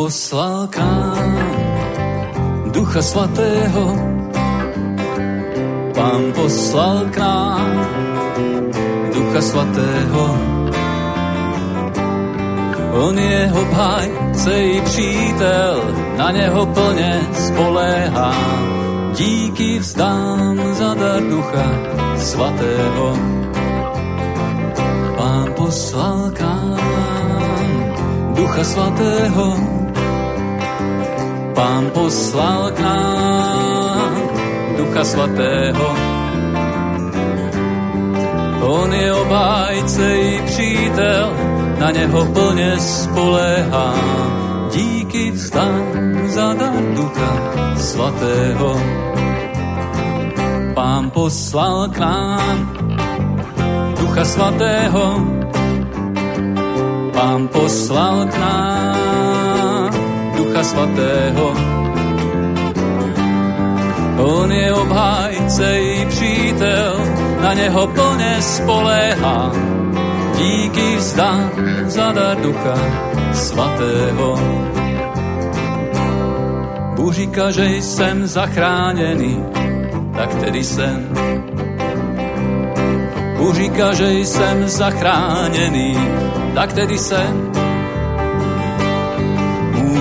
[0.00, 1.36] Poslal k nám
[2.72, 3.84] Ducha Svatého,
[5.92, 7.68] Pán poslal k nám
[9.12, 10.24] Ducha Svatého.
[12.96, 15.76] On je obhájce i přítel,
[16.16, 18.32] na něho plně spoléhá.
[19.12, 21.66] Díky vzdám za dar Ducha
[22.16, 23.16] Svatého.
[25.16, 26.80] Pán poslal k nám
[28.32, 29.79] Ducha Svatého,
[31.54, 34.12] Pán poslal k nám
[34.76, 35.88] Ducha Svatého.
[38.60, 41.32] On je obájce i přítel,
[41.78, 43.94] na něho plně spoléhá.
[44.72, 45.84] Díky vzdám
[46.26, 47.32] za dar Ducha
[47.76, 48.80] Svatého.
[50.74, 52.58] Pán poslal k nám
[54.00, 55.20] Ducha Svatého,
[57.12, 59.09] Pán poslal k nám
[60.60, 61.54] Ducha Svatého.
[64.20, 67.00] On je obhájce i přítel,
[67.40, 69.52] na něho plně spoléhá.
[70.36, 71.50] Díky vzdám
[71.86, 72.76] za dar Ducha
[73.32, 74.38] Svatého.
[76.96, 79.44] Bůh říká, že jsem zachráněný,
[80.16, 81.08] tak tedy jsem.
[83.36, 85.96] Bůh říká, že jsem zachráněný,
[86.54, 87.49] tak tedy jsem.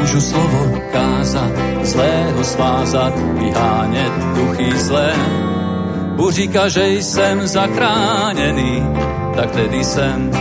[0.10, 5.14] Můžu slovo kázat, zlého svázat, vyhánět duchy zlé.
[6.16, 8.84] Bůh říká, že jsem zachráněný,
[9.36, 10.32] tak tedy jsem.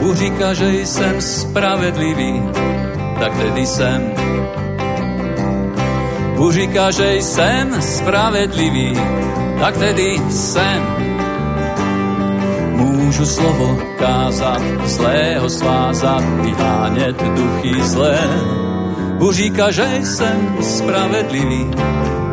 [0.00, 2.42] Bůh říká, že jsem spravedlivý,
[3.20, 4.12] tak tedy jsem.
[6.36, 8.96] Bůh říká, že jsem spravedlivý,
[9.60, 11.11] tak tedy jsem.
[13.12, 18.18] Můžu slovo kázat, zlého svázat, vyhánět duchy zlé.
[19.18, 21.70] Bůh říká, že jsem spravedlivý,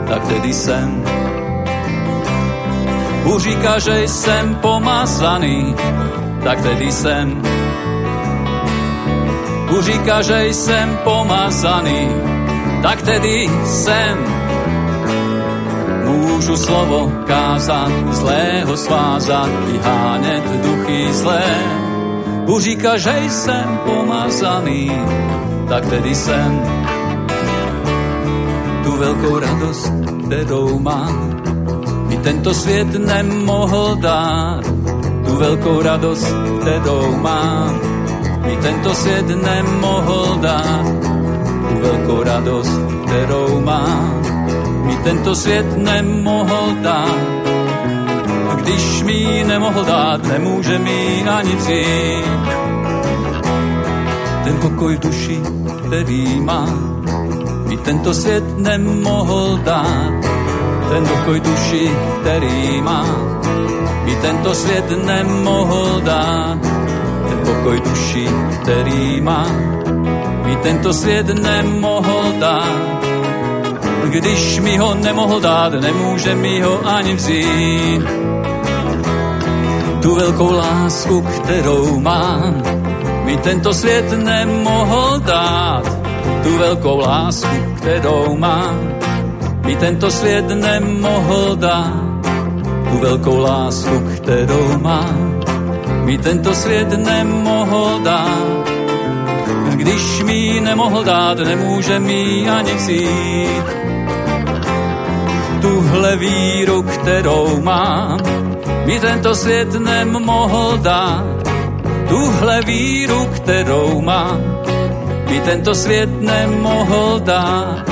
[0.08, 1.04] tak tedy jsem.
[3.24, 5.76] Bůh říká, že jsem pomazaný,
[6.44, 7.42] tak tedy jsem.
[9.70, 12.08] Bůh říká, že jsem pomazaný,
[12.84, 14.39] tak tedy jsem.
[16.40, 21.44] Můžu slovo kázat, zlého svázat, vyhánět duchy zlé.
[22.46, 24.92] Bůh říká, že jsem pomazaný,
[25.70, 26.62] tak tedy jsem.
[28.84, 29.94] Tu velkou radost,
[30.26, 31.42] kterou mám,
[32.08, 34.64] mi tento svět nemohl dát.
[35.26, 37.80] Tu velkou radost, kterou mám,
[38.48, 40.86] mi tento svět nemohl dát.
[41.70, 44.29] Tu velkou radost, kterou mám,
[44.90, 47.20] mi tento svět nemohl dát.
[48.62, 52.26] Když mi nemohl dát, nemůže mi ani vzít.
[54.44, 55.42] Ten pokoj duši,
[55.86, 57.06] který mám,
[57.68, 60.14] mi tento svět nemohl dát.
[60.90, 63.42] Ten pokoj duši, který mám,
[64.06, 66.58] mi tento svět nemohl dát.
[67.30, 68.28] Ten pokoj duši,
[68.62, 69.82] který mám,
[70.46, 73.19] mi tento svět nemohl dát.
[74.10, 78.02] Když mi ho nemohl dát, nemůže mi ho ani vzít.
[80.02, 82.64] Tu velkou lásku, kterou mám,
[83.24, 85.84] mi tento svět nemohl dát.
[86.44, 88.80] Tu velkou lásku, kterou mám,
[89.66, 92.26] mi tento svět nemohl dát.
[92.92, 95.40] Tu velkou lásku, kterou mám,
[96.04, 98.70] mi tento svět nemohl dát.
[99.76, 103.79] Když mi nemohl dát, nemůže mi ani vzít.
[105.62, 108.20] Tuhle víru, kterou mám,
[108.86, 111.24] mi tento svět nemohl dát.
[112.10, 114.42] Tuhle víru, kterou mám,
[115.30, 117.84] mi tento svět nemohl dát.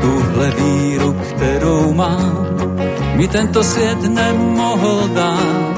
[0.00, 2.46] Tuhle víru, kterou mám,
[3.14, 5.76] mi tento svět nemohl dát.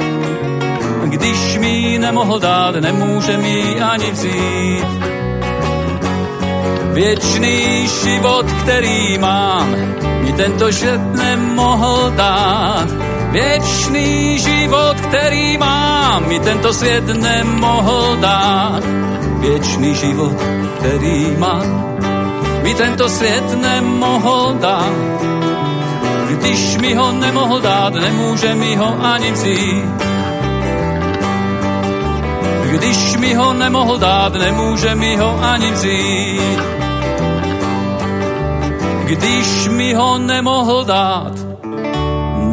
[1.04, 5.13] Když mi nemohl dát, nemůže mi ani vzít.
[6.94, 9.75] Věčný život, který mám,
[10.20, 12.87] mi tento svět nemohl dát.
[13.31, 18.82] Věčný život, který mám, mi tento svět nemohl dát.
[19.41, 20.37] Věčný život,
[20.79, 21.96] který mám,
[22.62, 24.93] mi tento svět nemohl dát.
[26.31, 30.05] Když mi ho nemohl dát, nemůže mi ho ani vzít.
[32.70, 36.73] Když mi ho nemohl dát, nemůže mi ho ani vzít.
[39.06, 41.32] Když mi ho nemohl dát,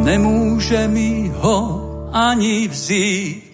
[0.04, 1.80] nemůže mi ho
[2.12, 3.51] ani vzít.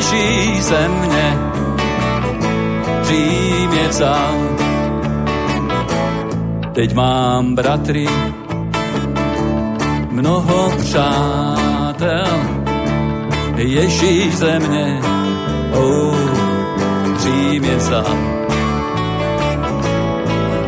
[0.00, 1.38] Ježíš ze mě,
[3.08, 4.34] čím je vzal.
[6.72, 8.08] Teď mám bratry,
[10.10, 12.40] mnoho přátel,
[13.56, 15.00] Ježíš ze mě,
[15.72, 16.16] oh,
[17.18, 18.16] Řím je vzal.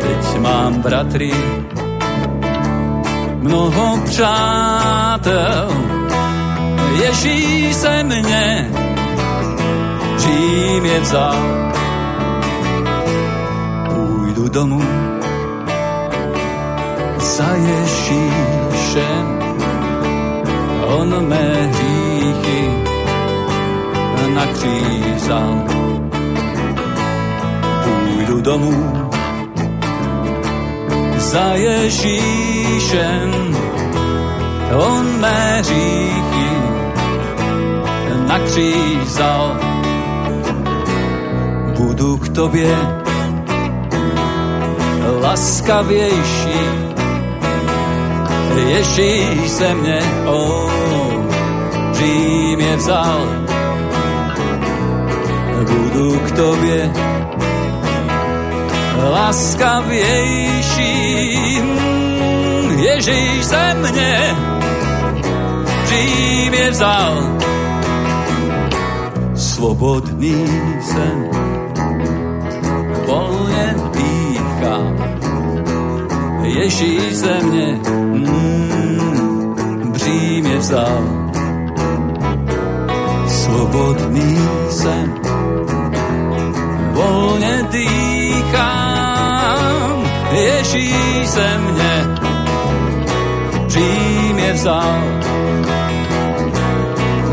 [0.01, 1.33] Teď mám bratry,
[3.41, 5.67] mnoho přátel,
[7.01, 8.82] Ježíš ze mě,
[10.23, 11.35] Řím je vzal.
[13.93, 14.83] Půjdu domů
[17.17, 19.25] za Ježíšem,
[20.87, 22.69] on mé hříchy
[24.35, 25.63] nakřízal.
[27.83, 29.09] Půjdu domů
[31.17, 33.31] za Ježíšem,
[34.73, 36.49] on mé hříchy
[38.27, 39.72] nakřízal.
[41.83, 42.77] Budu k tobě
[45.21, 46.59] laskavější,
[48.67, 50.71] Ježíš se mě, oh,
[51.93, 53.19] Řím je vzal.
[55.67, 56.91] Budu k tobě
[59.11, 60.83] laskavější,
[62.75, 64.35] Ježíš se mě,
[65.85, 67.43] Řím je vzal.
[69.35, 70.45] Svobodný
[70.81, 71.42] jsem,
[76.53, 79.11] Ježíš ze mě, mm,
[79.91, 81.03] břím je vzal.
[83.27, 84.37] Svobodný
[84.69, 85.13] jsem,
[86.91, 88.83] volně dýchám,
[90.31, 92.07] Ježíš ze mě,
[93.65, 95.01] břím je vzal.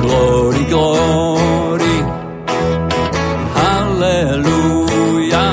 [0.01, 2.05] Glory, glory,
[3.55, 5.47] haleluja,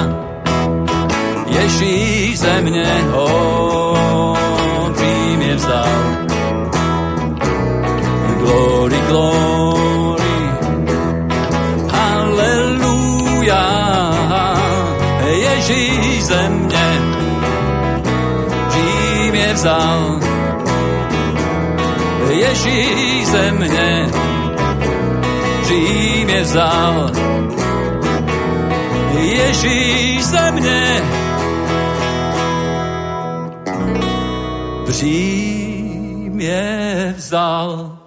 [1.48, 2.07] Ježíš
[2.48, 2.88] ze mě,
[4.98, 5.90] Řím je vzal.
[8.40, 10.38] Glory, glory,
[11.92, 13.66] haleluja,
[15.28, 16.88] Ježíš ze mě,
[18.72, 20.20] Řím je vzal.
[22.30, 24.10] Ježíš ze mě,
[25.68, 27.12] Řím je vzal.
[29.20, 31.02] Ježíš ze mě,
[34.98, 37.98] Řím je vzal.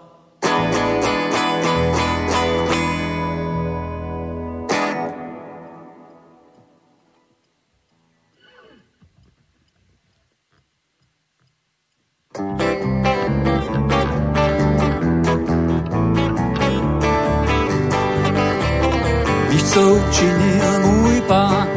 [19.70, 21.68] Co učinil můj pán?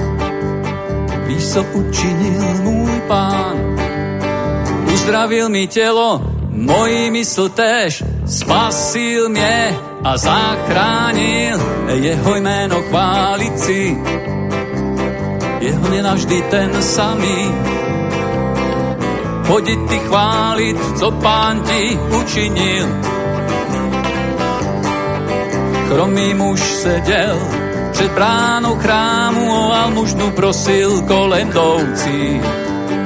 [1.25, 3.72] Víš, co učinil můj pán?
[5.03, 11.59] Uzdravil mi tělo, moji mysl též, spasil mě a zachránil
[11.91, 13.97] jeho jméno chválit si.
[15.59, 17.51] Jeho nenavždy ten samý.
[19.47, 22.87] Chodit ty chválit, co pán ti učinil.
[25.87, 27.39] Chromý muž seděl
[27.91, 32.41] před bránou chrámu o almužnu prosil kolem jdoucí.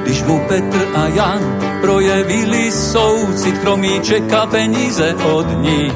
[0.02, 1.57] Když mu Petr a Jan
[1.88, 5.88] projevili soucit, chromý čeká peníze od ní.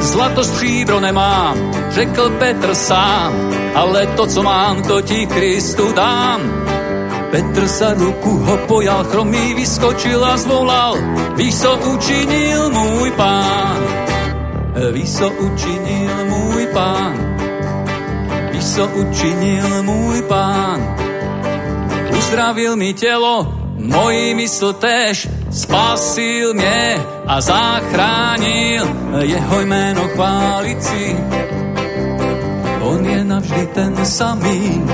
[0.00, 1.56] Zlato stříbro nemám,
[1.90, 3.32] řekl Petr sám,
[3.74, 6.40] ale to, co mám, to ti Kristu dám.
[7.30, 10.96] Petr za ruku ho pojal, chromý vyskočil a zvolal,
[11.36, 13.80] víš, co učinil můj pán.
[14.92, 17.16] Víš, co učinil můj pán.
[18.52, 20.96] Víš, co učinil můj pán.
[22.18, 28.88] Uzdravil mi tělo, moji mysl též, spasil mě a zachránil,
[29.20, 31.16] jeho jméno chválici.
[32.80, 34.84] On je navždy ten samý.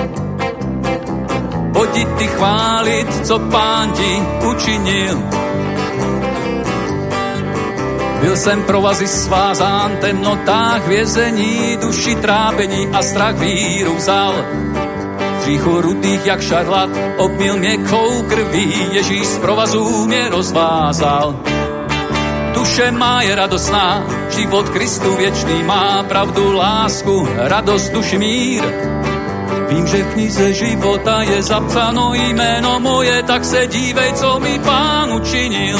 [1.73, 5.23] Pojď ty chválit, co pán ti učinil.
[8.21, 14.35] Byl jsem provazy svázán, temnotách vězení, duši trápení a strach víru vzal
[15.41, 21.37] stříchu rudých jak šarlat, obmil měkkou krví, Ježíš z provazů mě rozvázal.
[22.55, 28.63] Duše má je radostná, život Kristu věčný má pravdu, lásku, radost, duši mír.
[29.69, 35.13] Vím, že v knize života je zapsáno jméno moje, tak se dívej, co mi pán
[35.13, 35.79] učinil.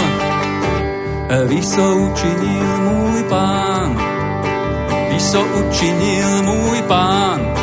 [1.47, 4.01] Víš, co učinil můj pán,
[5.11, 7.60] víš, co učinil můj pán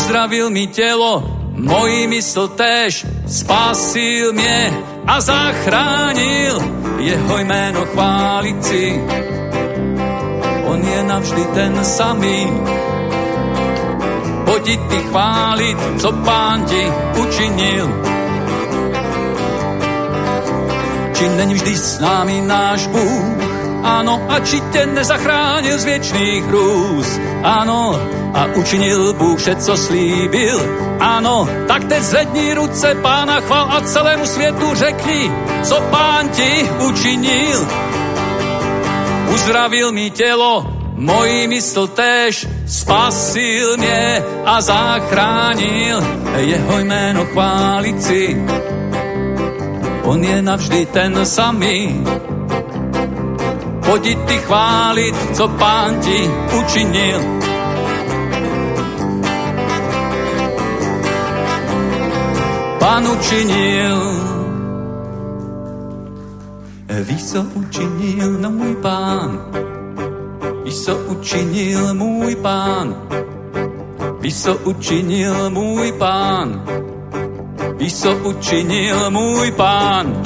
[0.00, 4.72] uzdravil mi tělo, mojí mysl též, spasil mě
[5.06, 6.56] a zachránil
[6.98, 9.04] jeho jméno chválici.
[10.64, 12.48] On je navždy ten samý,
[14.44, 17.86] pojď ty chválit, co pán ti učinil.
[21.14, 23.24] Či není vždy s námi náš Bůh,
[23.84, 28.00] ano, a či tě nezachránil z věčných hrůz, ano,
[28.34, 30.60] a učinil Bůh vše, co slíbil.
[31.00, 35.32] Ano, tak teď zvedni ruce pána chval a celému světu řekni,
[35.62, 37.66] co pán ti učinil.
[39.34, 46.04] Uzdravil mi tělo, mojí mysl též, spasil mě a zachránil
[46.36, 48.44] jeho jméno chválici.
[50.02, 52.04] On je navždy ten samý,
[53.90, 57.39] Pojď ty chválit, co pán ti učinil.
[63.00, 64.00] Pán učinil.
[67.02, 69.40] Víš, co učinil no můj pán?
[70.64, 72.96] Víš, co učinil můj pán?
[74.20, 76.64] Víš, co učinil můj pán?
[77.76, 80.22] Víš, co učinil můj pán?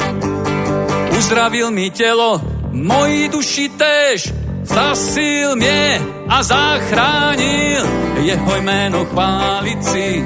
[1.19, 7.87] Uzdravil mi tělo, moji duši tež, zasil mě a zachránil
[8.23, 10.25] jeho jméno chválici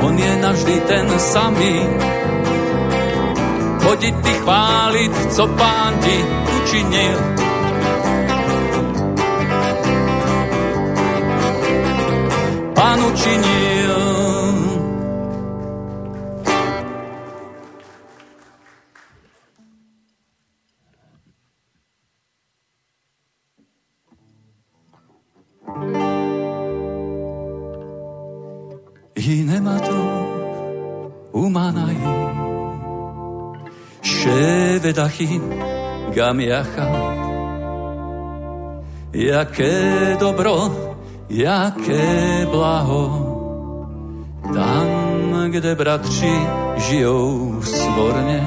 [0.00, 1.74] on je navždy ten samý.
[3.84, 6.24] Chodit ty chválit, co pán ti
[6.62, 7.18] učinil.
[12.74, 13.75] Pán učinil.
[34.86, 35.42] Vedachin,
[36.14, 36.86] gam jacha.
[39.10, 40.70] Jaké dobro,
[41.26, 43.02] jaké blaho,
[44.54, 44.86] tam,
[45.50, 46.34] kde bratři
[46.76, 48.46] žijou svorně.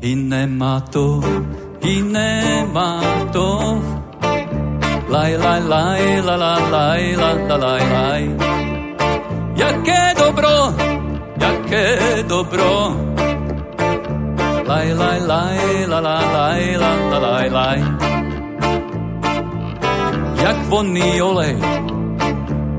[0.00, 1.22] I nemá to,
[1.86, 3.02] i nemá
[3.32, 3.78] to,
[5.08, 8.22] laj, laj, laj, la, la, laj, la, la, laj, laj.
[9.54, 10.74] Jaké dobro,
[11.38, 13.09] jaké dobro,
[14.70, 15.58] laj, laj, laj,
[15.90, 17.78] la, la, laj, la, la, laj, laj.
[20.42, 21.54] Jak vonný olej,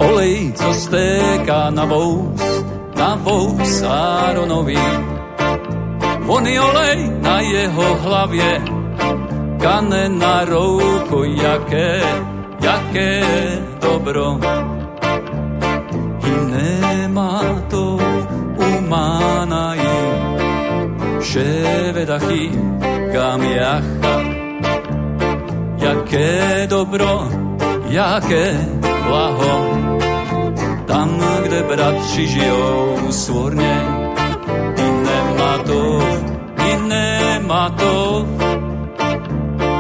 [0.08, 2.32] olej, co stéká na vous,
[2.96, 4.80] na vous Áronovi.
[6.28, 8.52] Vonný olej na jeho hlavě,
[9.60, 11.92] kane na roucho, jaké,
[12.64, 13.14] jaké
[13.84, 14.40] dobro.
[16.24, 18.00] I nemá to
[18.56, 19.61] umána
[21.31, 22.81] שבט אחים
[23.15, 24.37] גם יחד.
[25.87, 27.29] Jaké dobro,
[27.87, 28.47] jaké
[29.07, 29.55] blaho,
[30.87, 33.77] tam, kde bratři žijou svorně,
[34.77, 35.83] i nemá to,
[36.69, 38.27] i nemá to.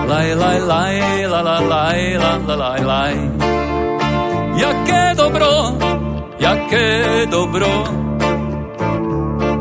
[0.06, 3.14] Laj, laj, laj, la, la, laj, la, la, laj, laj.
[4.54, 5.50] Jaké dobro,
[6.38, 6.86] jaké
[7.26, 7.84] dobro,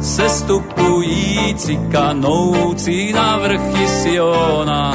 [0.00, 4.92] sestupující kanoucí na vrchy Siona.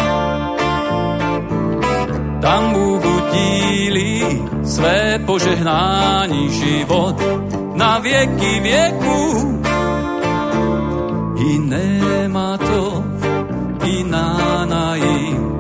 [2.42, 7.16] Tam Bůh udílí své požehnání život
[7.76, 9.62] na věky věků.
[11.38, 13.04] I nemá to
[13.84, 15.60] i na najím,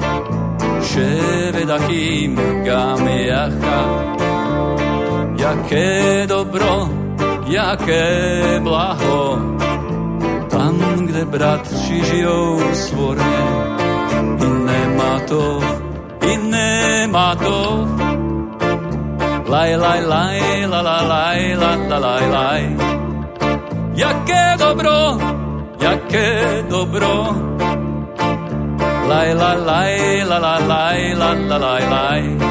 [0.82, 3.80] ševedachím gamiacha.
[5.38, 7.01] Jaké dobro,
[7.52, 9.40] jaké blaho,
[10.50, 13.44] tam, kde bratři žijou svorně,
[14.40, 15.60] i nemá to,
[16.32, 17.88] i nemá to,
[19.52, 20.40] Laj, laj, laj,
[20.72, 22.62] la, la, laj, la, la, laj, laj.
[24.00, 25.20] Jaké dobro,
[25.76, 27.36] jaké dobro.
[29.12, 32.22] Laj, la, laj, la, la, laj, la, la, laj, laj.
[32.40, 32.51] Na,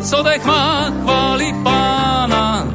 [0.00, 2.66] co dech má, chválí pána.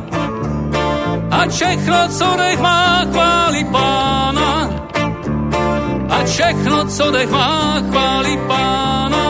[1.31, 4.83] A všechno, co dech má, chválí pána
[6.13, 9.25] a všechno, co dech má, chválí pána.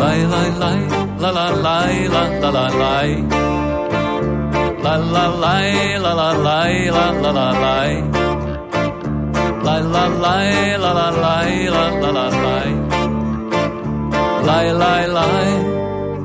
[0.00, 0.80] Laj, laj, laj,
[1.22, 3.10] la, la, laj, la, la, la, laj.
[4.82, 5.70] La, la, laj,
[6.04, 7.82] la, la, laj, la, la, la.
[9.62, 10.50] La, la, laj,
[10.82, 11.38] la, la, la,
[11.70, 11.86] la,
[15.16, 15.81] la,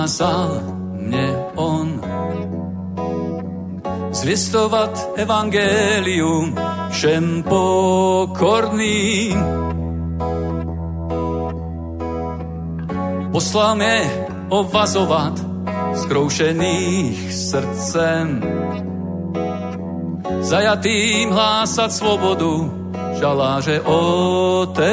[0.00, 0.60] Pomazal
[0.92, 2.00] mě on.
[4.10, 6.56] Zvěstovat evangelium
[6.90, 9.36] všem pokorným.
[13.32, 15.32] Poslal mě ovazovat
[15.94, 18.42] zkroušených srdcem.
[20.40, 22.72] Zajatým hlásat svobodu,
[23.20, 24.90] žaláře otevřít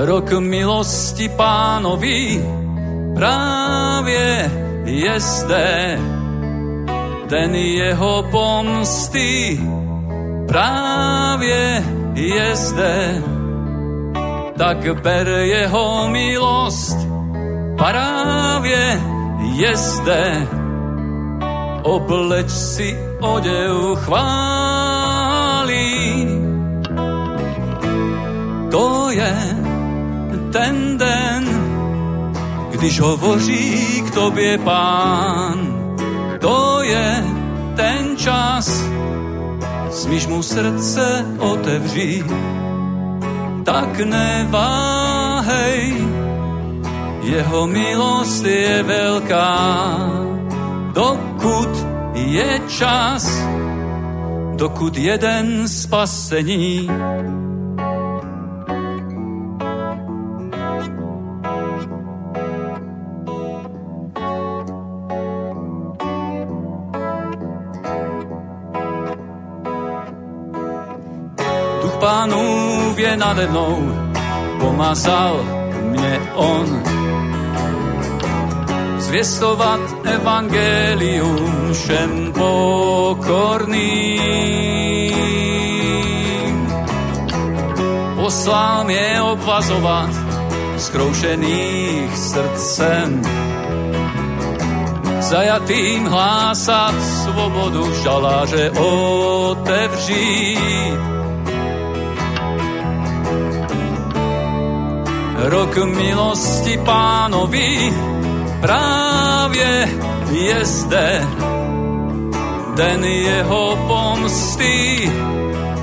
[0.00, 2.40] Rok milosti pánovi
[3.14, 4.50] právě
[4.84, 6.00] je zde.
[7.28, 9.60] Den jeho pomsty
[10.48, 11.84] právě
[12.14, 13.22] je zde.
[14.56, 16.96] Tak ber jeho milost
[17.76, 19.00] právě
[19.52, 20.48] je zde.
[21.82, 25.80] Obleč si odev chválí.
[28.70, 29.59] To je
[30.52, 31.44] ten den,
[32.70, 35.58] když hovoří k tobě pán.
[36.40, 37.24] To je
[37.76, 38.84] ten čas,
[39.90, 42.26] smíš mu srdce otevřít,
[43.64, 45.94] tak neváhej,
[47.22, 49.96] jeho milost je velká,
[50.92, 53.42] dokud je čas,
[54.56, 56.90] dokud jeden spasení
[73.10, 73.92] je nade mnou,
[74.60, 75.44] pomazal
[75.82, 76.82] mě on.
[78.98, 83.90] Zvěstovat evangelium všem pokorným.
[88.16, 90.10] Poslal mě obvazovat
[90.78, 93.22] zkroušených srdcem.
[95.20, 100.40] Zajatým hlásat svobodu žaláře otevřít
[105.48, 107.92] rok milosti pánovi
[108.60, 109.88] právě
[110.30, 111.26] je zde.
[112.76, 115.12] Den jeho pomsty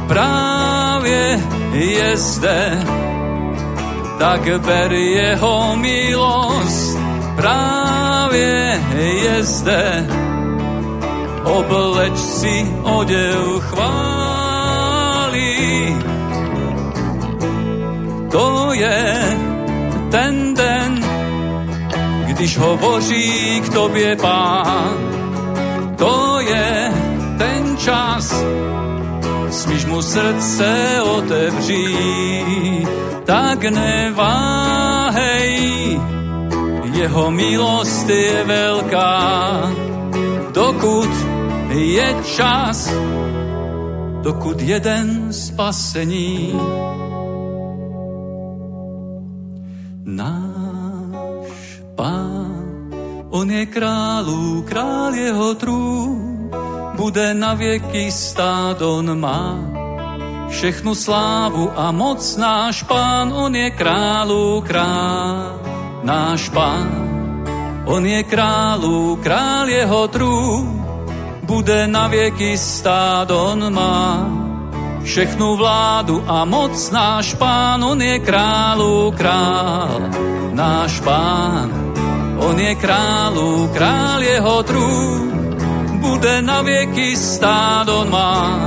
[0.08, 1.40] právě
[1.72, 2.86] je zde.
[4.20, 6.98] Tak ber jeho milost
[7.36, 10.08] právě je zde.
[11.44, 15.48] Obleč si odev chváli.
[18.32, 19.47] To je
[20.12, 21.04] ten den,
[22.28, 24.98] když hovoří k tobě pán.
[25.98, 26.92] To je
[27.38, 28.44] ten čas,
[29.50, 32.88] smíš mu srdce otevřít,
[33.26, 35.58] tak neváhej,
[36.94, 39.62] jeho milost je velká,
[40.54, 41.10] dokud
[41.70, 42.94] je čas,
[44.22, 46.54] dokud jeden spasení.
[51.98, 52.54] Pán,
[53.34, 56.50] on je králu, král jeho trůn,
[56.96, 59.58] bude na věky stát, on má
[60.50, 65.60] všechnu slávu a moc náš pán, on je králu, král,
[66.04, 67.08] náš pán.
[67.88, 70.86] On je králu, král jeho trůn,
[71.44, 74.28] bude na věky stát, on má
[75.04, 80.02] všechnu vládu a moc náš pán, on je králu, král,
[80.52, 81.87] náš pán.
[82.58, 85.30] On je králu, král jeho trůn,
[86.02, 88.66] bude na věky stát, on má.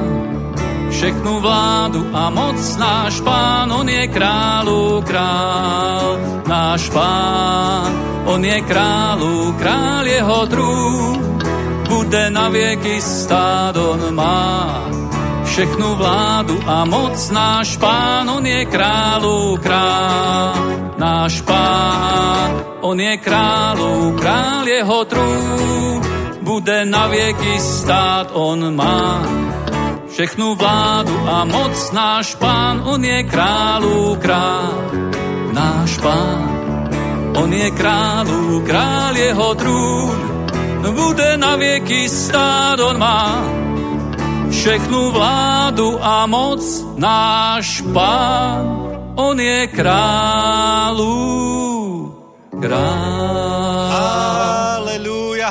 [0.90, 7.90] Všechnu vládu a moc náš pán, on je králu, král, náš pán,
[8.30, 11.38] on je králu, král jeho trůn,
[11.88, 14.89] bude na věky stát, on má
[15.60, 20.56] všechnu vládu a moc náš pán, on je králu, král,
[20.96, 26.00] náš pán, on je králu, král jeho trůn,
[26.40, 29.20] bude na věky stát, on má
[30.08, 34.72] všechnu vládu a moc náš pán, on je králu král,
[35.52, 36.56] náš pán.
[37.36, 40.16] On je králu král, jeho trůn
[40.90, 43.44] bude na věky stát, on má
[44.50, 48.90] všechnu vládu a moc náš pán.
[49.14, 51.10] On je králu
[52.60, 54.59] král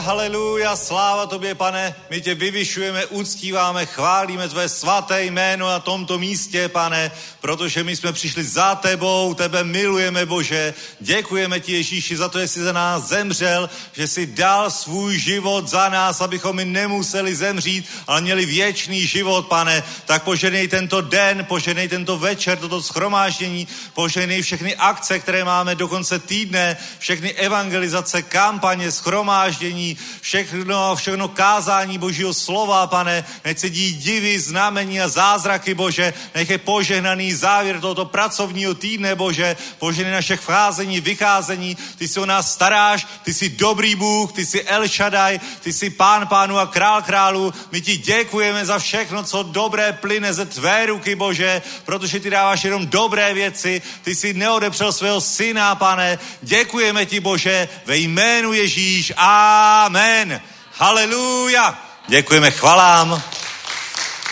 [0.10, 1.96] haleluja, sláva tobě, pane.
[2.10, 8.14] My tě vyvyšujeme, uctíváme, chválíme tvé svaté jméno na tomto místě, pane, protože my jsme
[8.14, 10.74] přišli za tebou, tebe milujeme, Bože.
[11.00, 15.68] Děkujeme ti, Ježíši, za to, že jsi za nás zemřel, že jsi dal svůj život
[15.68, 19.84] za nás, abychom my nemuseli zemřít, ale měli věčný život, pane.
[20.06, 25.88] Tak poženej tento den, poženej tento večer, toto schromáždění, poženej všechny akce, které máme do
[25.88, 33.94] konce týdne, všechny evangelizace, kampaně, schromáždění, všechno, všechno kázání Božího slova, pane, nech se dí
[33.94, 40.40] divy, znamení a zázraky, Bože, nech je požehnaný závěr tohoto pracovního týdne, Bože, požehnaný našich
[40.40, 45.40] vcházení, vycházení, ty si o nás staráš, ty jsi dobrý Bůh, ty jsi El Shaddai,
[45.60, 50.34] ty jsi pán pánu a král králu, my ti děkujeme za všechno, co dobré plyne
[50.34, 55.76] ze tvé ruky, Bože, protože ty dáváš jenom dobré věci, ty jsi neodepřel svého syna,
[55.76, 59.14] pane, děkujeme ti, Bože, ve jménu Ježíš.
[59.18, 60.42] A Amen.
[60.74, 61.80] Haleluja.
[62.08, 63.22] Děkujeme chvalám.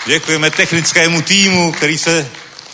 [0.06, 2.30] Děkujeme technickému týmu, který se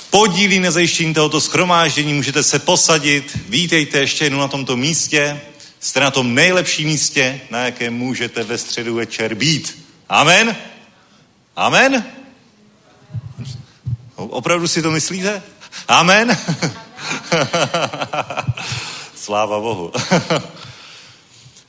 [0.10, 2.14] podílí na zajištění tohoto schromáždění.
[2.14, 3.38] Můžete se posadit.
[3.50, 5.42] Vítejte ještě jednou na tomto místě.
[5.80, 9.86] Jste na tom nejlepším místě, na jakém můžete ve středu večer být.
[10.10, 10.56] Amen.
[11.56, 12.06] Amen.
[14.16, 15.44] Opravdu si to myslíte?
[15.88, 16.38] Amen.
[19.16, 19.92] Sláva Bohu.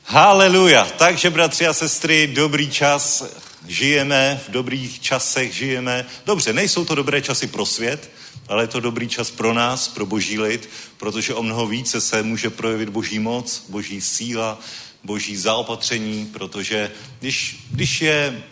[0.07, 0.85] Haleluja.
[0.85, 3.25] Takže, bratři a sestry, dobrý čas
[3.67, 6.07] žijeme, v dobrých časech žijeme.
[6.27, 8.11] Dobře, nejsou to dobré časy pro svět,
[8.49, 12.23] ale je to dobrý čas pro nás, pro boží lid, protože o mnoho více se
[12.23, 14.61] může projevit boží moc, boží síla,
[15.05, 16.91] boží zaopatření, protože
[17.21, 18.43] když, když, je,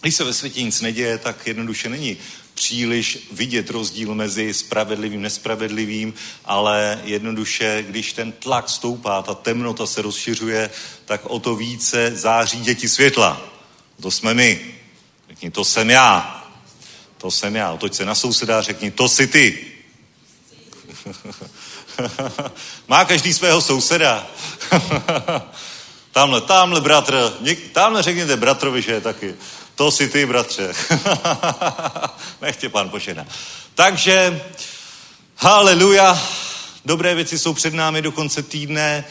[0.00, 2.16] když se ve světě nic neděje, tak jednoduše není
[2.62, 10.02] příliš vidět rozdíl mezi spravedlivým, nespravedlivým, ale jednoduše, když ten tlak stoupá, ta temnota se
[10.02, 10.70] rozšiřuje,
[11.04, 13.42] tak o to více září děti světla.
[14.02, 14.74] To jsme my.
[15.28, 16.44] Řekni, to jsem já.
[17.18, 17.72] To jsem já.
[17.72, 19.66] Otoď se na souseda řekni, to jsi ty.
[22.88, 24.26] Má každý svého souseda.
[26.12, 27.32] tamhle, tamhle bratr,
[27.72, 29.34] tamhle řekněte bratrovi, že je taky.
[29.82, 30.72] To si ty, bratře.
[32.42, 33.26] Nech tě pán požena.
[33.74, 34.42] Takže,
[35.36, 36.22] haleluja,
[36.84, 39.04] Dobré věci jsou před námi do konce týdne.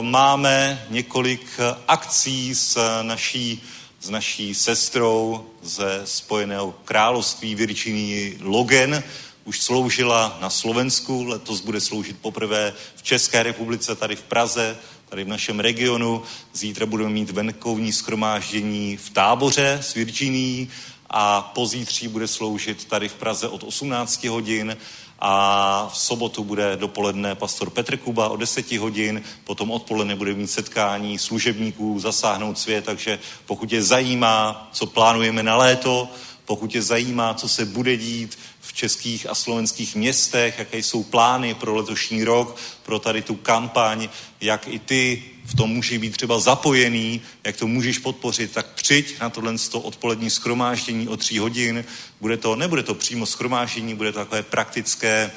[0.00, 1.46] Máme několik
[1.88, 3.62] akcí s naší,
[4.00, 9.02] s naší sestrou ze Spojeného království Virginie Logan.
[9.44, 14.76] Už sloužila na Slovensku, letos bude sloužit poprvé v České republice, tady v Praze,
[15.08, 16.22] tady v našem regionu.
[16.52, 20.70] Zítra budeme mít venkovní schromáždění v táboře s Virginií
[21.10, 24.76] a pozítří bude sloužit tady v Praze od 18 hodin
[25.18, 30.50] a v sobotu bude dopoledne pastor Petr Kuba o 10 hodin, potom odpoledne bude mít
[30.50, 36.08] setkání služebníků, zasáhnout svět, takže pokud je zajímá, co plánujeme na léto,
[36.48, 41.54] pokud je zajímá, co se bude dít v českých a slovenských městech, jaké jsou plány
[41.54, 44.08] pro letošní rok, pro tady tu kampaň,
[44.40, 49.20] jak i ty v tom může být třeba zapojený, jak to můžeš podpořit, tak přijď
[49.20, 51.84] na tohle odpolední schromáždění o tří hodin.
[52.20, 55.30] Bude to, nebude to přímo schromáždění, bude to takové praktické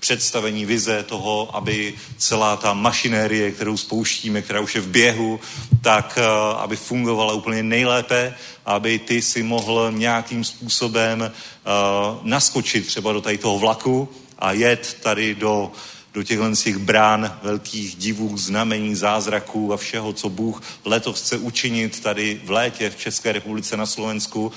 [0.00, 5.40] představení vize toho, aby celá ta mašinérie, kterou spouštíme, která už je v běhu,
[5.80, 6.24] tak eh,
[6.56, 8.34] aby fungovala úplně nejlépe,
[8.66, 14.08] aby ty si mohl nějakým způsobem uh, naskočit třeba do tady toho vlaku
[14.38, 15.72] a jet tady do
[16.14, 22.00] do těchto těch brán velkých divů, znamení, zázraků a všeho, co Bůh letos chce učinit
[22.00, 24.52] tady v létě v České republice na Slovensku.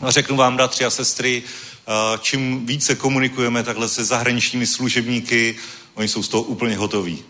[0.00, 1.73] A řeknu vám, bratři a sestry, eh,
[2.20, 5.56] čím více komunikujeme takhle se zahraničními služebníky,
[5.94, 7.22] oni jsou z toho úplně hotoví.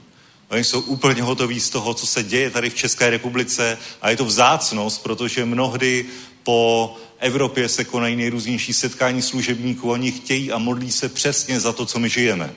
[0.48, 4.16] Oni jsou úplně hotoví z toho, co se děje tady v České republice a je
[4.16, 6.06] to vzácnost, protože mnohdy
[6.42, 11.86] po Evropě se konají nejrůznější setkání služebníků, oni chtějí a modlí se přesně za to,
[11.86, 12.54] co my žijeme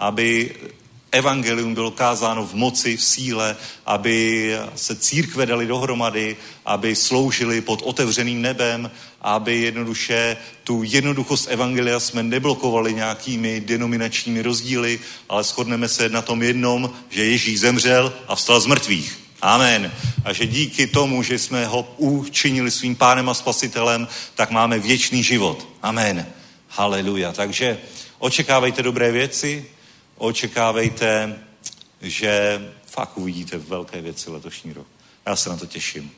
[0.00, 0.54] aby
[1.12, 7.82] evangelium bylo kázáno v moci, v síle, aby se církve dali dohromady, aby sloužili pod
[7.82, 16.08] otevřeným nebem, aby jednoduše tu jednoduchost evangelia jsme neblokovali nějakými denominačními rozdíly, ale shodneme se
[16.08, 19.18] na tom jednom, že Ježíš zemřel a vstal z mrtvých.
[19.42, 19.92] Amen.
[20.24, 25.22] A že díky tomu, že jsme ho učinili svým pánem a spasitelem, tak máme věčný
[25.22, 25.68] život.
[25.82, 26.26] Amen.
[26.68, 27.32] Haleluja.
[27.32, 27.78] Takže
[28.18, 29.64] očekávejte dobré věci,
[30.20, 31.38] očekávejte,
[32.02, 34.86] že fakt uvidíte velké věci letošní rok.
[35.26, 36.10] Já se na to těším.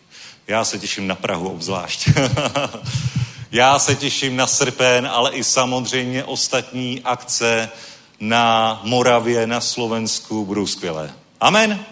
[0.47, 2.09] Já se těším na Prahu obzvlášť.
[3.53, 7.71] Já se těším na srpen, ale i samozřejmě ostatní akce
[8.21, 11.13] na Moravě, na Slovensku budou skvělé.
[11.41, 11.85] Amen?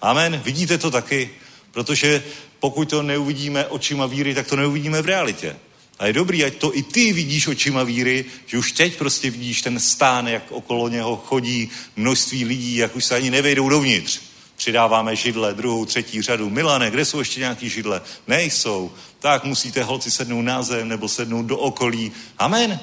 [0.00, 0.40] Amen?
[0.44, 1.30] Vidíte to taky?
[1.70, 2.22] Protože
[2.60, 5.56] pokud to neuvidíme očima víry, tak to neuvidíme v realitě.
[5.98, 9.62] A je dobrý, ať to i ty vidíš očima víry, že už teď prostě vidíš
[9.62, 14.20] ten stán, jak okolo něho chodí množství lidí, jak už se ani nevejdou dovnitř.
[14.56, 16.50] Přidáváme židle, druhou, třetí řadu.
[16.50, 18.00] Milane, kde jsou ještě nějaký židle?
[18.26, 18.92] Nejsou.
[19.18, 22.12] Tak musíte holci sednout na zem nebo sednout do okolí.
[22.38, 22.80] Amen.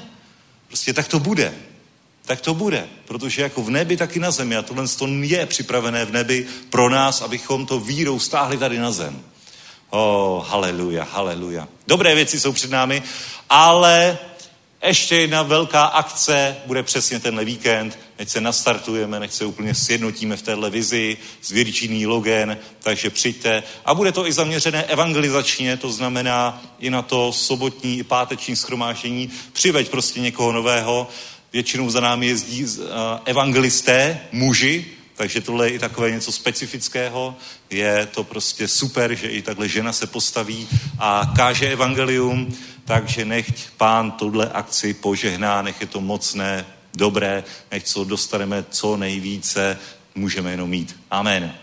[0.68, 1.54] Prostě tak to bude.
[2.26, 4.56] Tak to bude, protože jako v nebi, tak i na zemi.
[4.56, 4.86] A tohle
[5.22, 9.24] je připravené v nebi pro nás, abychom to vírou stáhli tady na zem.
[9.94, 11.68] Oh, haleluja, haleluja.
[11.88, 13.04] Dobré věci jsou před námi,
[13.50, 14.18] ale
[14.88, 20.38] ještě jedna velká akce bude přesně tenhle víkend, než se nastartujeme, než se úplně sjednotíme
[20.38, 21.18] v téhle vizi
[21.50, 23.64] Virginí Logan, takže přijďte.
[23.86, 29.30] A bude to i zaměřené evangelizačně, to znamená i na to sobotní i páteční schromáždění.
[29.54, 31.08] Přiveď prostě někoho nového.
[31.54, 32.70] Většinou za námi jezdí uh,
[33.26, 34.86] evangelisté, muži,
[35.22, 37.36] takže tohle je i takové něco specifického.
[37.70, 40.68] Je to prostě super, že i takhle žena se postaví
[41.00, 47.84] a káže evangelium, takže nechť pán tuhle akci požehná, nech je to mocné, dobré, nech
[47.84, 49.78] co dostaneme co nejvíce,
[50.16, 50.96] můžeme jenom mít.
[51.12, 51.54] Amen.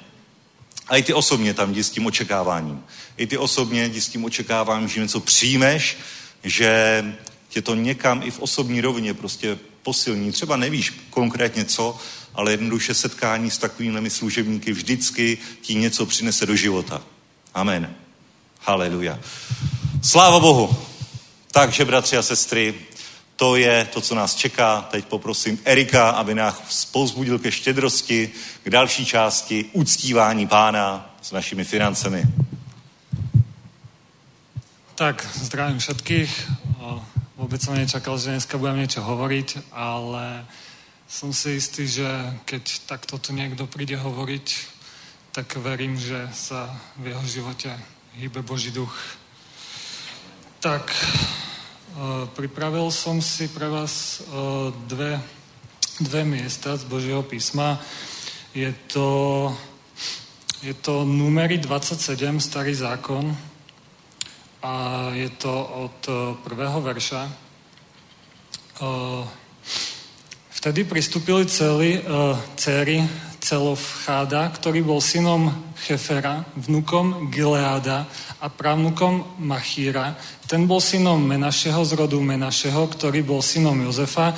[0.88, 2.84] A i ty osobně tam jdi s tím očekáváním.
[3.16, 5.98] I ty osobně jdi s tím očekáváním, že něco přijmeš,
[6.44, 7.04] že
[7.48, 10.32] tě to někam i v osobní rovině prostě posilní.
[10.32, 11.98] Třeba nevíš konkrétně co,
[12.38, 17.02] ale jednoduše setkání s takovými služebníky vždycky ti něco přinese do života.
[17.54, 17.94] Amen.
[18.60, 19.18] Haleluja.
[20.02, 20.76] Sláva Bohu.
[21.50, 22.74] Takže, bratři a sestry,
[23.36, 24.86] to je to, co nás čeká.
[24.90, 28.30] Teď poprosím Erika, aby nás pozbudil ke štědrosti,
[28.62, 32.22] k další části uctívání pána s našimi financemi.
[34.94, 36.50] Tak, zdravím všetkých.
[37.38, 40.42] Vôbec som nečakal, že dneska budem niečo hovoriť, ale
[41.08, 42.04] som si istý, že
[42.44, 44.46] keď takto tu niekto príde hovoriť,
[45.32, 46.68] tak verím, že sa
[47.00, 47.72] v jeho živote
[48.20, 48.92] hýbe Boží duch.
[50.60, 51.00] Tak, e,
[52.36, 54.28] pripravil som si pre vás e,
[54.84, 55.16] dve,
[55.96, 57.80] dve miesta z Božieho písma.
[58.52, 59.48] Je to,
[60.60, 63.32] je to numery 27, starý zákon,
[64.62, 66.12] a je to od e,
[66.44, 67.22] prvého verša.
[70.58, 73.06] Vtedy pristúpili celí uh, céry
[73.38, 78.10] Celofcháda, ktorý bol synom Chefera, vnukom Gileáda
[78.42, 80.18] a právnukom Machíra.
[80.50, 84.34] Ten bol synom Menašeho z rodu Menašeho, ktorý bol synom Jozefa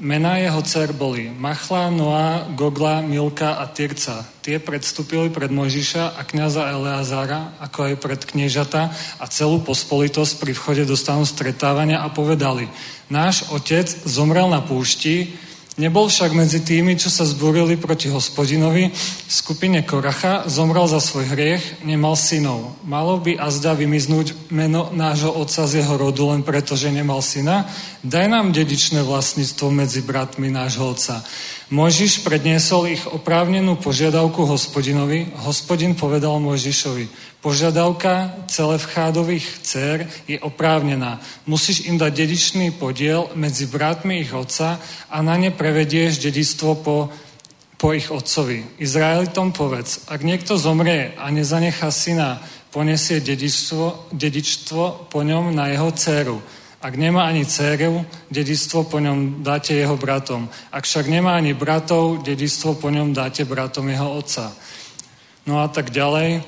[0.00, 4.24] Mená jeho dcer boli Machla, Noa, Gogla, Milka a Tirca.
[4.40, 8.88] Tie predstúpili pred Mojžiša a kniaza Eleazára, ako aj pred kniežata
[9.20, 12.72] a celú pospolitosť pri vchode do stanu stretávania a povedali,
[13.12, 15.36] náš otec zomrel na púšti,
[15.80, 18.92] Nebol však medzi tými, čo sa zbúrili proti hospodinovi,
[19.24, 22.76] skupine Koracha, zomrel za svoj hriech, nemal synov.
[22.84, 27.72] Malo by azda vymiznúť meno nášho otca z jeho rodu len preto, že nemal syna?
[28.04, 31.24] Daj nám dedičné vlastníctvo medzi bratmi nášho otca.
[31.72, 35.32] Mojžiš predniesol ich oprávnenú požiadavku hospodinovi.
[35.40, 41.18] Hospodin povedal Mojžišovi, požiadavka celevchádových dcer je oprávnená.
[41.44, 44.78] Musíš im dať dedičný podiel medzi bratmi ich otca
[45.10, 46.96] a na ne prevedieš dedictvo po,
[47.76, 48.78] po ich otcovi.
[48.78, 52.38] Izraelitom povedz, ak niekto zomrie a nezanechá syna,
[52.70, 56.38] ponesie dedičstvo, dedičstvo po ňom na jeho dceru
[56.82, 60.50] ak nemá ani dceru, dedictvo po ňom dáte jeho bratom.
[60.74, 64.50] Ak však nemá ani bratov, dedictvo po ňom dáte bratom jeho otca.
[65.46, 66.42] No a tak ďalej.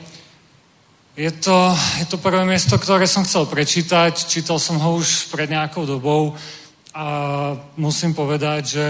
[1.15, 1.71] Je to,
[2.03, 4.27] je to prvé miesto, ktoré som chcel prečítať.
[4.27, 6.35] Čítal som ho už pred nejakou dobou
[6.91, 7.07] a
[7.79, 8.89] musím povedať, že,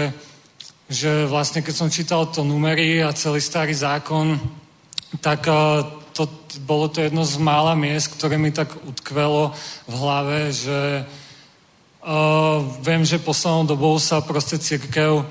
[0.89, 4.41] že vlastne keď som čítal to numery a celý starý zákon,
[5.21, 5.45] tak
[6.17, 6.23] to,
[6.65, 9.53] bolo to jedno z mála miest, ktoré mi tak utkvelo
[9.85, 11.05] v hlave, že,
[12.05, 15.25] Uh, viem, že poslednou dobou sa proste církev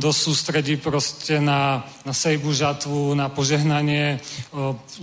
[0.00, 4.16] dosť sústredí proste na, na sejbu žatvu, na požehnanie.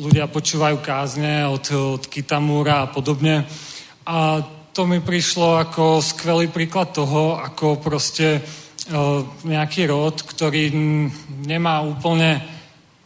[0.01, 3.45] Ľudia počúvajú kázne od, od Kitamúra a podobne.
[4.09, 4.41] A
[4.73, 8.41] to mi prišlo ako skvelý príklad toho, ako proste
[9.45, 10.73] nejaký rod, ktorý
[11.45, 12.57] nemá úplne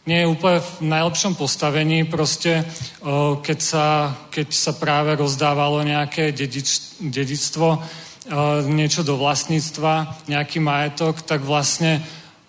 [0.02, 2.66] nie je úplne v najlepšom postavení proste,
[3.38, 7.78] keď sa, keď sa práve rozdávalo nejaké dedič, dedictvo,
[8.70, 12.02] niečo do vlastníctva, nejaký majetok, tak vlastne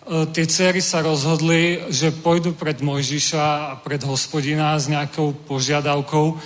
[0.04, 6.36] tie cery sa rozhodli, že pôjdu pred Mojžiša a pred hospodina s nejakou požiadavkou.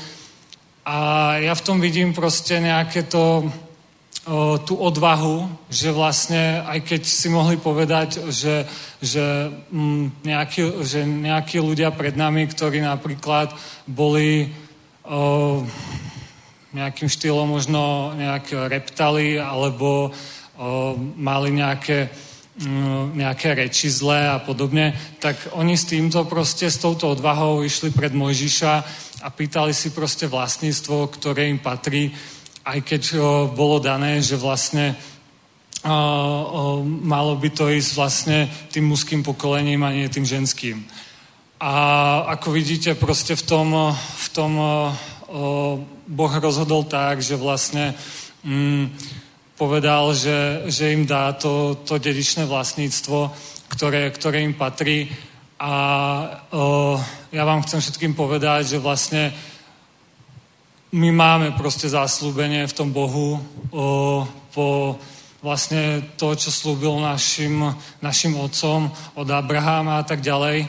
[0.88, 0.96] A
[1.42, 3.50] ja v tom vidím proste nejaké to
[4.68, 8.68] tú odvahu, že vlastne, aj keď si mohli povedať, že,
[9.00, 13.56] že, mm, nejakí, že nejakí ľudia pred nami, ktorí napríklad
[13.88, 14.52] boli
[15.08, 15.64] o,
[16.72, 20.12] nejakým štýlom možno nejak reptali alebo o,
[21.16, 22.12] mali nejaké,
[22.60, 27.88] mm, nejaké reči zlé a podobne, tak oni s týmto proste, s touto odvahou išli
[27.88, 28.72] pred Mojžiša
[29.24, 32.12] a pýtali si proste vlastníctvo, ktoré im patrí
[32.68, 34.92] aj keď o, bolo dané, že vlastne
[35.80, 35.96] o, o,
[36.84, 40.84] malo by to ísť vlastne tým mužským pokolením a nie tým ženským.
[41.58, 41.72] A
[42.38, 44.52] ako vidíte, proste v tom, v tom
[46.08, 47.92] Boh rozhodol tak, že vlastne
[48.44, 48.88] mm,
[49.60, 53.28] povedal, že, že im dá to, to dedičné vlastníctvo,
[53.68, 55.10] ktoré, ktoré im patrí.
[55.58, 55.74] A
[56.54, 56.96] o,
[57.34, 59.34] ja vám chcem všetkým povedať, že vlastne
[60.94, 64.96] my máme proste záslúbenie v tom Bohu o, po
[65.42, 67.62] vlastne to, čo slúbil našim,
[68.02, 70.66] našim otcom od Abraháma a tak ďalej,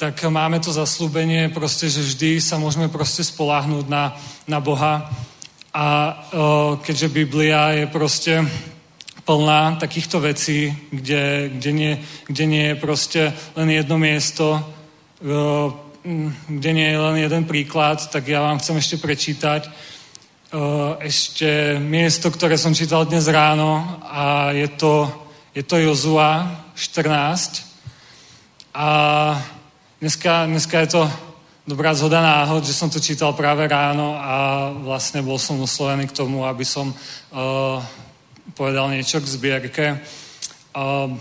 [0.00, 4.16] tak máme to zaslúbenie proste, že vždy sa môžeme proste spoláhnuť na,
[4.48, 5.12] na Boha.
[5.76, 5.86] A
[6.32, 8.40] o, keďže Biblia je proste
[9.28, 11.92] plná takýchto vecí, kde, kde, nie,
[12.24, 15.68] kde nie je proste len jedno miesto, o,
[16.48, 19.68] kde nie je len jeden príklad, tak ja vám chcem ešte prečítať
[20.98, 25.06] ešte miesto, ktoré som čítal dnes ráno a je to,
[25.54, 26.42] je to Jozua
[26.74, 27.62] 14
[28.74, 28.90] a
[30.00, 31.10] dneska, dneska je to
[31.68, 36.16] dobrá zhoda náhod, že som to čítal práve ráno a vlastne bol som oslovený k
[36.16, 37.78] tomu, aby som uh,
[38.56, 39.86] povedal niečo k zbierke.
[40.72, 41.14] Uh,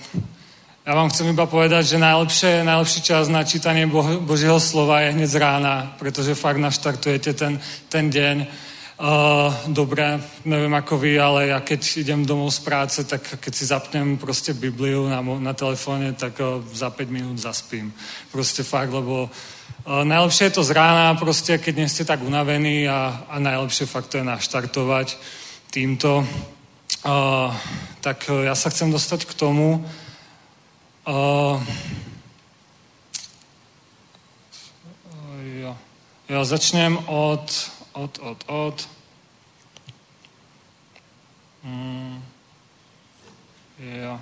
[0.88, 5.14] ja vám chcem iba povedať, že najlepšie, najlepší čas na čítanie Bo- Božieho slova je
[5.14, 7.60] hneď z rána, pretože fakt naštartujete ten,
[7.92, 8.48] ten deň.
[9.00, 13.64] Uh, dobre, neviem ako vy, ale ja keď idem domov z práce, tak keď si
[13.64, 17.96] zapnem proste Bibliu na, na telefóne, tak uh, za 5 minút zaspím.
[18.28, 22.92] Proste fakt, lebo uh, najlepšie je to z rána, proste keď nie ste tak unavení
[22.92, 25.16] a, a najlepšie fakt to je naštartovať
[25.72, 26.28] týmto.
[27.00, 27.56] Uh,
[28.04, 29.80] tak uh, ja sa chcem dostať k tomu,
[31.10, 31.58] Uh,
[35.62, 35.78] jo.
[36.30, 38.78] jo, začnem od, od, od, od.
[41.64, 42.22] Hmm.
[43.80, 44.20] Jo.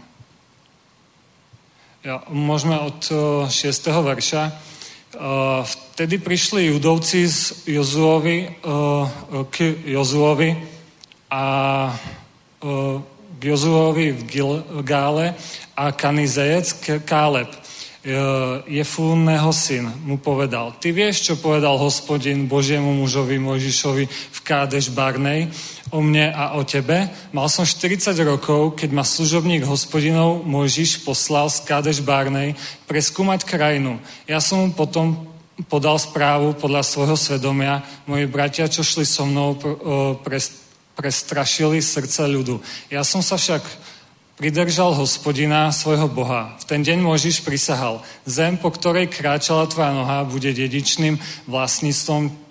[2.06, 3.04] Ja, môžeme od
[3.52, 3.52] 6.
[3.84, 4.54] verša.
[5.66, 8.48] Vtedy prišli judovci z Jozuovi,
[9.50, 10.56] k Jozuovi
[11.34, 11.44] a
[13.38, 15.34] k Jozuovi v Gilgále
[15.76, 17.67] a Kanizejec Káleb
[18.72, 25.52] Jefúnneho syn mu povedal, ty vieš, čo povedal hospodin Božiemu mužovi Mojžišovi v Kádeš Barnej
[25.92, 27.12] o mne a o tebe?
[27.36, 32.56] Mal som 40 rokov, keď ma služobník hospodinov Mojžiš poslal z Kádeš Barnej
[32.88, 34.00] preskúmať krajinu.
[34.24, 35.28] Ja som mu potom
[35.68, 37.84] podal správu podľa svojho svedomia.
[38.08, 39.60] Moji bratia, čo šli so mnou,
[40.96, 42.64] prestrašili srdce ľudu.
[42.88, 43.62] Ja som sa však
[44.38, 46.54] pridržal hospodina svojho Boha.
[46.62, 51.18] V ten deň Možiš prisahal, zem, po ktorej kráčala tvoja noha, bude dedičným
[51.50, 52.47] vlastníctvom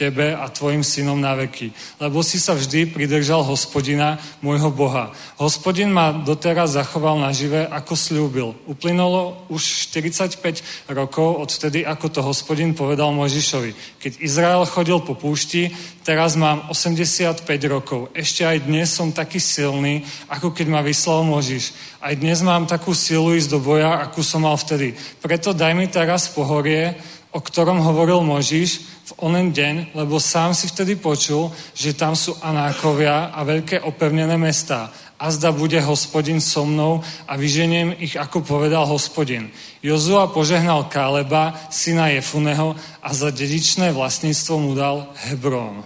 [0.00, 1.76] tebe a tvojim synom na veky.
[2.00, 5.12] Lebo si sa vždy pridržal hospodina, môjho Boha.
[5.36, 8.48] Hospodin ma doteraz zachoval nažive, ako slúbil.
[8.64, 14.00] Uplynulo už 45 rokov odtedy, ako to hospodin povedal Možišovi.
[14.00, 15.68] Keď Izrael chodil po púšti,
[16.00, 18.08] teraz mám 85 rokov.
[18.16, 20.00] Ešte aj dnes som taký silný,
[20.32, 21.76] ako keď ma vyslal Možiš.
[22.00, 24.96] Aj dnes mám takú silu ísť do boja, akú som mal vtedy.
[25.20, 26.96] Preto daj mi teraz pohorie,
[27.30, 32.38] o ktorom hovoril Možiš v onen deň, lebo sám si vtedy počul, že tam sú
[32.38, 34.94] Anákovia a veľké opevnené mestá.
[35.18, 39.50] A zda bude hospodin so mnou a vyženiem ich, ako povedal hospodin.
[39.82, 45.84] Jozua požehnal Káleba, syna Jefuneho a za dedičné vlastníctvo mu dal Hebron.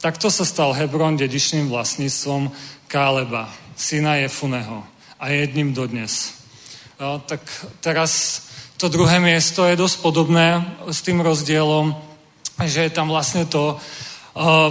[0.00, 2.48] Takto sa stal Hebron dedičným vlastníctvom
[2.88, 4.86] Káleba, syna Jefuneho
[5.18, 6.32] a jedním dodnes.
[6.96, 7.42] No, tak
[7.82, 8.46] teraz
[8.78, 12.11] to druhé miesto je dosť podobné s tým rozdielom,
[12.68, 13.78] že je tam vlastne to,
[14.38, 14.70] uh,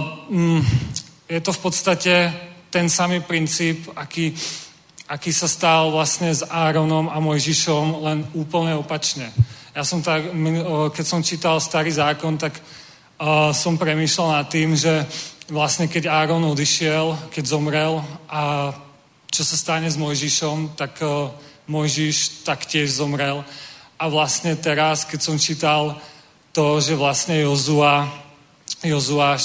[1.28, 2.14] je to v podstate
[2.72, 4.32] ten samý princíp, aký,
[5.08, 9.28] aký sa stal vlastne s Áronom a Mojžišom, len úplne opačne.
[9.76, 10.32] Ja som tak,
[10.92, 12.56] keď som čítal starý zákon, tak
[13.52, 15.04] som premýšľal nad tým, že
[15.52, 18.72] vlastne keď Áron odišiel, keď zomrel a
[19.32, 21.00] čo sa stane s Mojžišom, tak
[21.68, 23.44] Mojžiš taktiež zomrel.
[23.96, 25.96] A vlastne teraz, keď som čítal
[26.52, 28.12] to, že vlastne Jozua,
[28.84, 29.40] Jozua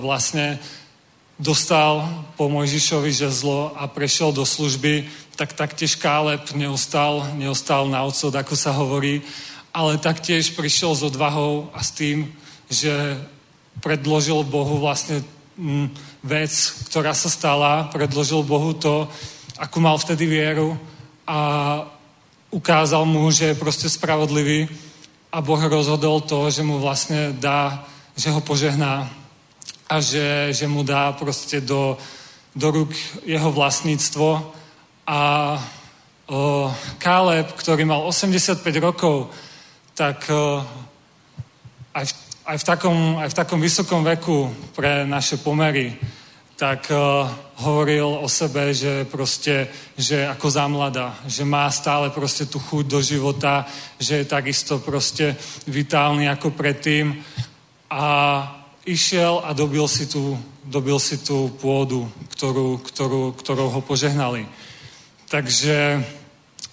[0.00, 0.56] vlastne
[1.40, 2.04] dostal
[2.36, 8.52] po Mojžišovi žezlo a prešiel do služby, tak taktiež Káleb neostal, neostal na odsud, ako
[8.56, 9.24] sa hovorí,
[9.72, 12.28] ale taktiež prišiel s odvahou a s tým,
[12.68, 12.92] že
[13.80, 15.24] predložil Bohu vlastne
[15.56, 15.88] mm,
[16.24, 16.52] vec,
[16.92, 19.08] ktorá sa stala, predložil Bohu to,
[19.56, 20.76] akú mal vtedy vieru
[21.24, 21.38] a
[22.52, 24.68] ukázal mu, že je proste spravodlivý
[25.30, 27.86] a Boh rozhodol to, že mu vlastne dá,
[28.18, 29.06] že ho požehná
[29.86, 31.94] a že, že mu dá proste do,
[32.54, 32.90] do rúk
[33.22, 34.54] jeho vlastníctvo.
[35.06, 35.20] A
[36.26, 39.30] o, Káleb, ktorý mal 85 rokov,
[39.94, 40.66] tak o,
[41.94, 42.12] aj, v,
[42.46, 45.94] aj, v takom, aj v takom vysokom veku pre naše pomery,
[46.60, 47.24] tak uh,
[47.64, 53.00] hovoril o sebe, že proste, že ako zamlada, že má stále proste tú chuť do
[53.00, 53.64] života,
[53.96, 57.16] že je takisto proste vitálny ako predtým
[57.88, 58.04] a
[58.84, 62.04] išiel a dobil si tú, dobil si tú pôdu,
[62.36, 64.44] ktorú, ktorú, ktorou ho požehnali.
[65.32, 66.04] Takže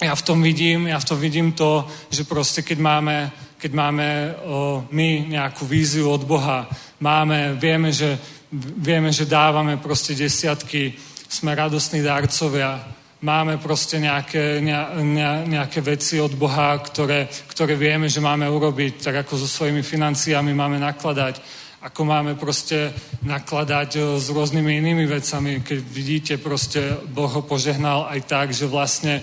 [0.04, 4.08] ja v tom vidím, ja v tom vidím to, že proste keď máme, keď máme
[4.44, 6.68] o, my nejakú víziu od Boha,
[7.00, 8.20] máme, vieme, že
[8.54, 10.96] vieme, že dávame proste desiatky,
[11.28, 12.80] sme radostní dárcovia,
[13.22, 19.04] máme proste nejaké, ne, ne, nejaké veci od Boha, ktoré, ktoré vieme, že máme urobiť,
[19.04, 21.42] tak ako so svojimi financiami máme nakladať,
[21.82, 22.94] ako máme proste
[23.26, 25.62] nakladať e, s rôznymi inými vecami.
[25.62, 29.22] Keď vidíte, proste Boh ho požehnal aj tak, že vlastne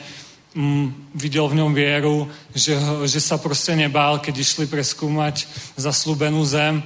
[0.54, 5.46] mm, videl v ňom vieru, že, že sa proste nebál, keď išli preskúmať
[5.78, 6.82] zaslúbenú zem,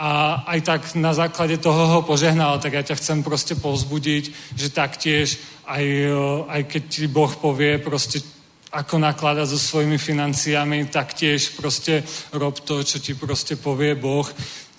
[0.00, 4.72] a aj tak na základe toho ho požehnal, tak ja ťa chcem proste povzbudiť, že
[4.72, 5.36] taktiež
[5.68, 5.84] aj,
[6.48, 8.24] aj keď ti Boh povie proste
[8.72, 12.00] ako nakladať so svojimi financiami, taktiež proste
[12.32, 14.24] rob to, čo ti proste povie Boh.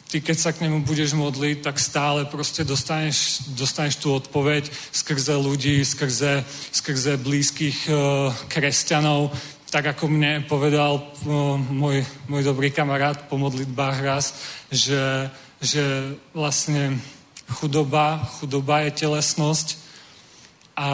[0.09, 5.38] Ty, keď sa k nemu budeš modliť, tak stále proste dostaneš, dostaneš tú odpoveď skrze
[5.38, 6.43] ľudí, skrze,
[6.74, 9.32] skrze blízkych uh, kresťanov,
[9.72, 14.36] tak ako mne povedal uh, môj, môj dobrý kamarát po modlitbách raz,
[14.67, 15.32] že,
[15.63, 16.99] že vlastne
[17.47, 19.80] chudoba, chudoba je telesnosť.
[20.76, 20.88] A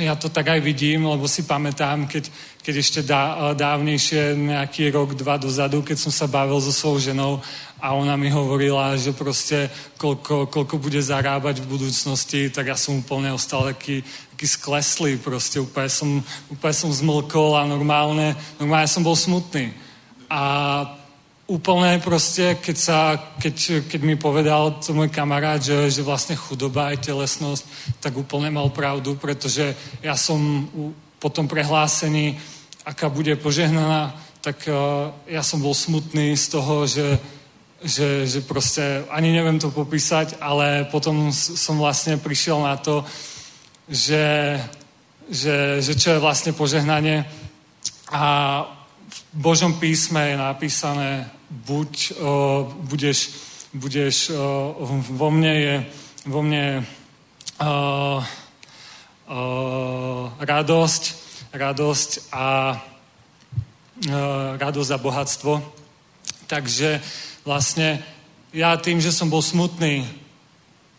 [0.00, 2.30] ja to tak aj vidím, lebo si pamätám, keď,
[2.62, 7.42] keď ešte dá, dávnejšie, nejaký rok, dva dozadu, keď som sa bavil so svojou ženou
[7.82, 9.66] a ona mi hovorila, že proste
[9.98, 14.06] koľko, koľko bude zarábať v budúcnosti, tak ja som úplne ostal taký,
[14.42, 16.10] všetky sklesli, proste úplne som,
[16.50, 19.70] úplne som zmlkol a normálne, normálne som bol smutný.
[20.26, 20.82] A
[21.46, 22.98] úplne proste, keď, sa,
[23.38, 27.62] keď, keď mi povedal to môj kamarát, že, že vlastne chudoba je telesnosť,
[28.02, 30.66] tak úplne mal pravdu, pretože ja som
[31.22, 32.34] po tom prehlásení,
[32.82, 34.10] aká bude požehnaná,
[34.42, 37.14] tak uh, ja som bol smutný z toho, že,
[37.78, 43.06] že, že proste ani neviem to popísať, ale potom som vlastne prišiel na to,
[43.92, 44.56] že,
[45.28, 47.28] že, že čo je vlastne požehnanie.
[48.08, 48.24] A
[49.12, 53.36] v Božom písme je napísané, buď o, budeš,
[53.76, 54.72] budeš o,
[55.12, 55.74] vo mne je
[56.24, 56.86] vo mne
[57.60, 59.40] o, o,
[60.38, 61.02] radosť,
[61.52, 62.80] radosť a o,
[64.56, 65.52] radosť a bohatstvo.
[66.46, 67.00] Takže
[67.44, 68.00] vlastne
[68.52, 70.06] ja tým, že som bol smutný,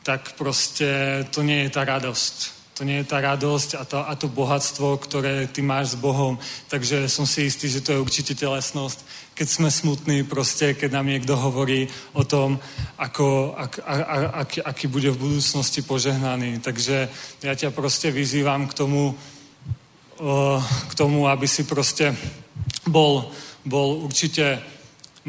[0.04, 2.53] tak proste to nie je tá radosť.
[2.74, 6.41] To nie je tá radosť a to, a to bohatstvo, ktoré ty máš s Bohom.
[6.74, 9.05] Takže som si istý, že to je určite telesnosť.
[9.38, 11.86] Keď sme smutní, proste, keď nám niekto hovorí
[12.17, 12.57] o tom,
[12.97, 16.65] ako, ak, a, a, ak, aký bude v budúcnosti požehnaný.
[16.65, 17.09] Takže
[17.45, 19.13] ja ťa proste vyzývam k tomu,
[20.89, 22.17] k tomu, aby si proste
[22.89, 23.30] bol,
[23.61, 24.61] bol určite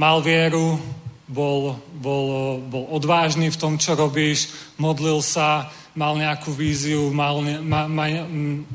[0.01, 0.80] mal vieru,
[1.28, 7.86] bol, bol, bol odvážny v tom, čo robíš, modlil sa, mal nejakú víziu, mal, ma,
[7.86, 8.07] ma,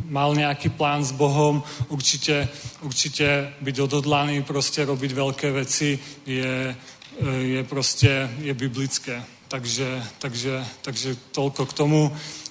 [0.07, 2.47] mal nejaký plán s Bohom, určite,
[2.83, 6.75] určite byť odhodlaný, proste robiť veľké veci je,
[7.23, 9.19] je proste je biblické.
[9.49, 12.01] Takže, takže, takže toľko k tomu.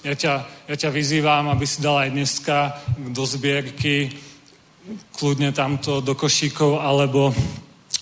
[0.03, 0.33] Ja ťa,
[0.67, 4.11] ja ťa vyzývam, aby si dal aj dneska do zbierky
[5.15, 7.33] kľudne tamto do košíkov alebo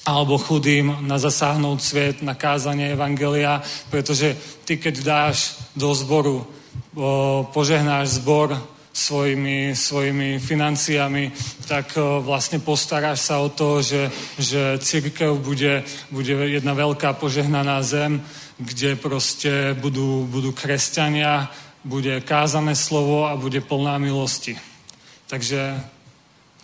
[0.07, 3.61] alebo chudým na zasáhnout svět, na kázanie Evangelia,
[3.91, 6.47] pretože ty, keď dáš do zboru,
[7.53, 8.57] požehnáš zbor
[8.97, 11.29] svojimi, svojimi financiami,
[11.69, 11.93] tak
[12.25, 14.09] vlastne postaráš sa o to, že,
[14.41, 18.25] že církev bude, bude jedna veľká požehnaná zem,
[18.57, 21.53] kde proste budú, budú kresťania,
[21.85, 24.57] bude kázané slovo a bude plná milosti.
[25.29, 25.77] Takže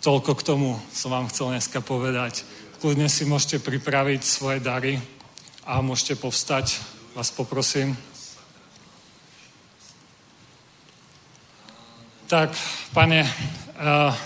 [0.02, 2.42] toľko k tomu som vám chcel dneska povedať.
[2.82, 4.98] Kľudne si môžete pripraviť svoje dary
[5.64, 6.82] a môžete povstať.
[7.14, 7.94] Vás poprosím.
[12.24, 12.56] Tak,
[12.92, 14.16] pane, uh,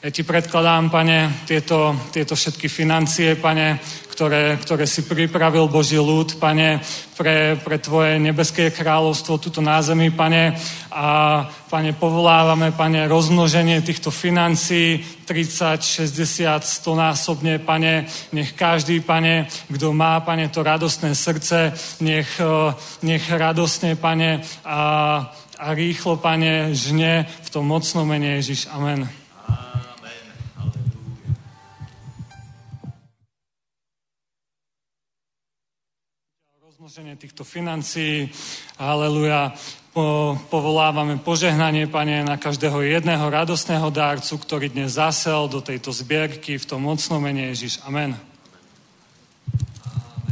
[0.00, 6.40] ja ti predkladám, pane, tieto, tieto všetky financie, pane, ktoré, ktoré si pripravil Boží ľud,
[6.40, 6.80] pane,
[7.20, 10.56] pre, pre tvoje nebeské kráľovstvo tuto na zemi, pane.
[10.88, 18.08] A, pane, povolávame, pane, rozmnoženie týchto financií 30, 60, 100 násobne, pane.
[18.32, 22.40] Nech každý, pane, kto má, pane, to radostné srdce, nech,
[23.02, 25.28] nech radostne, pane, a,
[25.58, 28.66] a rýchlo, pane, žne v tom mocnom mene Ježiš.
[28.70, 29.08] Amen.
[36.94, 38.30] rozmnoženie týchto financií.
[38.78, 39.56] Haleluja.
[39.90, 46.54] Po, povolávame požehnanie, Pane, na každého jedného radostného dárcu, ktorý dnes zasel do tejto zbierky
[46.54, 47.82] v tom mocnom mene Ježiš.
[47.82, 48.14] Amen.
[48.14, 48.22] Amen.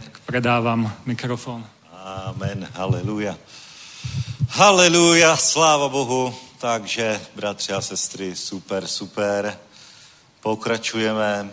[0.06, 1.66] Tak predávam mikrofon.
[2.04, 2.68] Amen.
[2.78, 3.34] Haleluja.
[4.54, 6.34] Haleluja, sláva Bohu.
[6.58, 9.58] Takže, bratři a sestry, super, super.
[10.40, 11.50] Pokračujeme.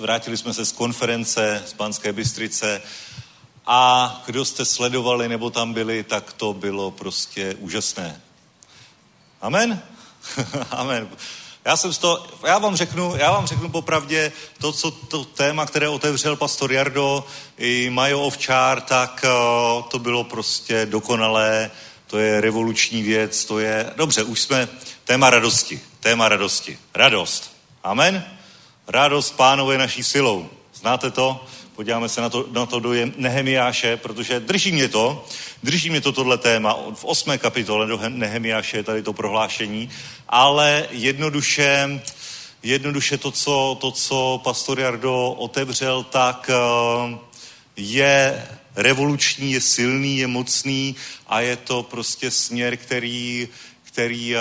[0.00, 2.82] Vrátili jsme se z konference z Panské Bystrice
[3.66, 8.20] a kdo jste sledovali nebo tam byli, tak to bylo prostě úžasné.
[9.40, 9.82] Amen?
[10.70, 11.08] Amen.
[11.64, 15.66] Já jsem z toho, já vám řeknu, já vám řeknu popravdě, to, co to téma,
[15.66, 17.24] které otevřel pastor Jardo
[17.58, 21.70] i Majo Ovčár, tak uh, to bylo prostě dokonalé,
[22.08, 24.68] to je revoluční věc, to je, dobře, už jsme,
[25.04, 27.52] téma radosti, téma radosti, radost.
[27.84, 28.24] Amen?
[28.88, 30.48] Radost pánové naší silou.
[30.74, 31.44] Znáte to?
[31.76, 35.26] Podíváme se na to, na to do Nehemiáše, protože drží mě to,
[35.62, 36.76] drží mě to tohle téma.
[36.94, 39.90] V osmé kapitole do Nehemiáše je tady to prohlášení,
[40.28, 42.00] ale jednoduše,
[42.62, 47.18] jednoduše to, co, to, co pastor Jardo otevřel, tak eh,
[47.78, 53.48] je revoluční, je silný, je mocný a je to prostě směr, který,
[53.82, 54.40] který eh,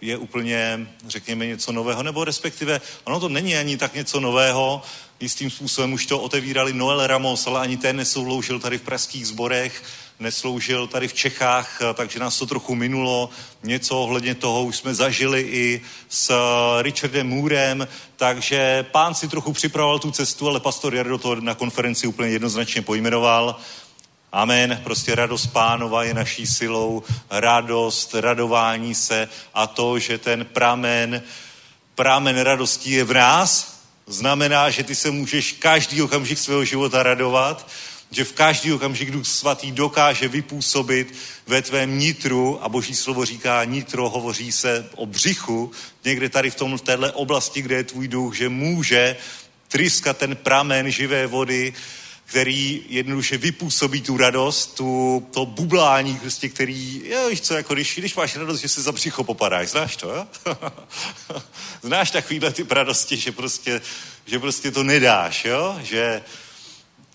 [0.00, 4.82] je úplně, řekněme, něco nového, nebo respektive, ono to není ani tak něco nového,
[5.20, 9.82] jistým způsobem už to otevírali Noel Ramos, ale ani ten nesloužil tady v pražských zborech,
[10.20, 13.30] nesloužil tady v Čechách, takže nás to trochu minulo.
[13.62, 16.34] Něco ohledně toho už jsme zažili i s
[16.82, 22.06] Richardem Moorem, takže pán si trochu připravoval tu cestu, ale pastor Jardo to na konferenci
[22.06, 23.56] úplně jednoznačně pojmenoval.
[24.32, 24.80] Amen.
[24.84, 31.22] Prostě radost pánova je naší silou, radost, radování se a to, že ten pramen,
[31.94, 37.66] pramen radosti je v nás, znamená, že ty se můžeš každý okamžik svého života radovat,
[38.12, 41.14] že v každý okamžik Duch Svatý dokáže vypůsobit
[41.46, 45.72] ve tvém nitru a Boží slovo říká nitro, hovoří se o břichu,
[46.04, 49.16] někde tady v, tom, v téhle oblasti, kde je tvůj duch, že může
[49.68, 51.74] tryskat ten pramen živé vody,
[52.24, 57.94] který jednoduše vypůsobí tu radost, tu, to bublání, prostě, který, jo, víš co, jako když,
[57.98, 60.26] když máš radost, že se za břicho popadáš, znáš to, jo?
[61.82, 63.80] znáš takovýhle ty radosti, že prostě,
[64.26, 65.78] že prostě to nedáš, jo?
[65.82, 66.22] Že,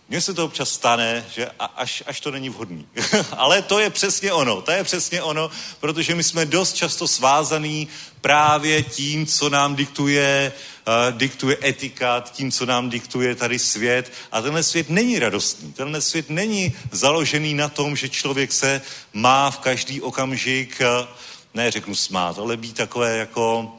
[0.09, 2.87] mně se to občas stane, že až, až to není vhodný.
[3.37, 7.87] Ale to je přesně ono, to je přesně ono, protože my jsme dost často svázaný
[8.21, 10.53] právě tím, co nám diktuje,
[10.87, 14.13] uh, diktuje etika, tím, co nám diktuje tady svět.
[14.31, 15.73] A tenhle svět není radostný.
[15.73, 18.81] Tenhle svět není založený na tom, že člověk se
[19.13, 21.07] má v každý okamžik, uh,
[21.53, 23.75] ne řeknu smát, ale být takové jako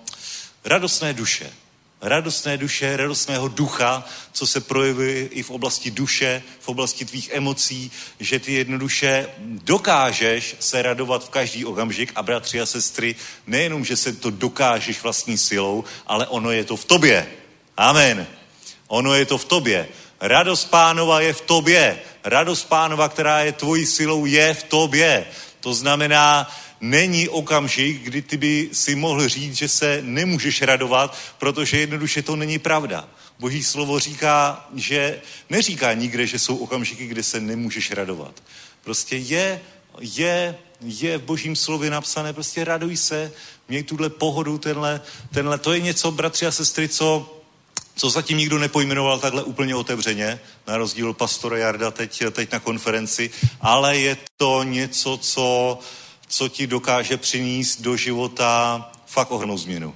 [0.64, 1.52] radostné duše
[2.00, 7.90] radostné duše, radostného ducha, co se projevuje i v oblasti duše, v oblasti tvých emocí,
[8.20, 13.14] že ty jednoduše dokážeš se radovat v každý okamžik a bratři a sestry,
[13.46, 17.26] nejenom, že se to dokážeš vlastní silou, ale ono je to v tobě.
[17.76, 18.26] Amen.
[18.86, 19.88] Ono je to v tobě.
[20.20, 21.98] Radost pánova je v tobě.
[22.24, 25.26] Radost pánova, která je tvojí silou, je v tobě.
[25.60, 26.50] To znamená,
[26.80, 32.36] není okamžik, kdy ty by si mohl říct, že se nemůžeš radovat, protože jednoduše to
[32.36, 33.08] není pravda.
[33.38, 35.20] Boží slovo říká, že
[35.50, 38.42] neříká nikde, že jsou okamžiky, kde se nemůžeš radovat.
[38.84, 39.60] Prostě je,
[40.00, 43.32] je, je v božím slově napsané, prostě raduj se,
[43.68, 45.00] měj tuhle pohodu, tenhle,
[45.32, 47.34] tenhle, to je něco, bratři a sestry, co,
[47.96, 53.30] co zatím nikdo nepojmenoval takhle úplně otevřeně, na rozdíl pastora Jarda teď, teď na konferenci,
[53.60, 55.78] ale je to něco, co,
[56.28, 59.94] co ti dokáže přinést do života fakt ohromnou změnu.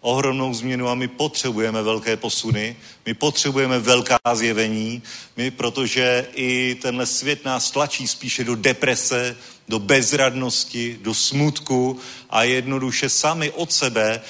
[0.00, 5.02] Ohromnou změnu a my potřebujeme velké posuny, my potřebujeme velká zjevení,
[5.36, 9.36] my, protože i tenhle svět nás tlačí spíše do deprese,
[9.68, 11.98] do bezradnosti, do smutku
[12.30, 14.20] a jednoduše sami od sebe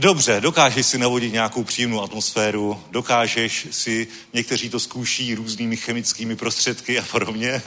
[0.00, 6.98] Dobře, dokážeš si navodit nějakou příjemnou atmosféru, dokážeš si, někteří to zkouší různými chemickými prostředky
[6.98, 7.62] a podobně,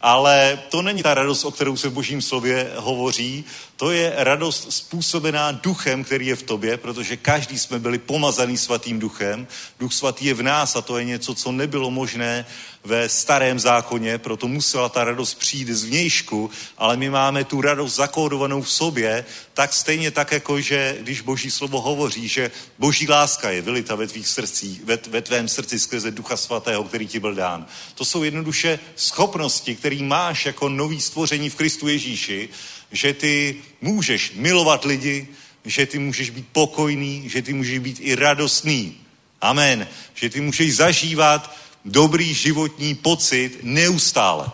[0.00, 3.44] ale to není ta radost, o kterou se v božím slově hovoří,
[3.76, 8.98] to je radost způsobená duchem, který je v tobě, protože každý jsme byli pomazaný svatým
[8.98, 9.46] duchem.
[9.80, 12.46] Duch svatý je v nás a to je něco, co nebylo možné
[12.84, 17.94] ve starém zákoně, proto musela ta radost přijít z vnějšku, ale my máme tu radost
[17.94, 19.24] zakódovanou v sobě,
[19.54, 24.06] tak stejně tak, jako že když Boží slovo hovoří, že Boží láska je vylita ve
[24.06, 27.66] tvých srdcích, ve, ve tvém srdci skrze Ducha Svatého, který ti byl dán.
[27.94, 32.48] To jsou jednoduše schopnosti, které máš jako nový stvoření v Kristu Ježíši,
[32.92, 35.28] že ty můžeš milovat lidi,
[35.64, 38.96] že ty můžeš být pokojný, že ty můžeš být i radostný.
[39.40, 39.88] Amen.
[40.14, 44.50] Že ty můžeš zažívat dobrý životní pocit neustále.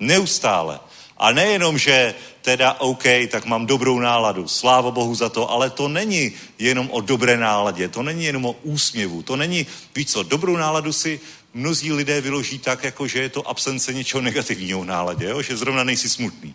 [0.00, 0.80] Neustále.
[1.18, 5.88] A nejenom, že teda OK, tak mám dobrou náladu, sláva Bohu za to, ale to
[5.88, 10.56] není jenom o dobré náladě, to není jenom o úsměvu, to není, víc co, dobrou
[10.56, 11.20] náladu si
[11.58, 15.42] mnozí lidé vyloží tak, jako že je to absence něčeho negativního v náladě, jo?
[15.42, 16.54] že zrovna nejsi smutný.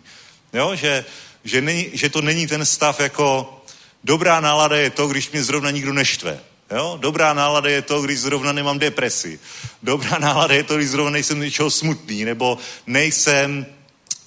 [0.52, 0.76] Jo?
[0.76, 1.04] Že,
[1.44, 3.60] že, není, že to není ten stav jako
[4.04, 6.40] dobrá nálada je to, když mě zrovna nikdo neštve.
[6.70, 6.98] Jo?
[7.00, 9.40] Dobrá nálada je to, když zrovna nemám depresi.
[9.82, 13.66] Dobrá nálada je to, když zrovna nejsem z něčeho smutný, nebo nejsem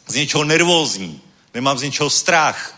[0.07, 1.21] z něčeho nervózní,
[1.53, 2.76] nemám z něčeho strach.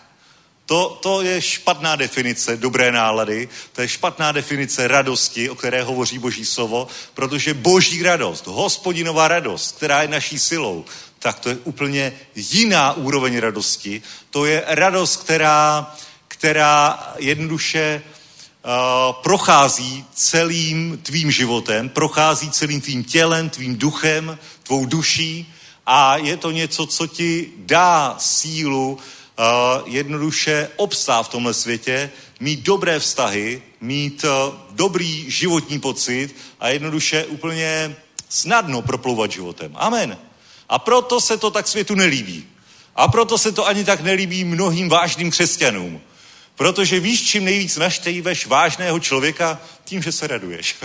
[0.69, 6.19] To, to je špatná definice dobré nálady, to je špatná definice radosti, o které hovoří
[6.19, 10.85] Boží slovo, protože Boží radost, hospodinová radost, která je naší silou,
[11.19, 14.01] tak to je úplně jiná úroveň radosti.
[14.29, 15.95] To je radost, která,
[16.27, 18.71] která jednoduše uh,
[19.23, 25.53] prochází celým tvým životem, prochází celým tvým tělem, tvým duchem, tvou duší
[25.85, 28.99] a je to něco, co ti dá sílu
[29.85, 37.25] jednoduše obstát v tomhle světě, mít dobré vztahy, mít uh, dobrý životní pocit a jednoduše
[37.25, 37.95] úplně
[38.29, 39.71] snadno proplouvat životem.
[39.75, 40.17] Amen.
[40.69, 42.47] A proto se to tak světu nelíbí.
[42.95, 46.01] A proto se to ani tak nelíbí mnohým vážným křesťanům.
[46.55, 49.61] Protože víš, čím nejvíc naštejveš vážného člověka?
[49.83, 50.75] Tím, že se raduješ.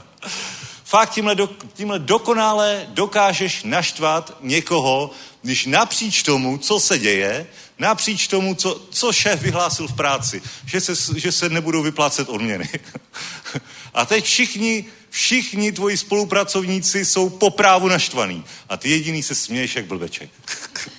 [0.84, 5.10] Fakt tímhle, do, tímhle dokonale dokážeš naštvat někoho,
[5.42, 7.46] když napříč tomu, co se děje,
[7.78, 12.68] napříč tomu, co, co šéf vyhlásil v práci, že se, že se nebudou vyplácet odměny.
[13.94, 18.44] A teď všichni všichni tvoji spolupracovníci jsou po právu naštvaný.
[18.68, 20.30] A ty jediný se směješ jak blbeček.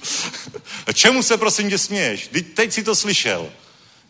[0.88, 2.30] a čemu se prosím tě směješ?
[2.54, 3.50] Teď si to slyšel.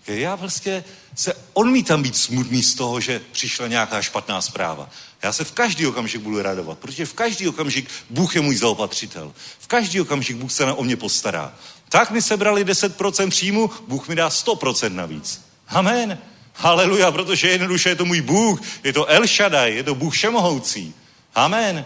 [0.08, 0.84] Já vlastně
[1.16, 4.90] se odmítám být smutný z toho, že přišla nějaká špatná zpráva.
[5.24, 9.34] Já se v každý okamžik budu radovat, protože v každý okamžik Bůh je můj zaopatřitel.
[9.60, 11.56] V každý okamžik Bůh se na o mě postará.
[11.90, 15.42] Tak mi sebrali 10% příjmu, Bůh mi dá 100% navíc.
[15.68, 16.18] Amen.
[16.54, 20.94] Haleluja, protože jednoduše je to můj Bůh, je to El Shaddai, je to Bůh všemohoucí.
[21.36, 21.86] Amen.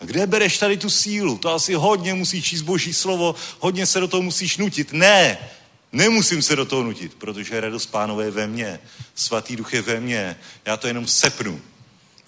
[0.00, 1.38] A kde bereš tady tu sílu?
[1.38, 4.92] To asi hodně musíš číst Boží slovo, hodně se do toho musíš nutit.
[4.92, 5.38] Ne,
[5.92, 8.80] nemusím se do toho nutit, protože radost pánové je ve mně.
[9.14, 10.36] Svatý duch je ve mně.
[10.64, 11.60] Já to jenom sepnu.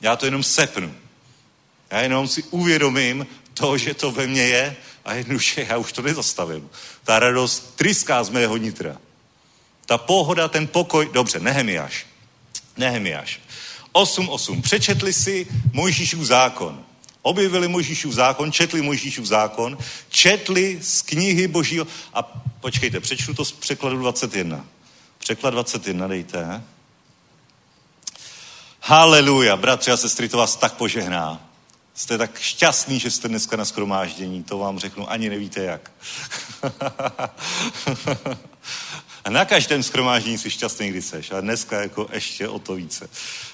[0.02, 0.94] Já to jenom sepnu.
[1.90, 6.02] Já jenom si uvědomím to, že to ve mně je a jednoduše já už to
[6.02, 6.70] nezastavím.
[7.04, 8.96] Ta radost tryská z mého nitra.
[9.86, 12.06] Ta pohoda, ten pokoj, dobře, Nehemiáš.
[12.76, 13.40] Nehemiáš.
[13.94, 14.62] 8.8.
[14.62, 16.84] Přečetli si Mojžíšův zákon.
[17.22, 19.78] Objevili Mojžíšův zákon, četli Mojžíšův zákon,
[20.08, 21.86] četli z knihy Božího.
[22.14, 22.22] A
[22.60, 24.66] počkejte, přečtu to z překladu 21.
[25.18, 26.62] Překlad 21 dejte.
[28.80, 31.51] Haleluja, bratři a sestry, to vás tak požehná.
[31.94, 35.90] Jste tak šťastní, že jste dneska na skromáždění, to vám řeknu, ani nevíte jak.
[39.24, 41.30] a na každém skromáždění jsi šťastný, když seš.
[41.30, 43.10] A dneska jako ještě o to více.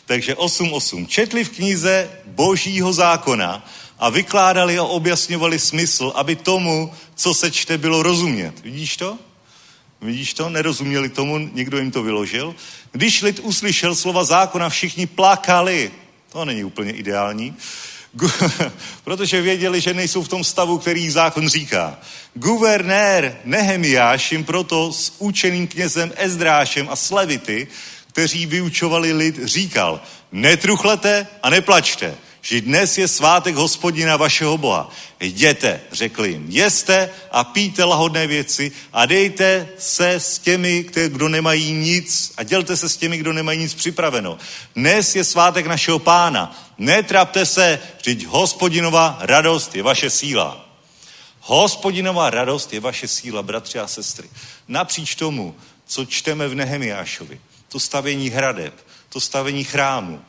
[0.07, 1.07] Takže 8.8.
[1.07, 3.69] Četli v knize božího zákona
[3.99, 8.61] a vykládali a objasňovali smysl, aby tomu, co se čte, bylo rozumět.
[8.61, 9.19] Vidíš to?
[10.01, 10.49] Vidíš to?
[10.49, 12.55] Nerozuměli tomu, někdo jim to vyložil.
[12.93, 15.93] Když lid uslyšel slova zákona, všichni plakali.
[16.29, 17.57] To není úplně ideální.
[19.05, 21.99] protože věděli, že nejsou v tom stavu, který zákon říká.
[22.35, 27.69] Guvernér Nehemiáš jim proto s učeným knězem Ezdrášem a Slevity,
[28.13, 30.01] kteří vyučovali lid, říkal,
[30.33, 34.91] netruchlete a neplačte, že dnes je svátek hospodina vašeho Boha.
[35.21, 41.73] Jděte, řekli jim, jeste a píte lahodné věci a dejte se s těmi, kdo nemají
[41.73, 44.39] nic a dělte se s těmi, kdo nemají nic připraveno.
[44.77, 46.73] Dnes je svátek našeho pána.
[46.79, 50.69] Netrapte se, vždyť hospodinová radost je vaše síla.
[51.41, 54.29] Hospodinová radost je vaše síla, bratři a sestry.
[54.69, 58.75] Napříč tomu, co čteme v Nehemiášovi, to stavění hradeb,
[59.09, 60.21] to stavění chrámu,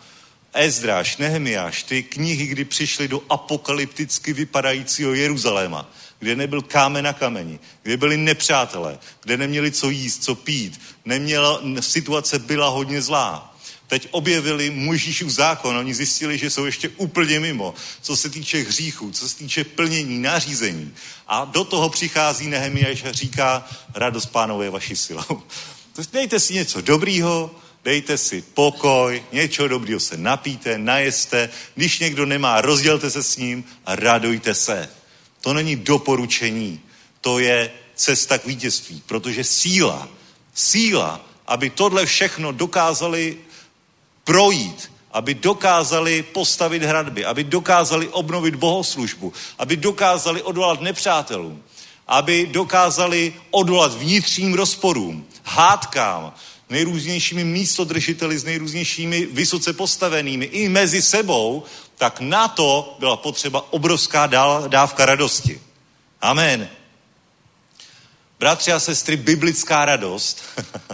[0.53, 7.59] Ezdráš, Nehemiáš, ty knihy, kdy přišly do apokalypticky vypadajícího Jeruzaléma, kde nebyl kámen na kameni,
[7.83, 13.55] kde byli nepřátelé, kde neměli co jíst, co pít, neměla, situace byla hodně zlá.
[13.87, 19.11] Teď objevili Mojžíšův zákon, oni zjistili, že jsou ještě úplně mimo, co se týče hříchů,
[19.11, 20.93] co se týče plnění, nařízení.
[21.27, 25.43] A do toho přichází Nehemiáš a říká, radost pánové je vaší silou.
[26.13, 27.55] Dejte si něco dobrýho,
[27.89, 33.65] dejte si pokoj, něčeho dobrýho se napíte, najeste, když někdo nemá, rozdělte se s ním
[33.85, 34.89] a radujte se.
[35.41, 36.81] To není doporučení,
[37.21, 40.07] to je cesta k vítězství, protože síla,
[40.53, 43.37] síla, aby tohle všechno dokázali
[44.23, 51.63] projít, aby dokázali postavit hradby, aby dokázali obnovit bohoslužbu, aby dokázali odolat nepřátelům,
[52.07, 56.33] aby dokázali odolat vnitřním rozporům, hádkám,
[56.69, 61.63] nejrůznějšími místodržiteli, s nejrůznějšími vysoce postavenými i mezi sebou,
[61.97, 64.27] tak na to byla potřeba obrovská
[64.67, 65.61] dávka radosti.
[66.21, 66.69] Amen.
[68.39, 70.43] Bratři a sestry, biblická radost.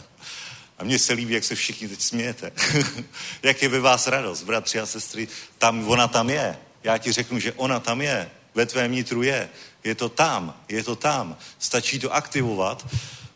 [0.78, 2.52] a mně se líbí, jak se všichni teď smějete.
[3.44, 5.28] jak je ve vás radost, bratři a sestry.
[5.58, 6.58] Tam, ona tam je.
[6.84, 8.30] Já ti řeknu, že ona tam je.
[8.56, 9.50] Ve tvém nitru je.
[9.84, 11.38] Je to tam, je to tam.
[11.60, 12.88] Stačí to aktivovat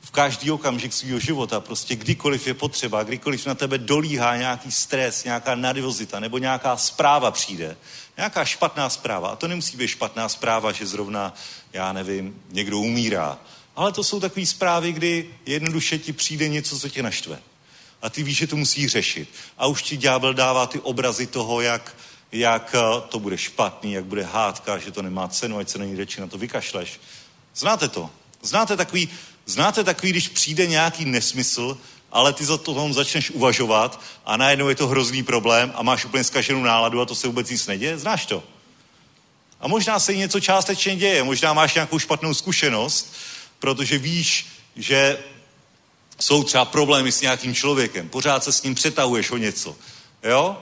[0.10, 5.24] v každý okamžik svého života, prostě kdykoliv je potřeba, kdykoliv na tebe dolíhá nějaký stres,
[5.24, 7.78] nějaká nervozita nebo nějaká zpráva přijde,
[8.18, 11.34] nějaká špatná zpráva, a to nemusí být špatná zpráva, že zrovna,
[11.74, 13.38] já nevím, někdo umírá,
[13.76, 17.39] ale to jsou takové zprávy, kdy jednoduše ti přijde něco, co tě naštve.
[18.01, 19.30] A ty víš, že to musí řešit.
[19.57, 21.95] A už ti ďábel dává ty obrazy toho, jak,
[22.32, 25.95] jak eh, to bude špatný, jak bude hádka, že to nemá cenu, ať se není
[25.95, 26.99] řeči, na to vykašleš.
[27.55, 28.10] Znáte to?
[28.41, 29.10] Znáte takový,
[29.50, 31.78] Znáte takový, když přijde nějaký nesmysl,
[32.12, 36.06] ale ty za to tom začneš uvažovat a najednou je to hrozný problém a máš
[36.06, 37.97] úplně zkaženou náladu a to se vůbec nic neděje?
[37.97, 38.43] Znáš to?
[39.60, 43.14] A možná se něco částečně děje, možná máš nějakou špatnou zkušenost,
[43.60, 45.18] protože víš, že
[46.20, 49.76] jsou třeba problémy s nějakým člověkem, pořád se s ním přetahuješ o něco,
[50.24, 50.58] jo?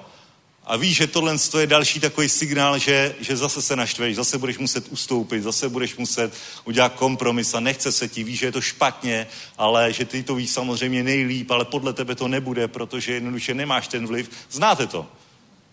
[0.68, 4.57] A víš, že tohle je další takový signál, že, že zase se naštveš, zase budeš
[4.57, 6.34] muset ustoupit, zase budeš muset
[6.65, 10.36] udělat kompromis a nechce se ti, víš, že je to špatně, ale že ty to
[10.36, 14.30] víš samozřejmě nejlíp, ale podle tebe to nebude, protože jednoduše nemáš ten vliv.
[14.51, 15.07] Znáte to?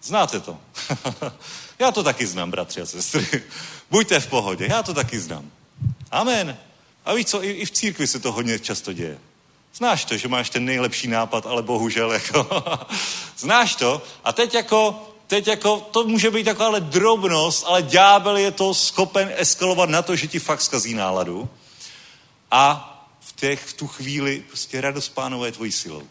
[0.03, 0.59] Znáte to?
[1.79, 3.43] já to taky znám, bratři a sestry.
[3.91, 5.51] Buďte v pohodě, já to taky znám.
[6.11, 6.57] Amen.
[7.05, 9.19] A víš co, i, i v církvi se to hodně často děje.
[9.77, 12.49] Znáš to, že máš ten nejlepší nápad, ale bohužel jako...
[13.39, 14.03] Znáš to?
[14.25, 18.75] A teď jako, teď jako, to může být jako ale drobnost, ale ďábel je to
[18.75, 21.49] schopen eskalovat na to, že ti fakt zkazí náladu.
[22.51, 26.03] A v, těch, v tu chvíli prostě radost pánové je tvojí silou.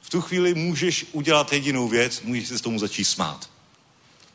[0.00, 3.50] V tu chvíli můžeš udělat jedinou věc, můžeš se tomu začít smát.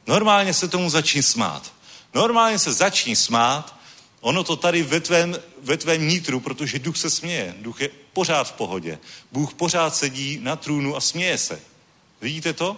[0.08, 1.74] Normálně se tomu začni smát.
[2.14, 3.76] Normálně se začni smát,
[4.24, 8.44] ono to tady ve tvém, ve tvém nitru, protože duch se směje, duch je pořád
[8.44, 9.00] v pohodě.
[9.32, 11.60] Bůh pořád sedí na trůnu a směje se.
[12.22, 12.78] Vidíte to?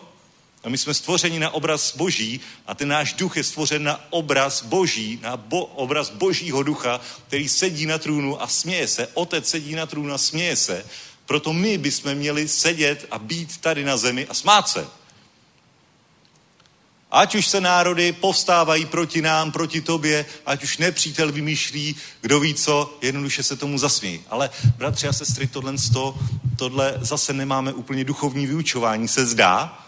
[0.63, 4.63] A my jsme stvořeni na obraz Boží a ten náš duch je stvořen na obraz
[4.63, 9.07] Boží, na bo, obraz Božího ducha, který sedí na trůnu a směje se.
[9.13, 10.85] Otec sedí na trůnu a směje se.
[11.25, 14.87] Proto my bychom měli sedět a být tady na zemi a smát se.
[17.15, 22.53] Ať už se národy povstávají proti nám, proti tobě, ať už nepřítel vymýšlí, kdo ví
[22.53, 24.21] co, jednoduše se tomu zasmějí.
[24.29, 25.73] Ale bratři a sestry, tohle,
[26.57, 29.85] tohle zase nemáme úplně duchovní vyučování, se zdá,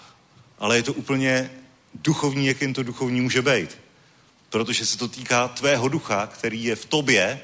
[0.60, 1.52] ale je to úplně
[1.94, 3.78] duchovní, jak jen to duchovní může být.
[4.50, 7.40] Protože se to týká tvého ducha, který je v tobě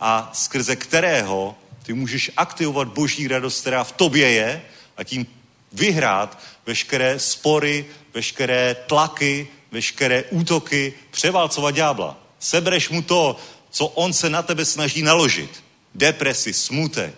[0.00, 4.62] a skrze kterého ty můžeš aktivovat boží radost, která v tobě je
[4.96, 5.26] a tím
[5.72, 12.20] vyhrát veškeré spory, veškeré tlaky, veškeré útoky, převálcovat ďábla.
[12.38, 13.36] Sebereš mu to,
[13.70, 15.64] co on se na tebe snaží naložit.
[15.94, 17.14] Depresi, smutek,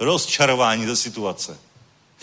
[0.00, 1.58] rozčarování ze situace.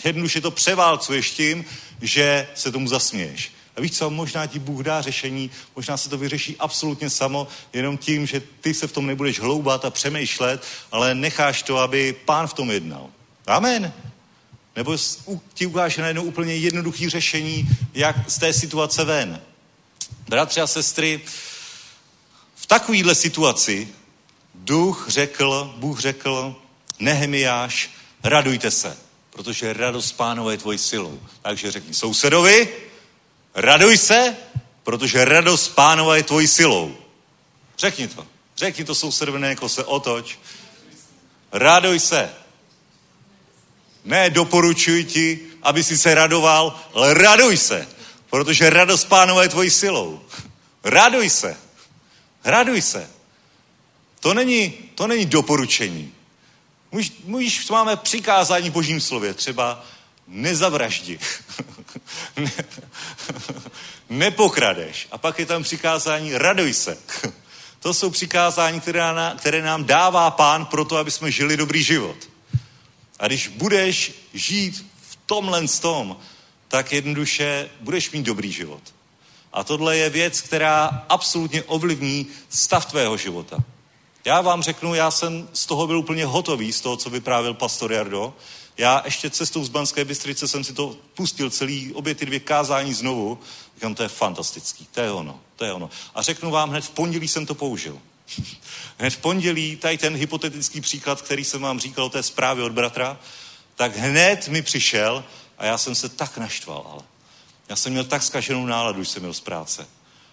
[0.04, 1.64] Jednoduše to převálcuješ tím,
[2.00, 3.52] že se tomu zasměješ.
[3.76, 7.98] A víš co, možná ti Bůh dá řešení, možná se to vyřeší absolutně samo, jenom
[7.98, 12.46] tím, že ty se v tom nebudeš hloubat a přemýšlet, ale necháš to, aby pán
[12.46, 13.10] v tom jednal.
[13.46, 13.92] Amen.
[14.76, 14.96] Nebo
[15.54, 19.40] ti ukáže najednou úplně jednoduché řešení, jak z té situace ven.
[20.28, 21.20] Bratři a sestry,
[22.54, 23.88] v takovéhle situaci
[24.54, 26.56] duch řekl, Bůh řekl,
[26.98, 27.90] Nehemiáš,
[28.24, 28.96] radujte se,
[29.30, 31.20] protože radost pánové je tvojí silou.
[31.42, 32.68] Takže řekni sousedovi,
[33.54, 34.36] raduj se,
[34.82, 36.96] protože radost pánové je tvojí silou.
[37.78, 38.26] Řekni to.
[38.56, 40.38] Řekni to sousedovi, jako se otoč.
[41.52, 42.34] Raduj se.
[44.04, 47.88] Ne doporučuji ti, aby si se radoval, ale raduj se,
[48.30, 50.20] protože radost pánové je tvojí silou.
[50.84, 51.56] Raduj se.
[52.44, 53.10] Raduj se.
[54.20, 56.14] To není, to není doporučení.
[56.92, 59.84] Můž, můž, máme přikázání božím slově, třeba
[60.26, 61.18] nezavraždi,
[62.36, 62.52] ne,
[64.08, 65.08] nepokradeš.
[65.10, 66.98] A pak je tam přikázání raduj se.
[67.80, 72.31] To jsou přikázání, které, nám, které nám dává pán proto, aby jsme žili dobrý život.
[73.22, 76.16] A když budeš žít v tomhle tom,
[76.68, 78.82] tak jednoduše budeš mít dobrý život.
[79.52, 83.56] A tohle je věc, která absolutně ovlivní stav tvého života.
[84.24, 87.92] Já vám řeknu, já jsem z toho byl úplně hotový, z toho, co vyprávěl pastor
[87.92, 88.34] Jardo.
[88.78, 92.94] Já ještě cestou z Banské Bystrice jsem si to pustil celý, obě ty dvě kázání
[92.94, 93.38] znovu.
[93.74, 95.90] Říkám, to je fantastický, to je ono, to je ono.
[96.14, 97.98] A řeknu vám, hned v pondělí jsem to použil.
[98.98, 102.72] hned v pondělí, tady ten hypotetický příklad, který jsem vám říkal o té zprávě od
[102.72, 103.18] bratra,
[103.74, 105.24] tak hned mi přišel
[105.58, 107.02] a já jsem se tak naštval, ale.
[107.68, 109.86] Já jsem měl tak zkaženou náladu, když jsem měl z práce.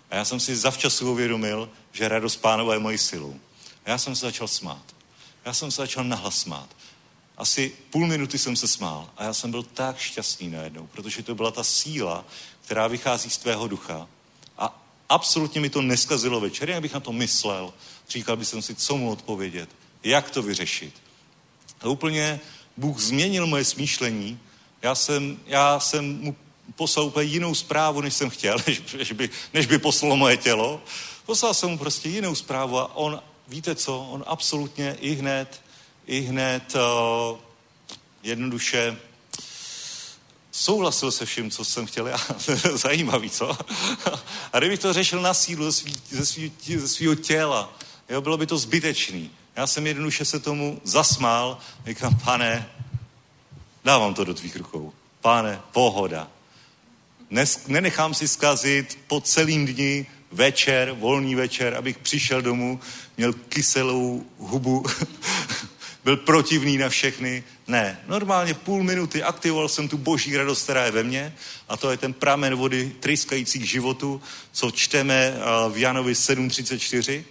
[0.09, 3.39] A já jsem si zavčasu uvědomil, že radost pánova je mojí silou.
[3.85, 4.83] A já jsem se začal smát.
[5.45, 6.69] Já jsem se začal nahlas smát.
[7.37, 11.35] Asi půl minuty jsem se smál a já jsem byl tak šťastný najednou, protože to
[11.35, 12.25] byla ta síla,
[12.65, 14.07] která vychází z tvého ducha.
[15.09, 17.73] Absolutně mi to neskazilo večer, jak bych na to myslel.
[18.09, 19.69] Říkal bych si, co mu odpovědět,
[20.03, 20.93] jak to vyřešit.
[21.81, 22.39] A úplně
[22.77, 24.39] Bůh změnil moje smýšlení.
[24.81, 26.35] Já jsem, já jsem mu
[26.75, 30.81] poslal úplně jinou zprávu, než jsem chtěl, než, než, by, než by poslalo moje tělo.
[31.25, 35.61] Poslal jsem mu prostě jinou zprávu a on víte co, on absolutně i hned,
[36.07, 37.37] i hned uh,
[38.23, 38.97] jednoduše
[40.59, 42.17] souhlasil se vším, co jsem chtěl já.
[42.73, 43.57] Zajímavý, co?
[44.53, 47.77] A kdybych to řešil na sílu ze, svýho těla,
[48.09, 49.31] jo, bylo by to zbytečný.
[49.55, 51.57] Já jsem jednoduše se tomu zasmál,
[51.87, 52.69] říkám, pane,
[53.85, 54.93] dávám to do tvých rukou.
[55.21, 56.27] Pane, pohoda.
[57.29, 62.79] Nes, nenechám si zkazit po celým dni večer, volný večer, abych přišel domů,
[63.17, 64.85] měl kyselou hubu,
[66.03, 67.43] byl protivný na všechny.
[67.69, 71.35] Ne, normálně půl minuty aktivoval jsem tu boží radost, která je ve mně
[71.69, 75.39] a to je ten pramen vody tryskající k životu, co čteme eh,
[75.69, 77.23] v Janovi 7.34,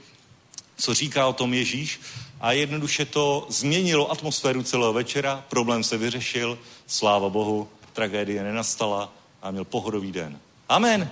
[0.76, 2.01] co říká o tom Ježíš
[2.41, 9.12] a jednoduše to změnilo atmosféru celého večera, problém se vyřešil, sláva Bohu, tragédie nenastala
[9.43, 10.39] a měl pohodový den.
[10.68, 11.11] Amen.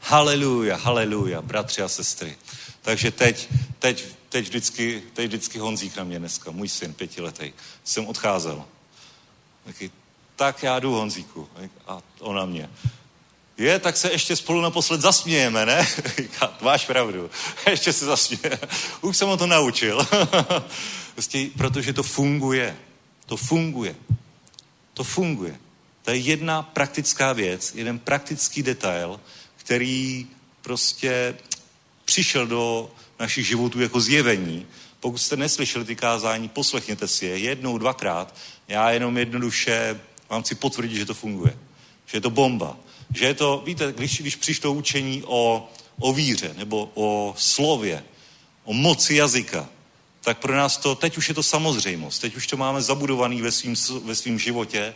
[0.00, 2.36] Haleluja, haleluja, bratři a sestry.
[2.82, 3.48] Takže teď,
[3.78, 4.04] teď,
[4.34, 7.52] teď, vždycky, teď vždycky Honzík na mě dneska, můj syn, pětiletý,
[7.84, 8.64] jsem odcházel.
[9.64, 9.90] Taky,
[10.36, 11.48] tak já jdu Honzíku.
[11.86, 12.70] A on na mě.
[13.58, 15.88] Je, tak se ještě spolu naposled zasmějeme, ne?
[16.60, 17.30] Máš pravdu.
[17.70, 18.58] Ještě se zasměje.
[19.00, 20.06] Už jsem ho to naučil.
[21.14, 22.76] prostě, protože to funguje.
[23.26, 23.96] To funguje.
[24.94, 25.58] To funguje.
[26.02, 29.20] To je jedna praktická věc, jeden praktický detail,
[29.56, 30.26] který
[30.62, 31.36] prostě
[32.04, 32.90] přišel do
[33.20, 34.66] našich životů jako zjevení.
[35.00, 38.34] Pokud jste neslyšeli ty kázání, poslechněte si je jednou, dvakrát.
[38.68, 41.58] Já jenom jednoduše vám chci potvrdit, že to funguje.
[42.06, 42.76] Že je to bomba.
[43.14, 45.68] Že je to, víte, když, když přišlo učení o,
[46.00, 48.04] o víře nebo o slově,
[48.64, 49.68] o moci jazyka,
[50.20, 53.50] tak pro nás to, teď už je to samozřejmost, teď už to máme zabudovaný ve
[53.50, 54.94] svým, ve životě,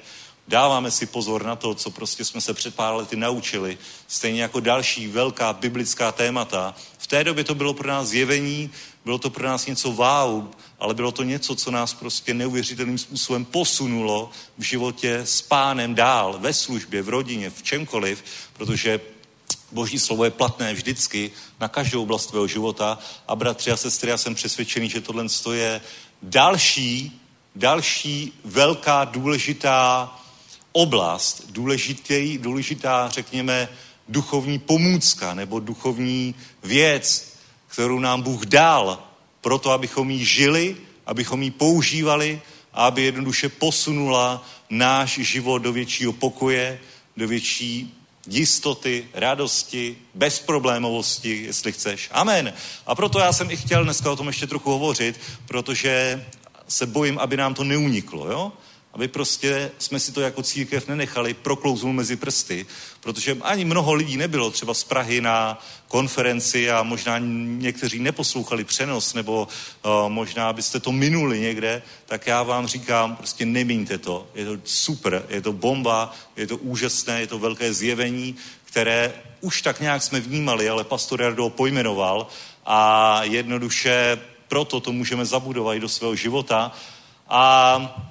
[0.49, 4.61] dáváme si pozor na to, co prostě jsme se před pár lety naučili, stejně jako
[4.61, 6.75] další velká biblická témata.
[6.99, 8.71] V té době to bylo pro nás zjevení,
[9.05, 10.45] bylo to pro nás něco wow,
[10.79, 16.39] ale bylo to něco, co nás prostě neuvěřitelným způsobem posunulo v životě s pánem dál,
[16.39, 19.01] ve službě, v rodině, v čemkoliv, protože
[19.73, 21.31] Boží slovo je platné vždycky
[21.61, 25.81] na každou oblast tvého života a bratři a sestry, já jsem přesvědčený, že tohle je
[26.23, 27.21] další,
[27.57, 30.15] další velká důležitá
[30.79, 33.69] oblast, důležitý, důležitá, řekněme,
[34.09, 37.35] duchovní pomůcka nebo duchovní věc,
[37.67, 39.03] kterou nám Bůh dal,
[39.41, 40.77] proto abychom ji žili,
[41.07, 42.41] abychom ji používali
[42.73, 46.81] a aby jednoduše posunula náš život do většího pokoje,
[47.17, 47.95] do větší
[48.27, 52.09] jistoty, radosti, bezproblémovosti, jestli chceš.
[52.13, 52.53] Amen.
[52.87, 56.27] A proto já jsem i chtěl dneska o tom ještě trochu hovořit, protože
[56.69, 58.53] se bojím, aby nám to neuniklo, jo?
[58.93, 62.67] Aby prostě jsme si to jako církev nenechali proklouznout mezi prsty,
[63.01, 69.15] protože ani mnoho lidí nebylo třeba z Prahy na konferenci a možná někteří neposlouchali přenos,
[69.15, 69.49] nebo
[69.85, 74.27] uh, možná byste to minuli někde, tak já vám říkám, prostě nemíňte to.
[74.35, 79.63] Je to super, je to bomba, je to úžasné, je to velké zjevení, které už
[79.63, 82.27] tak nějak jsme vnímali, ale pastor Jardo pojmenoval
[82.67, 84.19] a jednoduše
[84.49, 86.73] proto to můžeme zabudovat i do svého života.
[87.29, 88.09] A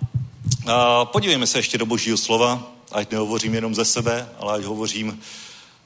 [1.03, 5.21] podívejme se ještě do božího slova, ať nehovořím jenom ze sebe, ale ať hovořím,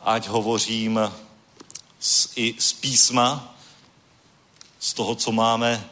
[0.01, 0.99] ať hovořím
[1.99, 3.55] z, i z písma,
[4.79, 5.89] z toho, co máme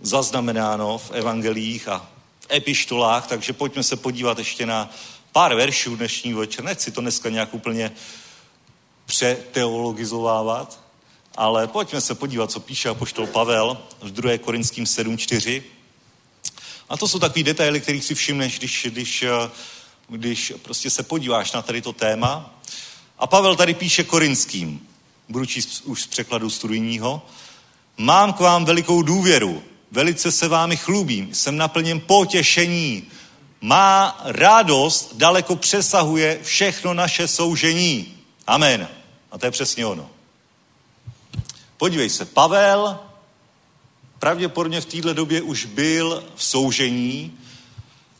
[0.00, 2.10] zaznamenáno v evangelích a
[2.40, 4.90] v epištolách, takže pojďme se podívat ještě na
[5.32, 6.64] pár veršů dnešní večer.
[6.64, 7.92] Nechci to dneska nějak úplně
[9.06, 10.80] přeteologizovávat,
[11.36, 14.38] ale pojďme se podívat, co píše apoštol Pavel v 2.
[14.38, 15.62] Korinským 7.4.
[16.90, 19.50] A to jsou takový detaily, kterých si všimneš, když, když, eh,
[20.08, 22.54] když prostě se podíváš na tady to téma.
[23.18, 24.86] A Pavel tady píše korinským,
[25.28, 27.26] budu číst už z překladu studijního,
[27.96, 33.04] mám k vám velikou důvěru, velice se vámi chlubím, jsem naplněn potěšení,
[33.60, 38.14] má radost daleko přesahuje všechno naše soužení.
[38.46, 38.88] Amen.
[39.30, 40.10] A to je přesně ono.
[41.76, 42.98] Podívej se, Pavel
[44.20, 47.38] pravděpodobně v této době už byl v soužení.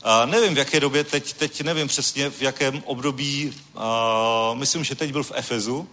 [0.03, 4.95] A nevím, v jaké době, teď, teď nevím přesně, v jakém období, a myslím, že
[4.95, 5.89] teď byl v Efezu.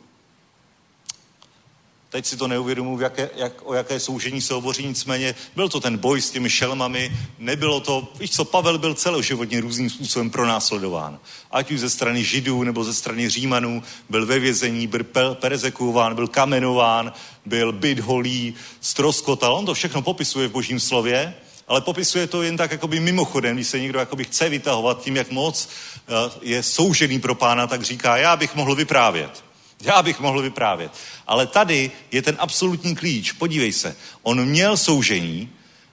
[2.09, 5.97] Teď si to neuvědomuji, jaké, jak, o jaké soužení se hovoří, nicméně byl to ten
[5.97, 11.19] boj s těmi šelmami, nebylo to, víš co, Pavel byl celoživotně různým způsobem pronásledován.
[11.51, 16.27] Ať už ze strany Židů nebo ze strany Římanů, byl ve vězení, byl persekuován, byl
[16.27, 17.13] kamenován,
[17.45, 19.55] byl byt holý, stroskotal.
[19.55, 21.33] On to všechno popisuje v božím slově,
[21.67, 25.31] ale popisuje to jen tak jakoby mimochodem, když se někdo jakoby chce vytahovat tím, jak
[25.31, 29.46] moc eh, je soužený pro pána, tak říká, já bych mohl vyprávět.
[29.81, 30.91] Já bych mohl vyprávět.
[31.27, 33.31] Ale tady je ten absolutní klíč.
[33.31, 33.95] Podívej se.
[34.23, 35.49] On měl soužení,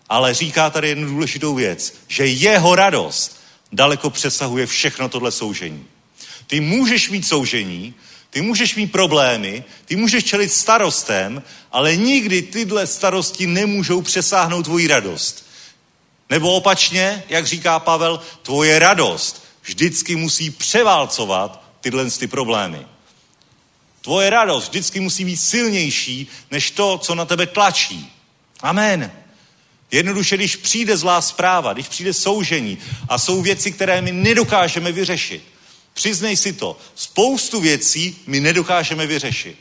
[0.09, 3.41] ale říká tady jednu důležitou věc, že jeho radost
[3.73, 5.85] daleko přesahuje všechno tohle soužení.
[6.47, 7.95] Ty můžeš mít soužení,
[8.31, 14.87] ty můžeš mít problémy, ty můžeš čelit starostem, ale nikdy tyhle starosti nemůžou přesáhnout tvoji
[14.87, 15.47] radost.
[16.31, 22.87] Nebo opačně, jak říká Pavel, tvoje radost vždycky musí převálcovat tyhle ty problémy.
[24.05, 28.13] Tvoje radost vždycky musí být silnější než to, co na tebe tlačí.
[28.61, 29.13] Amen.
[29.91, 32.79] Jednoduše, když přijde zlá zpráva, když přijde soužení
[33.09, 35.43] a jsou věci, které my nedokážeme vyřešit,
[35.95, 39.57] přiznej si to, spoustu věcí my nedokážeme vyřešit.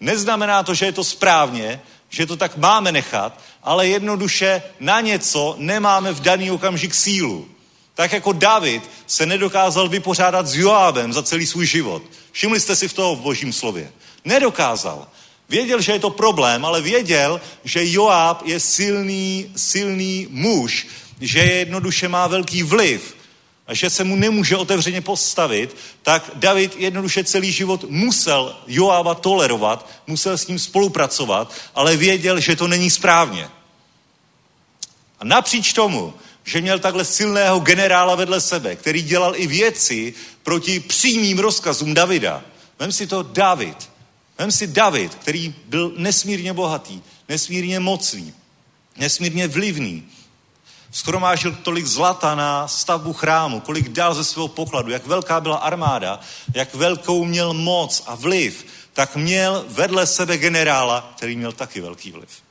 [0.00, 5.56] Neznamená to, že je to správně, že to tak máme nechat, ale jednoduše na něco
[5.58, 7.48] nemáme v daný okamžik sílu.
[7.98, 12.02] Tak jako David se nedokázal vypořádat s Joábem za celý svůj život.
[12.32, 13.92] Všimli jste si v toho v božím slově.
[14.24, 15.08] Nedokázal.
[15.48, 20.86] Věděl, že je to problém, ale věděl, že Joáb je silný, silný muž,
[21.20, 23.16] že jednoduše má velký vliv
[23.66, 29.90] a že se mu nemůže otevřeně postavit, tak David jednoduše celý život musel Joába tolerovat,
[30.06, 33.50] musel s ním spolupracovat, ale věděl, že to není správně.
[35.20, 36.14] A napříč tomu,
[36.48, 42.42] že měl takhle silného generála vedle sebe, který dělal i věci proti přímým rozkazům Davida.
[42.78, 43.90] Vem si to David.
[44.38, 48.34] Vem si David, který byl nesmírně bohatý, nesmírně mocný,
[48.96, 50.08] nesmírně vlivný.
[50.92, 56.20] Schromážil tolik zlata na stavbu chrámu, kolik dal ze svého pokladu, jak velká byla armáda,
[56.54, 62.12] jak velkou měl moc a vliv, tak měl vedle sebe generála, který měl taky velký
[62.12, 62.47] vliv.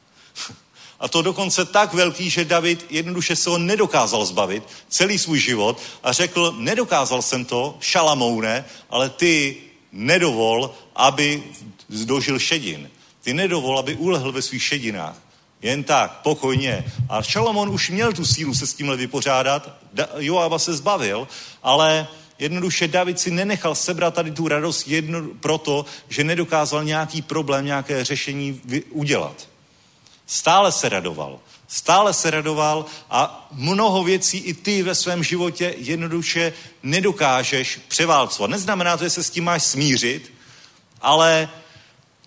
[1.00, 5.80] A to dokonce tak velký, že David jednoduše se ho nedokázal zbavit celý svůj život
[6.04, 9.58] a řekl, nedokázal jsem to, šalamoune, ale ty
[9.92, 11.44] nedovol, aby
[11.90, 12.90] dožil šedin.
[13.22, 15.16] Ty nedovol, aby ulehl ve svých šedinách.
[15.62, 16.86] Jen tak, pokojně.
[17.10, 19.70] A Šalomon už měl tu sílu se s tímhle vypořádat,
[20.18, 21.28] Joába se zbavil,
[21.64, 22.08] ale
[22.40, 28.04] jednoduše David si nenechal sebrat tady tu radost jedno, proto, že nedokázal nějaký problém, nějaké
[28.04, 29.48] řešení udělat.
[30.28, 31.40] Stále se radoval.
[31.68, 36.54] Stále se radoval a mnoho věcí i ty ve svém životě jednoduše
[36.84, 38.52] nedokážeš převálcovat.
[38.52, 40.34] Neznamená to, že se s tím máš smířit,
[41.02, 41.50] ale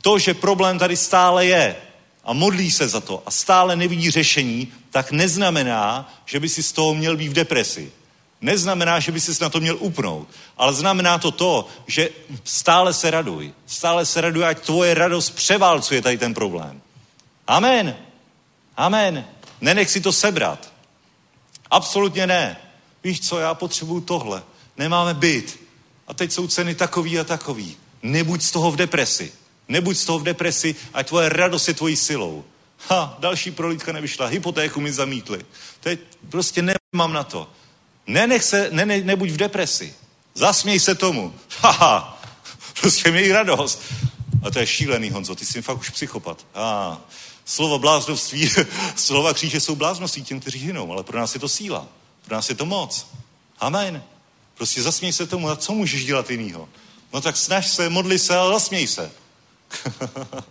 [0.02, 1.76] to, že problém tady stále je
[2.24, 6.72] a modlí se za to a stále nevidí řešení, tak neznamená, že by si z
[6.72, 7.92] toho měl být v depresi.
[8.40, 12.08] Neznamená, že by si na to měl upnout, ale znamená to to, že
[12.44, 13.52] stále se raduj.
[13.66, 16.82] Stále se raduj, ať tvoje radost převálcuje tady ten problém.
[17.50, 17.96] Amen.
[18.76, 19.24] Amen.
[19.60, 20.72] Nenech si to sebrat.
[21.70, 22.56] Absolutně ne.
[23.04, 24.42] Víš co, já potřebuju tohle.
[24.76, 25.60] Nemáme byt.
[26.06, 27.76] A teď jsou ceny takový a takový.
[28.02, 29.32] Nebuď z toho v depresi.
[29.68, 32.44] Nebuď z toho v depresi, ať tvoje radost je tvojí silou.
[32.88, 35.44] Ha, další prolítka nevyšla, hypotéku mi zamítli.
[35.80, 37.50] Teď prostě nemám na to.
[38.06, 39.94] Nenech se, ne, ne, nebuď v depresi.
[40.34, 41.34] Zasměj se tomu.
[41.60, 42.22] Haha,
[42.80, 43.82] prostě měj radost.
[44.42, 46.46] A to je šílený, Honzo, ty jsi fakt už psychopat.
[46.54, 46.96] Ah,
[47.44, 48.50] slovo bláznovství,
[48.96, 51.86] slova kříže jsou bláznovství těm, kteří hynou, ale pro nás je to síla.
[52.24, 53.06] Pro nás je to moc.
[53.58, 54.02] Amen.
[54.54, 56.68] Prostě zasměj se tomu, a co můžeš dělat jinýho?
[57.12, 59.12] No tak snaž se, modli se, ale zasměj se.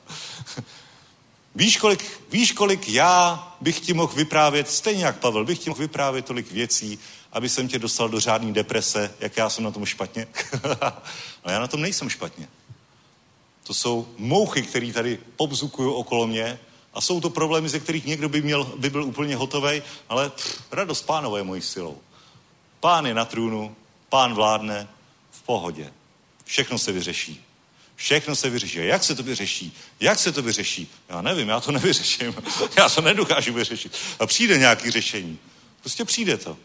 [1.55, 5.81] víš, kolik, víš, kolik já bych ti mohl vyprávět, stejně jak Pavel, bych ti mohl
[5.81, 6.99] vyprávět tolik věcí,
[7.31, 10.27] aby jsem tě dostal do žádný deprese, jak já jsem na tom špatně.
[11.43, 12.47] ale já na tom nejsem špatně.
[13.63, 16.59] To jsou mouchy, které tady pobzukují okolo mě
[16.93, 20.61] a jsou to problémy, ze kterých někdo by, měl, by byl úplně hotový, ale pff,
[20.71, 21.97] radost pánové je mojí silou.
[22.79, 23.75] Pán je na trůnu,
[24.09, 24.87] pán vládne
[25.31, 25.93] v pohodě.
[26.45, 27.45] Všechno se vyřeší.
[27.95, 28.79] Všechno se vyřeší.
[28.79, 29.77] A jak se to vyřeší?
[29.99, 30.91] Jak se to vyřeší?
[31.09, 32.35] Já nevím, já to nevyřeším.
[32.77, 33.95] Já to nedokážu vyřešit.
[34.19, 35.39] A přijde nějaký řešení.
[35.79, 36.57] Prostě přijde to.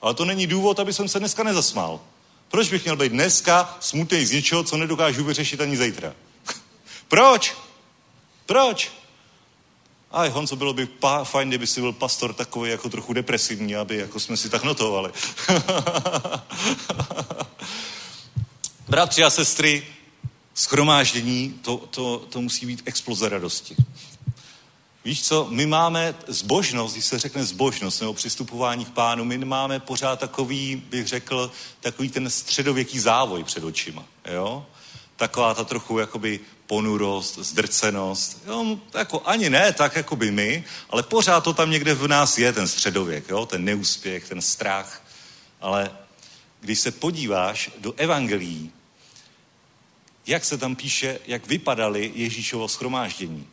[0.00, 2.00] Ale to není důvod, aby jsem se dneska nezasmál.
[2.48, 6.14] Proč bych měl být dneska smutný z něčeho, co nedokážu vyřešit ani zítra?
[7.08, 7.56] Proč?
[8.46, 8.92] Proč?
[10.12, 13.96] Aj Honzo, bylo by pá, fajn, kdyby si byl pastor takový jako trochu depresivní, aby
[13.96, 15.12] jako jsme si tak notovali.
[18.88, 19.86] Bratři a sestry,
[20.54, 23.76] schromáždění, to, to, to musí být exploze radosti.
[25.04, 29.80] Víš co, my máme zbožnost, když se řekne zbožnost nebo přistupování k pánu, my máme
[29.80, 34.66] pořád takový, bych řekl, takový ten středověký závoj před očima, jo?
[35.16, 36.40] Taková ta trochu jakoby
[36.72, 38.78] ponurost, zdrcenost, jo?
[38.94, 42.52] Jako ani ne tak jako by my, ale pořád to tam někde v nás je,
[42.52, 43.46] ten středověk, jo?
[43.46, 45.02] Ten neúspěch, ten strach.
[45.60, 45.90] Ale
[46.60, 48.72] když se podíváš do evangelií,
[50.26, 53.46] jak se tam píše, jak vypadaly Ježíšovo schromáždění.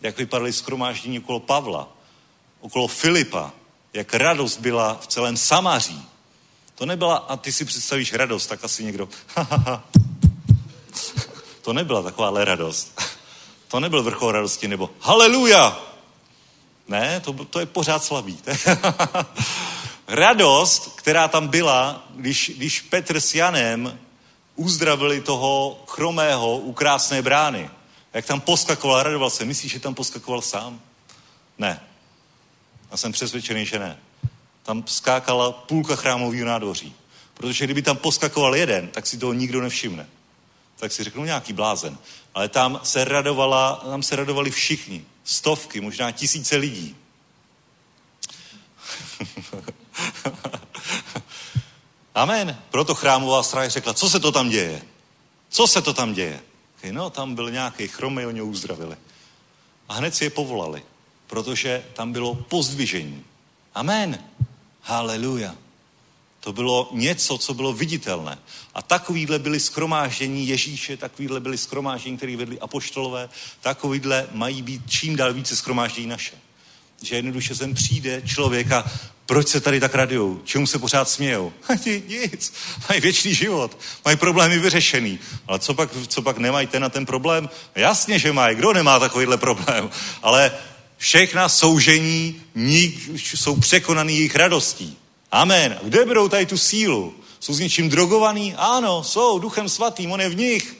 [0.00, 1.88] Jak vypadaly schromáždění okolo Pavla,
[2.60, 3.52] okolo Filipa,
[3.92, 6.02] jak radost byla v celém Samaří.
[6.74, 9.08] To nebyla, a ty si představíš radost, tak asi někdo,
[11.70, 13.00] to nebyla takováhle radost.
[13.68, 15.80] To nebyl vrchol radosti, nebo haleluja.
[16.88, 18.38] Ne, to, to je pořád slabý.
[20.08, 23.98] radost, která tam byla, když, když Petr s Janem
[24.56, 27.70] uzdravili toho chromého u krásné brány.
[28.12, 29.44] Jak tam poskakoval, radoval se.
[29.44, 30.80] Myslíš, že tam poskakoval sám?
[31.58, 31.80] Ne.
[32.90, 33.98] Já jsem přesvědčený, že ne.
[34.62, 36.94] Tam skákala půlka chrámového nádvoří.
[37.34, 40.06] Protože kdyby tam poskakoval jeden, tak si toho nikdo nevšimne.
[40.80, 41.98] Tak si řeknu nějaký blázen.
[42.34, 45.04] Ale tam se, radovala, tam se radovali všichni.
[45.24, 46.96] Stovky, možná tisíce lidí.
[52.14, 52.58] Amen.
[52.70, 54.82] Proto chrámová stráž řekla, co se to tam děje?
[55.48, 56.40] Co se to tam děje?
[56.90, 58.96] No, tam byl nějaký chromej, oni ho uzdravili.
[59.88, 60.82] A hned si je povolali,
[61.26, 63.24] protože tam bylo pozdvižení.
[63.74, 64.24] Amen.
[64.82, 65.54] Haleluja.
[66.40, 68.38] To bylo něco, co bylo viditelné.
[68.74, 73.28] A takovýhle byly skromáždění Ježíše, takovýhle byly skromáždění, které vedli apoštolové,
[73.60, 76.34] takovýhle mají být čím dál více skromáždění naše.
[77.02, 78.84] Že jednoduše sem přijde člověk a
[79.26, 80.40] proč se tady tak radujou?
[80.44, 81.52] Čemu se pořád smějou?
[82.08, 82.52] Nic.
[82.88, 83.78] Mají věčný život.
[84.04, 85.18] Mají problémy vyřešený.
[85.46, 87.50] Ale co pak, co pak nemají ten na ten problém?
[87.74, 88.56] Jasně, že mají.
[88.56, 89.90] Kdo nemá takovýhle problém?
[90.22, 90.52] Ale
[90.96, 92.42] všechna soužení
[93.14, 94.96] jsou překonaný jejich radostí.
[95.32, 95.78] Amen.
[95.82, 97.14] Kde berou tady tu sílu?
[97.40, 98.54] Jsou s něčím drogovaný?
[98.54, 100.76] Ano, jsou, duchem svatým, on je v nich.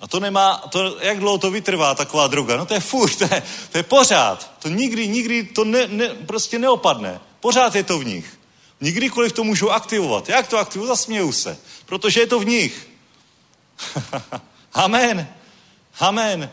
[0.00, 2.56] A to nemá, to, jak dlouho to vytrvá, taková droga?
[2.56, 3.42] No to je furt, to je,
[3.72, 4.50] to je pořád.
[4.58, 7.20] To nikdy, nikdy to ne, ne, prostě neopadne.
[7.40, 8.38] Pořád je to v nich.
[8.80, 10.28] Nikdykoliv to můžu aktivovat.
[10.28, 10.88] Jak to aktivuju?
[10.88, 11.58] Zasměju se.
[11.86, 12.88] Protože je to v nich.
[14.74, 15.28] Amen.
[16.00, 16.50] Amen.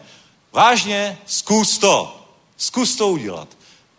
[0.51, 2.21] Vážně, zkus to.
[2.57, 3.47] Zkus to udělat.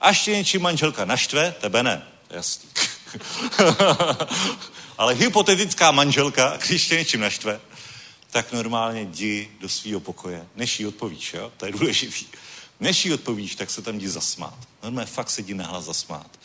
[0.00, 2.06] Až tě něčí manželka naštve, tebe ne.
[2.30, 2.68] Jasný.
[4.98, 7.60] Ale hypotetická manželka, když tě něčím naštve,
[8.30, 11.52] tak normálně jdi do svého pokoje, než jí odpovíš, jo?
[11.56, 12.26] To je důležitý.
[12.80, 14.58] Než jí odpovíš, tak se tam jdi zasmát.
[14.82, 16.38] Normálně fakt se jdi nahlas zasmát.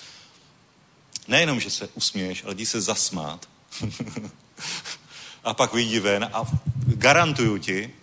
[1.27, 3.49] Nejenom, že se usměješ, ale jdi se zasmát.
[5.43, 6.43] a pak vyjdi ven a
[6.85, 7.93] garantuju ti,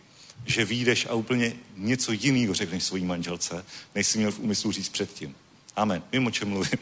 [0.46, 3.64] že vyjdeš a úplně něco jiného řekneš svojí manželce,
[3.94, 5.34] než jsi měl v úmyslu říct předtím.
[5.78, 6.02] Amen.
[6.12, 6.70] Vím, o čem mluvím.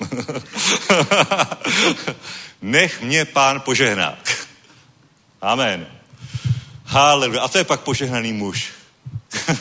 [2.62, 4.18] Nech mě pán požehná.
[5.40, 5.86] Amen.
[6.85, 7.43] Haleluja.
[7.43, 8.73] A to je pak požehnaný muž.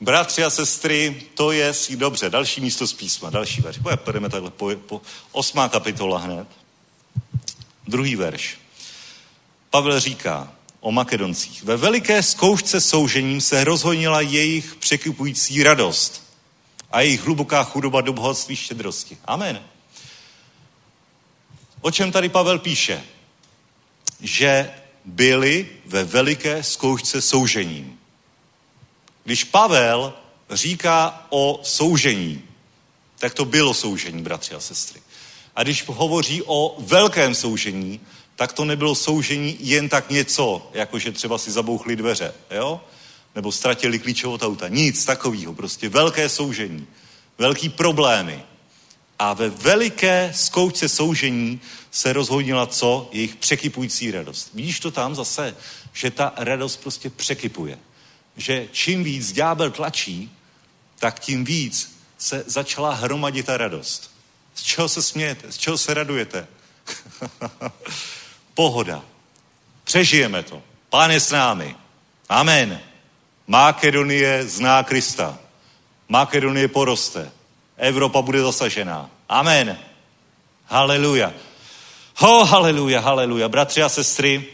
[0.00, 2.30] Bratři a sestry, to je si dobře.
[2.30, 3.78] Další místo z písma, další verš.
[3.96, 5.02] Pojďme takhle po, po
[5.32, 6.48] osmá kapitola hned.
[7.88, 8.58] Druhý verš.
[9.70, 11.62] Pavel říká o Makedoncích.
[11.62, 16.29] Ve veliké zkoušce soužením se rozhonila jejich překypující radost
[16.90, 19.18] a jejich hluboká chudoba do bohatství štědrosti.
[19.24, 19.62] Amen.
[21.80, 23.04] O čem tady Pavel píše?
[24.20, 24.70] Že
[25.04, 27.98] byli ve veliké zkoušce soužením.
[29.24, 30.14] Když Pavel
[30.50, 32.42] říká o soužení,
[33.18, 35.00] tak to bylo soužení, bratři a sestry.
[35.56, 38.00] A když hovoří o velkém soužení,
[38.36, 42.80] tak to nebylo soužení jen tak něco, jako že třeba si zabouchli dveře, jo?
[43.34, 44.68] Nebo ztratili klíče od auta.
[44.68, 46.86] Nic takového, prostě velké soužení,
[47.38, 48.42] velký problémy.
[49.18, 53.08] A ve veliké zkoušce soužení se rozhodnila co?
[53.12, 54.50] Jejich překypující radost.
[54.54, 55.56] Vidíš to tam zase,
[55.92, 57.78] že ta radost prostě překypuje
[58.36, 60.36] že čím víc ďábel tlačí,
[60.98, 64.10] tak tím víc se začala hromadit ta radost.
[64.54, 65.52] Z čeho se smějete?
[65.52, 66.46] Z čeho se radujete?
[68.54, 69.02] Pohoda.
[69.84, 70.62] Přežijeme to.
[70.90, 71.76] Pán je s námi.
[72.28, 72.80] Amen.
[73.50, 75.38] Makedonie zná Krista.
[76.08, 77.32] Makedonie poroste.
[77.76, 79.10] Evropa bude zasažená.
[79.28, 79.78] Amen.
[80.66, 81.34] Haleluja.
[82.16, 83.48] Ho, haleluja, haleluja.
[83.48, 84.46] Bratři a sestry,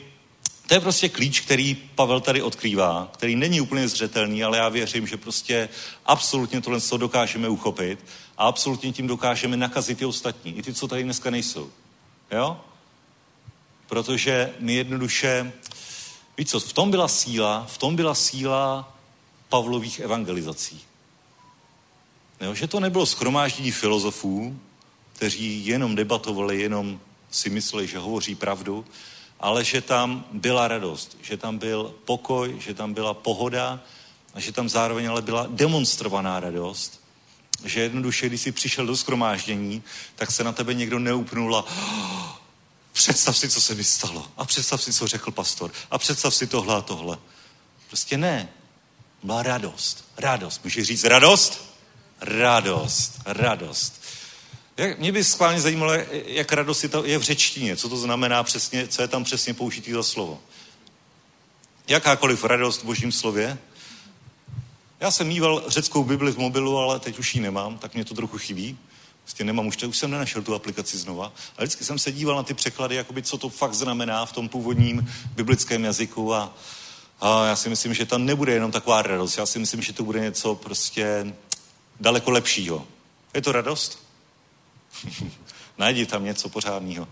[0.66, 5.06] to je prostě klíč, který Pavel tady odkrývá, který není úplně zřetelný, ale já věřím,
[5.06, 5.68] že prostě
[6.06, 8.04] absolutně tohle co dokážeme uchopit
[8.38, 11.70] a absolutně tím dokážeme nakazit i ostatní, i ty, co tady dneska nejsou.
[12.30, 12.60] Jo?
[13.86, 15.52] Protože my jednoduše,
[16.38, 18.92] víš co, v tom byla síla, v tom byla síla
[19.48, 20.80] Pavlových evangelizací.
[22.40, 22.54] Jo?
[22.54, 24.60] Že to nebylo schromáždění filozofů,
[25.12, 27.00] kteří jenom debatovali, jenom
[27.30, 28.84] si mysleli, že hovoří pravdu,
[29.40, 33.80] ale že tam byla radost, že tam byl pokoj, že tam byla pohoda
[34.34, 37.00] a že tam zároveň ale byla demonstrovaná radost.
[37.64, 39.82] Že jednoduše, když jsi přišel do skromáždění,
[40.16, 41.64] tak se na tebe někdo neupnul a
[42.96, 44.30] představ si, co se mi stalo.
[44.36, 45.72] A představ si, co řekl pastor.
[45.90, 47.18] A představ si tohle a tohle.
[47.88, 48.48] Prostě ne.
[49.22, 50.04] Byla radost.
[50.18, 50.64] Radost.
[50.64, 51.74] Můžeš říct radost?
[52.20, 53.20] Radost.
[53.26, 54.02] Radost.
[54.76, 55.92] Jak, mě by schválně zajímalo,
[56.26, 59.54] jak radost je, to, je v řečtině, co to znamená přesně, co je tam přesně
[59.54, 60.40] použitý za slovo.
[61.88, 63.58] Jakákoliv radost v božím slově.
[65.00, 68.14] Já jsem mýval řeckou Bibli v mobilu, ale teď už ji nemám, tak mě to
[68.14, 68.78] trochu chybí.
[69.26, 71.32] Vlastně nemám, už, už jsem nenašel tu aplikaci znova.
[71.58, 74.48] A vždycky jsem se díval na ty překlady, jakoby, co to fakt znamená v tom
[74.48, 76.54] původním biblickém jazyku a,
[77.20, 79.38] a já si myslím, že tam nebude jenom taková radost.
[79.38, 81.34] Já si myslím, že to bude něco prostě
[82.00, 82.86] daleko lepšího.
[83.34, 83.98] Je to radost?
[85.78, 87.08] Najdi tam něco pořádného.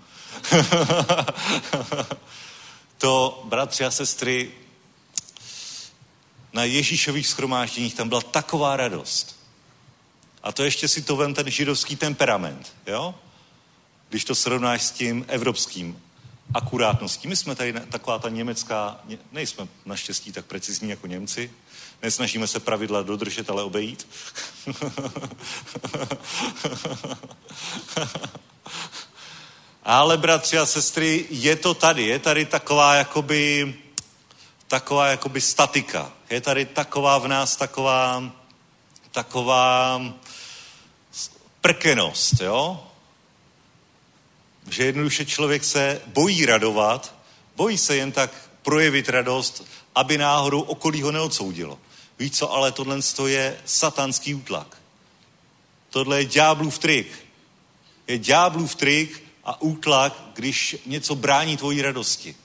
[2.98, 4.50] to, bratři a sestry,
[6.52, 9.43] na Ježíšových schromážděních tam byla taková radost.
[10.44, 13.14] A to ještě si to vem ten židovský temperament, jo?
[14.08, 16.02] když to srovnáš s tím evropským
[16.54, 17.28] akurátností.
[17.28, 19.00] My jsme tady taková ta německá,
[19.32, 21.50] nejsme naštěstí tak precizní jako Němci,
[22.02, 24.08] nesnažíme se pravidla dodržet, ale obejít.
[29.84, 33.74] ale bratři a sestry, je to tady, je tady taková jakoby,
[34.68, 36.12] taková jakoby statika.
[36.30, 38.32] Je tady taková v nás taková,
[39.10, 40.00] taková
[41.64, 42.86] prkenost, jo?
[44.70, 47.14] Že jednoduše člověk se bojí radovat,
[47.56, 49.64] bojí se jen tak projevit radost,
[49.94, 51.78] aby náhodou okolí ho neodsoudilo.
[52.18, 54.76] Víš co, ale tohle je satanský útlak.
[55.90, 57.26] Tohle je ďáblův trik.
[58.06, 62.36] Je ďáblův trik a útlak, když něco brání tvojí radosti.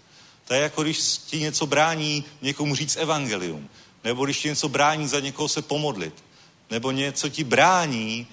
[0.47, 3.69] To je jako když ti něco brání někomu říct evangelium.
[4.03, 6.23] Nebo když ti něco brání za někoho se pomodlit.
[6.69, 8.27] Nebo něco ti brání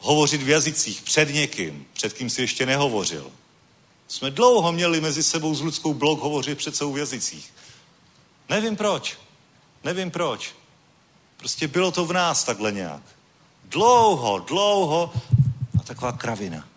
[0.00, 3.32] hovořit v jazycích před někým, před kým si ještě nehovořil.
[4.08, 7.52] Jsme dlouho měli mezi sebou s lidskou blok hovořit před sebou v jazycích.
[8.48, 9.18] Nevím proč.
[9.84, 10.54] Nevím proč.
[11.36, 13.02] Prostě bylo to v nás takhle nějak.
[13.64, 15.12] Dlouho, dlouho
[15.80, 16.68] a taková kravina.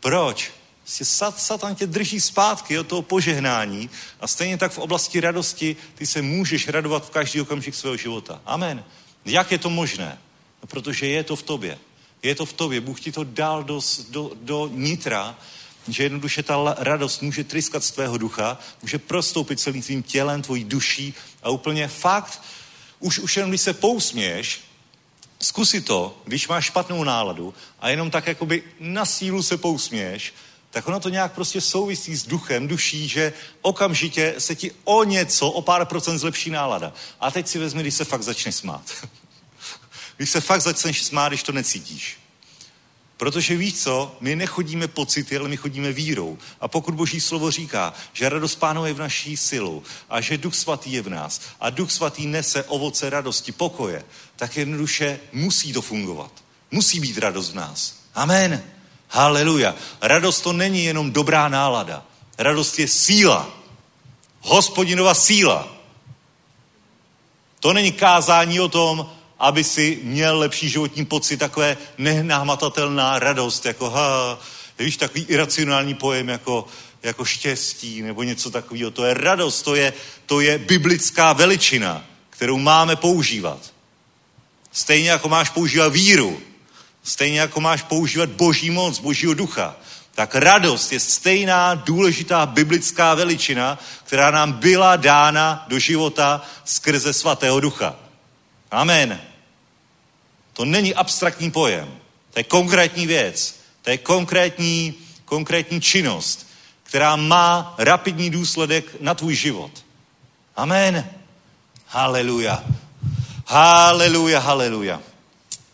[0.00, 0.52] Proč?
[0.82, 6.06] Prostě Satan tě drží zpátky od toho požehnání a stejně tak v oblasti radosti ty
[6.06, 8.40] se můžeš radovat v každý okamžik svého života.
[8.46, 8.84] Amen.
[9.24, 10.18] Jak je to možné?
[10.66, 11.78] Protože je to v tobě.
[12.22, 12.80] Je to v tobě.
[12.80, 13.80] Bůh ti to dal do,
[14.10, 15.38] do, do nitra,
[15.88, 20.64] že jednoduše ta radost může tryskat z tvého ducha, může prostoupit celým tvým tělem, tvojí
[20.64, 22.42] duší a úplně fakt,
[23.00, 24.60] už, už jenom když se pousměješ,
[25.40, 30.34] zkusi to, když máš špatnou náladu a jenom tak jakoby na sílu se pousměješ,
[30.70, 33.32] tak ono to nějak prostě souvisí s duchem, duší, že
[33.62, 36.92] okamžitě se ti o něco, o pár procent zlepší nálada.
[37.20, 38.82] A teď si vezmi, když se fakt začne smát.
[40.16, 42.18] když se fakt začneš smát, když to necítíš.
[43.16, 46.38] Protože víš co, my nechodíme pocity, ale my chodíme vírou.
[46.60, 50.54] A pokud Boží slovo říká, že radost pánu je v naší silu a že duch
[50.54, 54.04] svatý je v nás a duch svatý nese ovoce radosti, pokoje,
[54.36, 56.32] tak jednoduše musí to fungovat.
[56.70, 57.96] Musí být radost v nás.
[58.14, 58.62] Amen.
[59.08, 59.74] Haleluja.
[60.02, 62.04] Radost to není jenom dobrá nálada.
[62.38, 63.48] Radost je síla.
[64.40, 65.76] Hospodinova síla.
[67.60, 73.90] To není kázání o tom, aby si měl lepší životní pocit, takové nehnámatatelná radost, jako
[73.90, 74.38] ha,
[74.78, 76.66] víš, takový iracionální pojem, jako,
[77.02, 78.90] jako štěstí nebo něco takového.
[78.90, 79.92] To je radost, to je,
[80.26, 83.58] to je biblická veličina, kterou máme používat.
[84.72, 86.40] Stejně jako máš používat víru,
[87.02, 89.76] stejně jako máš používat boží moc, božího ducha,
[90.14, 97.60] tak radost je stejná důležitá biblická veličina, která nám byla dána do života skrze svatého
[97.60, 97.96] ducha.
[98.70, 99.20] Amen.
[100.52, 101.98] To není abstraktní pojem.
[102.32, 103.60] To je konkrétní věc.
[103.82, 104.94] To je konkrétní,
[105.24, 106.46] konkrétní činnost,
[106.82, 109.84] která má rapidní důsledek na tvůj život.
[110.56, 111.10] Amen.
[111.86, 112.64] Haleluja.
[113.46, 115.02] Haleluja, haleluja.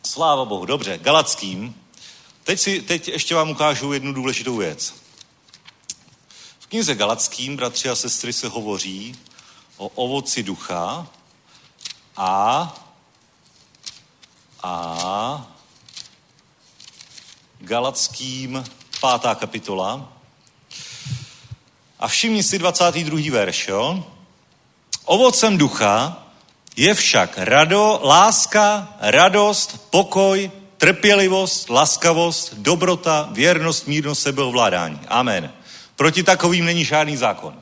[0.06, 0.66] Sláva Bohu.
[0.66, 1.74] Dobře, Galackým.
[2.44, 4.94] Teď, si, teď ještě vám ukážu jednu důležitou věc.
[6.60, 9.16] V knize Galackým, bratři a sestry, se hovoří
[9.77, 11.06] o ovoci ducha
[12.16, 12.74] a
[14.62, 15.47] a
[17.60, 18.64] Galackým
[19.01, 20.12] pátá kapitola.
[21.98, 23.30] A všimni si 22.
[23.30, 24.05] verš, jo?
[25.05, 26.26] Ovocem ducha
[26.76, 35.01] je však rado, láska, radost, pokoj, trpělivost, laskavost, dobrota, věrnost, mírnost, sebeovládání.
[35.09, 35.52] Amen.
[35.97, 37.55] Proti takovým není žádný zákon.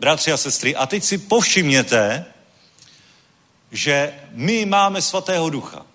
[0.00, 2.26] Bratři a sestry, a teď si povšimněte,
[3.74, 5.86] že my máme svatého ducha.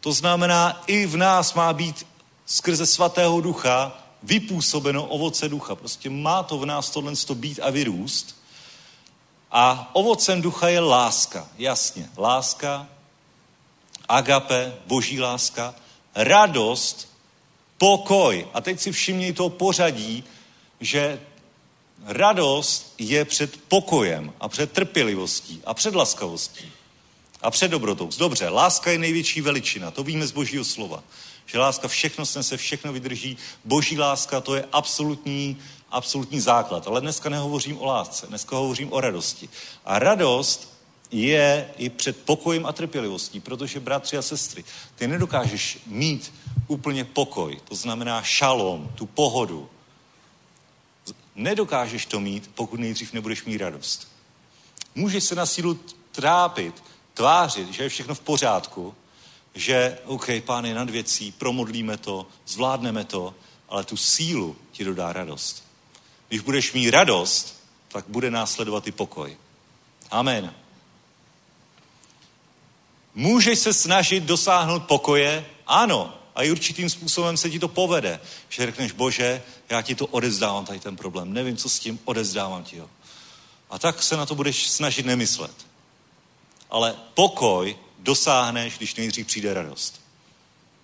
[0.00, 2.06] To znamená, i v nás má být
[2.46, 5.74] skrze svatého ducha vypůsobeno ovoce ducha.
[5.74, 8.36] Prostě má to v nás tohle být a vyrůst.
[9.50, 12.10] A ovocem ducha je láska, jasně.
[12.16, 12.86] Láska,
[14.08, 15.74] agape, boží láska,
[16.14, 17.08] radost,
[17.78, 18.48] pokoj.
[18.54, 20.24] A teď si všimni to pořadí,
[20.80, 21.20] že
[22.04, 26.72] radost je před pokojem a před trpělivostí a před laskavostí
[27.42, 28.10] a před dobrotou.
[28.18, 31.02] Dobře, láska je největší veličina, to víme z božího slova.
[31.46, 33.36] Že láska všechno snese, všechno vydrží.
[33.64, 35.56] Boží láska to je absolutní,
[35.90, 36.86] absolutní základ.
[36.86, 39.48] Ale dneska nehovořím o lásce, dneska hovořím o radosti.
[39.84, 40.76] A radost
[41.10, 44.64] je i před pokojem a trpělivostí, protože bratři a sestry,
[44.94, 46.32] ty nedokážeš mít
[46.68, 49.68] úplně pokoj, to znamená šalom, tu pohodu.
[51.34, 54.08] Nedokážeš to mít, pokud nejdřív nebudeš mít radost.
[54.94, 55.78] Můžeš se na sílu
[56.12, 56.82] trápit,
[57.16, 58.94] tvářit, že je všechno v pořádku,
[59.54, 63.34] že OK, pán je nad věcí, promodlíme to, zvládneme to,
[63.68, 65.64] ale tu sílu ti dodá radost.
[66.28, 69.36] Když budeš mít radost, tak bude následovat i pokoj.
[70.10, 70.54] Amen.
[73.14, 75.46] Můžeš se snažit dosáhnout pokoje?
[75.66, 76.14] Ano.
[76.34, 78.20] A i určitým způsobem se ti to povede.
[78.48, 81.32] Že řekneš, bože, já ti to odezdávám, tady ten problém.
[81.32, 82.90] Nevím, co s tím, odezdávám ti ho.
[83.70, 85.65] A tak se na to budeš snažit nemyslet.
[86.70, 90.00] Ale pokoj dosáhneš, když nejdřív přijde radost.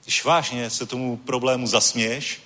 [0.02, 2.40] Když vážně se tomu problému zasměješ,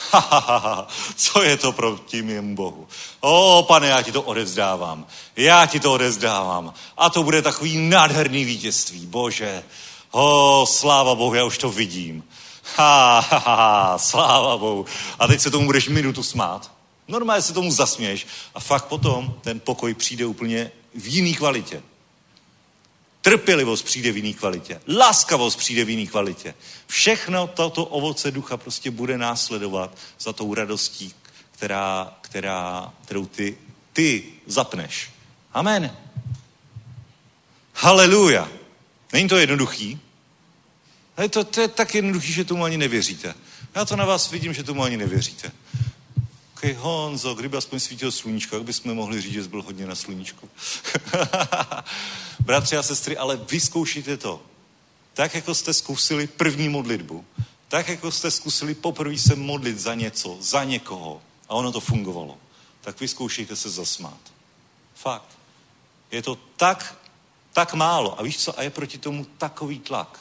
[0.10, 2.88] ha, ha, ha, ha, co je to proti mému Bohu?
[3.20, 5.06] O, pane, já ti to odevzdávám.
[5.36, 6.74] Já ti to odevzdávám.
[6.96, 9.06] A to bude takový nádherný vítězství.
[9.06, 9.62] Bože,
[10.10, 12.24] o, sláva Bohu, já už to vidím.
[12.76, 14.86] Ha, ha, ha, ha, sláva Bohu.
[15.18, 16.70] A teď se tomu budeš minutu smát.
[17.08, 21.82] Normálně se tomu zasměješ a fakt potom ten pokoj přijde úplně v jiný kvalitě.
[23.20, 24.80] Trpělivost přijde v jiný kvalitě.
[24.88, 26.54] Láskavost přijde v jiný kvalitě.
[26.86, 31.14] Všechno toto ovoce ducha prostě bude následovat za tou radostí,
[31.50, 33.58] která, která, kterou ty,
[33.92, 35.10] ty zapneš.
[35.52, 35.96] Amen.
[37.74, 38.48] Haleluja.
[39.12, 40.00] Není to jednoduchý?
[41.16, 43.34] Ale to, to je tak jednoduchý, že tomu ani nevěříte.
[43.74, 45.52] Já to na vás vidím, že tomu ani nevěříte.
[46.60, 49.94] Okay, Honzo, kdyby aspoň svítilo sluníčko, jak bychom mohli říct, že jsi byl hodně na
[49.94, 50.48] sluníčku.
[52.40, 54.42] Bratři a sestry, ale vyzkoušíte to.
[55.14, 57.24] Tak, jako jste zkusili první modlitbu,
[57.68, 62.38] tak, jako jste zkusili poprvé se modlit za něco, za někoho a ono to fungovalo,
[62.80, 64.20] tak vyzkoušejte se zasmát.
[64.94, 65.38] Fakt.
[66.10, 66.98] Je to tak,
[67.52, 68.20] tak málo.
[68.20, 68.58] A víš co?
[68.58, 70.20] A je proti tomu takový tlak.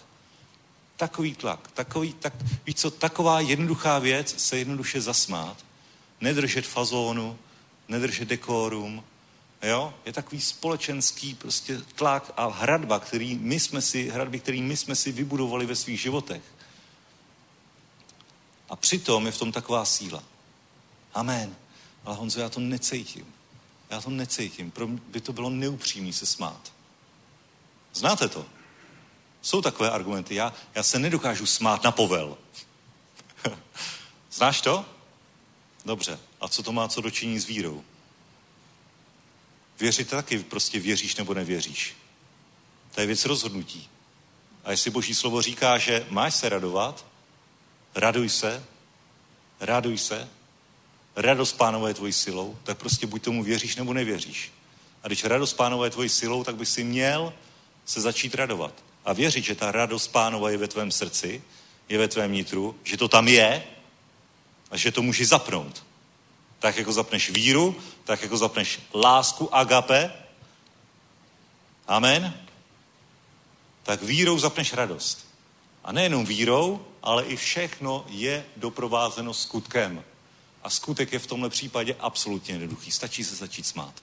[0.97, 1.71] Takový tlak.
[1.73, 2.33] Takový, tak,
[2.65, 2.91] víš co?
[2.91, 5.68] Taková jednoduchá věc se jednoduše zasmát.
[6.21, 7.39] Nedržet fazónu,
[7.87, 9.03] nedržet dekorum,
[9.61, 9.93] Jo?
[10.05, 14.95] Je takový společenský prostě tlak a hradba, který my jsme si, hradby, který my jsme
[14.95, 16.41] si vybudovali ve svých životech.
[18.69, 20.23] A přitom je v tom taková síla.
[21.13, 21.55] Amen.
[22.05, 23.33] Ale Honzo, já to necítím.
[23.89, 24.71] Já to necítím.
[24.71, 26.73] Pro by to bylo neupřímný se smát.
[27.93, 28.45] Znáte to?
[29.41, 30.35] Jsou takové argumenty.
[30.35, 32.37] Já, já se nedokážu smát na povel.
[34.31, 34.85] Znáš to?
[35.89, 36.19] Dobře.
[36.41, 37.83] A co to má co dočiní s vírou?
[39.79, 41.95] Věřit taky prostě věříš nebo nevěříš.
[42.95, 43.89] To je věc rozhodnutí.
[44.63, 47.05] A jestli Boží slovo říká, že máš se radovat,
[47.95, 48.63] raduj se,
[49.59, 50.29] raduj se,
[51.15, 54.51] radost pánové je tvojí silou, tak prostě buď tomu věříš nebo nevěříš.
[55.03, 57.33] A když radost pánové je tvojí silou, tak by si měl
[57.85, 58.73] se začít radovat.
[59.05, 61.43] A věřit, že ta radost pánova je ve tvém srdci,
[61.89, 63.63] je ve tvém nitru, že to tam je
[64.71, 65.85] a že to můžeš zapnout.
[66.59, 70.13] Tak jako zapneš víru, tak jako zapneš lásku agape,
[71.87, 72.33] amen,
[73.83, 75.27] tak vírou zapneš radost.
[75.83, 80.03] A nejenom vírou, ale i všechno je doprovázeno skutkem.
[80.63, 82.91] A skutek je v tomhle případě absolutně jednoduchý.
[82.91, 83.93] Stačí se začít smát.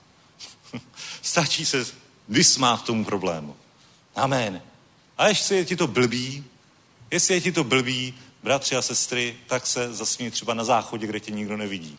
[1.21, 1.85] Stačí se
[2.27, 3.55] vysmát tomu problému.
[4.15, 4.61] Amen.
[5.17, 6.45] A jestli je ti to blbý,
[7.11, 8.13] jestli je ti to blbý,
[8.47, 11.97] bratři a sestry, tak se zasmí třeba na záchodě, kde tě nikdo nevidí.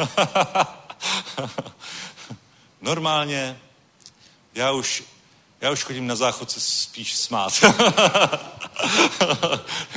[2.80, 3.60] Normálně
[4.54, 5.02] já už,
[5.60, 7.52] já už chodím na záchod se spíš smát.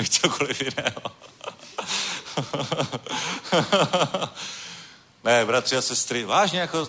[0.09, 1.01] Cokoliv jiného.
[5.23, 6.87] ne, bratři a sestry, vážně jako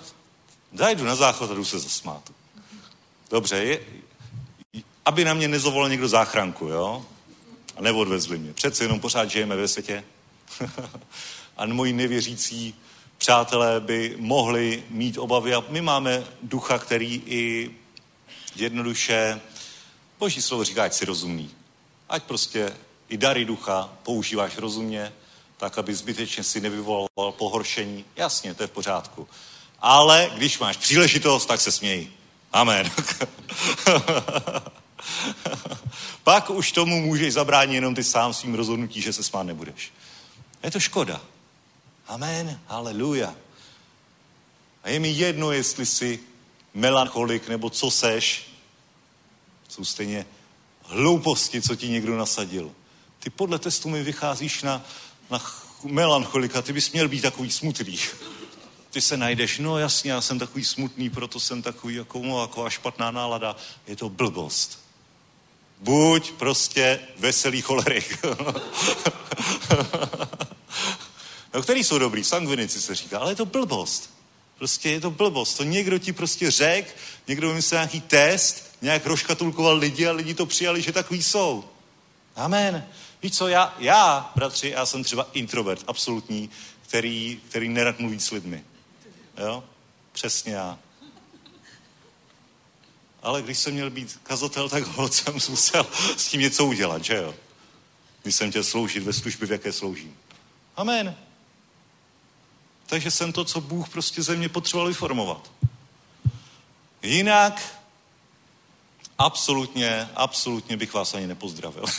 [0.73, 2.33] zajdu na záchod a jdu se zasmát.
[3.31, 3.81] Dobře, je,
[5.05, 7.07] aby na mě nezovolil někdo záchranku, jo?
[7.77, 8.53] A neodvezli mě.
[8.53, 10.05] Přece jenom pořád žijeme ve světě.
[11.57, 12.75] a moji nevěřící
[13.19, 15.55] přátelé by mohli mít obavy.
[15.55, 17.71] A my máme ducha, který i
[18.57, 19.41] jednoduše,
[20.19, 21.51] boží slovo říká, ať si rozumný.
[22.09, 22.73] Ať prostě
[23.09, 25.13] i dary ducha používáš rozumně,
[25.57, 28.05] tak, aby zbytečně si nevyvolal pohoršení.
[28.17, 29.29] Jasně, to je v pořádku.
[29.81, 32.09] Ale když máš příležitost, tak se směj.
[32.53, 32.91] Amen.
[36.24, 39.93] Pak už tomu můžeš zabránit jenom ty sám svým rozhodnutí, že se smát nebudeš.
[40.62, 41.20] Je to škoda.
[42.06, 42.60] Amen.
[42.66, 43.35] Haleluja.
[44.82, 46.20] A je mi jedno, jestli jsi
[46.74, 48.51] melancholik nebo co seš.
[49.68, 50.26] Jsou stejně
[50.82, 52.72] hlouposti, co ti někdo nasadil.
[53.18, 54.85] Ty podle testu mi vycházíš na,
[55.31, 55.43] na
[55.85, 57.98] melancholika, ty bys měl být takový smutný.
[58.90, 62.70] Ty se najdeš, no jasně, já jsem takový smutný, proto jsem takový jako, no, taková
[62.70, 63.56] špatná nálada.
[63.86, 64.84] Je to blbost.
[65.81, 68.19] Buď prostě veselý cholerik.
[71.55, 74.15] no, který jsou dobrý, sangvinici se říká, ale je to blbost.
[74.59, 75.55] Prostě je to blbost.
[75.55, 76.97] To někdo ti prostě řek,
[77.29, 81.65] někdo vymyslel nějaký test, nějak roškatulkoval lidi a lidi to přijali, že takový jsou.
[82.37, 82.87] Amen.
[83.23, 86.51] Víš co, já, já, bratři, já jsem třeba introvert, absolutní,
[86.89, 88.65] který, který nerad mluví s lidmi.
[89.39, 89.65] Jo?
[90.13, 90.79] Přesně já.
[93.25, 95.87] Ale když jsem měl být kazatel, tak hod jsem musel
[96.17, 97.35] s tím něco udělat, že jo?
[98.23, 100.17] Když jsem chtěl sloužit ve službě, v jaké sloužím.
[100.77, 101.17] Amen.
[102.87, 105.51] Takže jsem to, co Bůh prostě ze mě potřeboval vyformovat.
[107.03, 107.81] Jinak
[109.19, 111.85] absolutně, absolutně bych vás ani nepozdravil.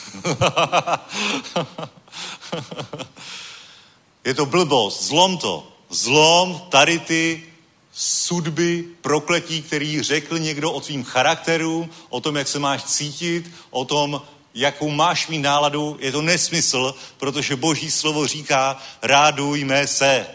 [4.25, 5.71] Je to blbost, zlom to.
[5.89, 7.54] Zlom tady ty
[7.97, 13.85] sudby, prokletí, který řekl někdo o tvým charakteru, o tom, jak se máš cítit, o
[13.85, 14.21] tom,
[14.55, 20.27] jakou máš mít náladu, je to nesmysl, protože Boží slovo říká, rádujme se.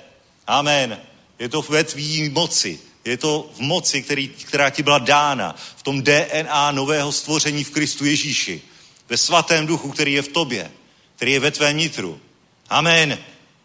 [0.47, 1.01] Amen.
[1.39, 2.78] Je to ve tvý moci.
[3.05, 5.57] Je to v moci, který, která ti byla dána.
[5.77, 8.62] V tom DNA nového stvoření v Kristu Ježíši.
[9.09, 10.70] Ve svatém duchu, který je v tobě.
[11.16, 12.20] Který je ve tvém nitru.
[12.69, 13.19] Amen.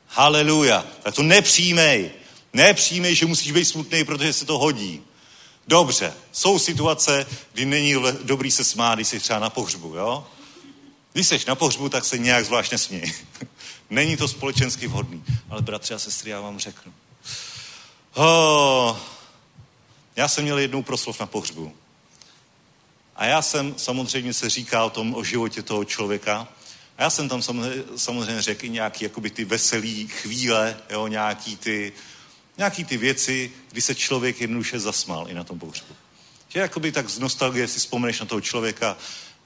[0.08, 0.86] Haleluja.
[1.04, 2.12] Tak to nepřijmej.
[2.56, 5.02] Nepřijmej, že musíš být smutný, protože se to hodí.
[5.68, 10.28] Dobře, jsou situace, kdy není dobrý se smát, když jsi třeba na pohřbu, jo?
[11.14, 13.14] Když jsi na pohřbu, tak se nějak zvlášť nesměj.
[13.90, 15.24] není to společensky vhodný.
[15.50, 16.94] Ale bratři a sestry, já vám řeknu.
[18.14, 18.98] Oh,
[20.16, 21.76] já jsem měl jednou proslov na pohřbu.
[23.16, 26.48] A já jsem samozřejmě se říká o tom, o životě toho člověka.
[26.98, 27.42] A já jsem tam
[27.96, 31.94] samozřejmě, řekl i nějaký jakoby ty veselý chvíle, jo, nějaký ty,
[32.58, 35.96] nějaký ty věci, kdy se člověk jednoduše zasmál i na tom pohřbu.
[36.48, 38.98] Že jakoby tak z nostalgie si vzpomeneš na toho člověka,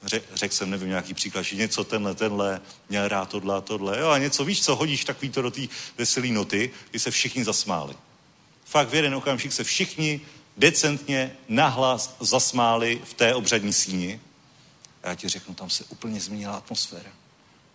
[0.04, 4.10] řekl řek jsem, nevím, nějaký příklad, že něco tenhle, tenhle, měl rád tohle tohle, jo,
[4.10, 5.62] a něco, víš co, hodíš takový to do té
[5.98, 7.96] veselé noty, kdy se všichni zasmáli.
[8.66, 10.22] Fakt v jeden okamžik se všichni
[10.58, 14.22] decentně nahlas zasmáli v té obřadní síni.
[15.04, 17.12] A já ti řeknu, tam se úplně změnila atmosféra.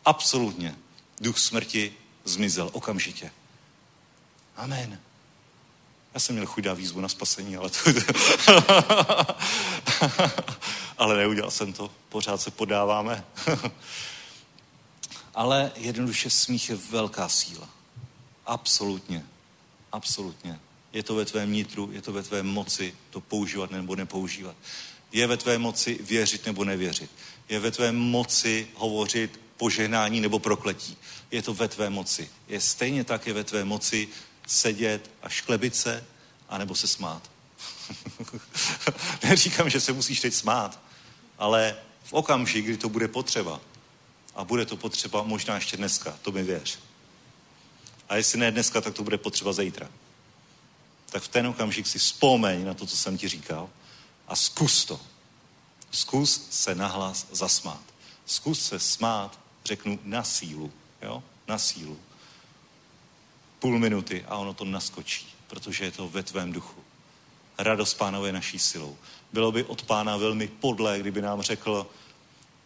[0.04, 0.76] Absolutně.
[1.20, 1.92] Duch smrti
[2.24, 3.30] zmizel okamžitě.
[4.56, 4.98] Amen.
[6.14, 7.78] Já jsem měl chudá výzvu na spasení, ale to...
[10.98, 11.90] ale neudělal jsem to.
[12.08, 13.24] Pořád se podáváme.
[15.34, 17.68] ale jednoduše smích je velká síla.
[18.46, 19.24] Absolutně.
[19.92, 20.60] Absolutně.
[20.92, 24.56] Je to ve tvém nitru, je to ve tvé moci to používat nebo nepoužívat.
[25.12, 27.10] Je ve tvé moci věřit nebo nevěřit.
[27.48, 30.96] Je ve tvé moci hovořit požehnání nebo prokletí.
[31.30, 32.30] Je to ve tvé moci.
[32.48, 34.08] Je stejně tak je ve tvé moci
[34.46, 36.04] sedět a šklebit se,
[36.48, 37.30] anebo se smát.
[39.22, 40.80] Neříkám, že se musíš teď smát,
[41.38, 43.60] ale v okamžik, kdy to bude potřeba,
[44.34, 46.78] a bude to potřeba možná ještě dneska, to mi věř.
[48.08, 49.88] A jestli ne dneska, tak to bude potřeba zítra
[51.14, 53.70] tak v ten okamžik si vzpomeň na to, co jsem ti říkal
[54.28, 55.00] a zkus to.
[55.90, 57.82] Zkus se nahlas zasmát.
[58.26, 60.72] Zkus se smát, řeknu, na sílu.
[61.02, 61.22] Jo?
[61.48, 62.00] Na sílu.
[63.64, 66.80] Půl minuty a ono to naskočí, protože je to ve tvém duchu.
[67.58, 68.96] Radost pánové naší silou.
[69.32, 71.86] Bylo by od pána velmi podlé, kdyby nám řekl,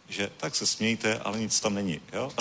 [0.09, 2.01] že tak se smějte, ale nic tam není.
[2.13, 2.31] Jo?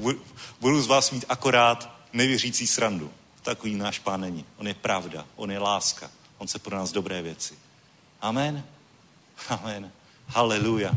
[0.60, 3.12] Budu z vás mít akorát nevěřící srandu.
[3.42, 4.44] Takový náš pán není.
[4.56, 6.10] On je pravda, on je láska.
[6.38, 7.54] On se pro nás dobré věci.
[8.20, 8.64] Amen.
[9.48, 9.92] Amen.
[10.26, 10.92] Haleluja.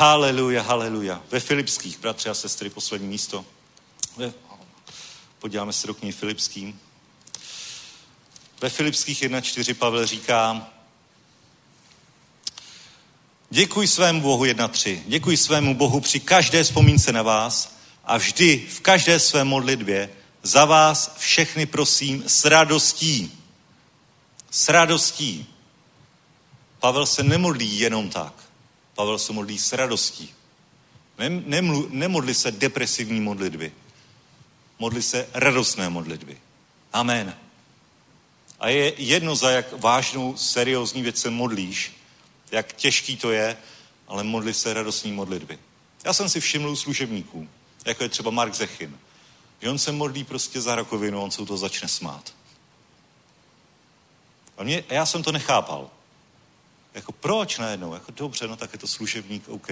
[0.00, 1.22] Haleluja, haleluja.
[1.30, 3.44] Ve Filipských, bratři a sestry, poslední místo.
[5.38, 6.80] Podíváme se do knihy Filipským.
[8.60, 10.68] Ve Filipských 1.4 Pavel říká,
[13.50, 18.80] děkuji svému Bohu 1.3, děkuji svému Bohu při každé vzpomínce na vás, a vždy v
[18.80, 20.10] každé své modlitbě
[20.42, 23.32] za vás všechny prosím s radostí.
[24.50, 25.46] S radostí.
[26.78, 28.49] Pavel se nemodlí jenom tak.
[29.00, 30.34] Pavel se modlí s radostí.
[31.18, 33.72] Nemlu, nemodlí se depresivní modlitby.
[34.78, 36.38] Modlí se radostné modlitby.
[36.92, 37.36] Amen.
[38.58, 41.92] A je jedno, za jak vážnou, seriózní věc se modlíš,
[42.50, 43.56] jak těžký to je,
[44.08, 45.58] ale modli se radostní modlitby.
[46.04, 47.48] Já jsem si všiml služebníků,
[47.84, 48.98] jako je třeba Mark Zechin.
[49.62, 52.34] Že on se modlí prostě za rakovinu, on se to začne smát.
[54.58, 55.90] A, mě, a já jsem to nechápal.
[56.94, 57.94] Jako proč najednou?
[57.94, 59.70] Jako dobře, no tak je to služebník, OK.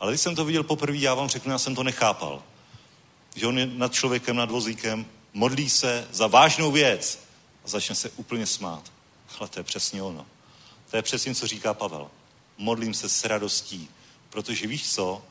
[0.00, 2.42] Ale když jsem to viděl poprvé, já vám řeknu, já jsem to nechápal.
[3.34, 7.20] Že on je nad člověkem, nad vozíkem, modlí se za vážnou věc
[7.64, 8.92] a začne se úplně smát.
[9.38, 10.26] Ale to je přesně ono.
[10.90, 12.10] To je přesně, co říká Pavel.
[12.58, 13.88] Modlím se s radostí,
[14.30, 15.22] protože víš co?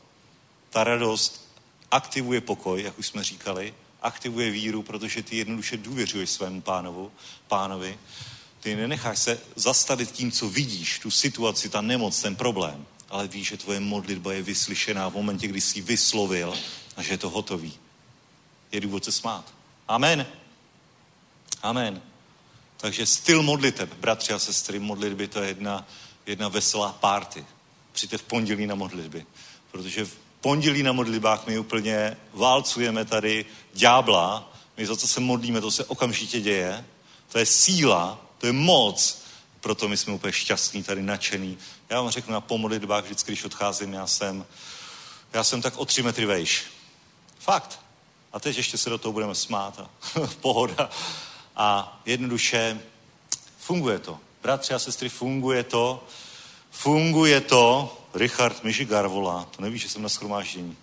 [0.70, 1.48] Ta radost
[1.92, 7.12] aktivuje pokoj, jak už jsme říkali, aktivuje víru, protože ty jednoduše důvěřuješ svému pánovu,
[7.48, 8.00] pánovi.
[8.60, 13.48] Ty nenecháš se zastavit tím, co vidíš, tu situaci, ta nemoc, ten problém, ale víš,
[13.48, 16.58] že tvoje modlitba je vyslyšená v momentě, kdy jsi vyslovil
[16.96, 17.74] a že je to hotový.
[18.72, 19.54] Je důvod se smát.
[19.88, 20.26] Amen.
[21.62, 22.02] Amen.
[22.78, 25.88] Takže styl modliteb, bratři a sestry, modlitby to je jedna,
[26.26, 27.46] jedna veselá party.
[27.92, 29.26] Přijďte v pondělí na modlitby.
[29.72, 35.62] Protože v pondělí na modlitbách my úplně válcujeme tady ďábla, my za co se modlíme,
[35.62, 36.86] to se okamžitě děje.
[37.32, 39.22] To je síla, to je moc,
[39.62, 41.58] proto my jsme úplně šťastní, tady nadšený.
[41.90, 44.46] Já vám řeknu na pomodlitbách vždycky, když odcházím, já jsem,
[45.34, 46.64] já jsem tak o tři metry vejš.
[47.40, 47.80] Fakt.
[48.34, 49.90] A teď ještě se do toho budeme smát a
[50.42, 50.90] pohoda.
[51.56, 52.80] A jednoduše
[53.58, 54.20] funguje to.
[54.42, 56.04] Bratři a sestry, funguje to.
[56.72, 57.94] Funguje to.
[58.14, 59.48] Richard Mižigar volá.
[59.56, 60.78] To nevíš, že jsem na schromáždění.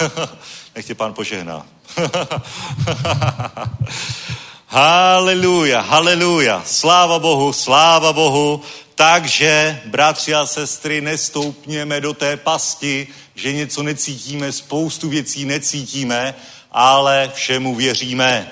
[0.74, 1.66] Nech tě pán požehná.
[4.68, 6.62] haleluja, haleluja.
[6.66, 8.62] Sláva Bohu, sláva Bohu.
[8.94, 16.34] Takže, bratři a sestry, nestoupněme do té pasti, že něco necítíme, spoustu věcí necítíme,
[16.72, 18.50] ale všemu věříme.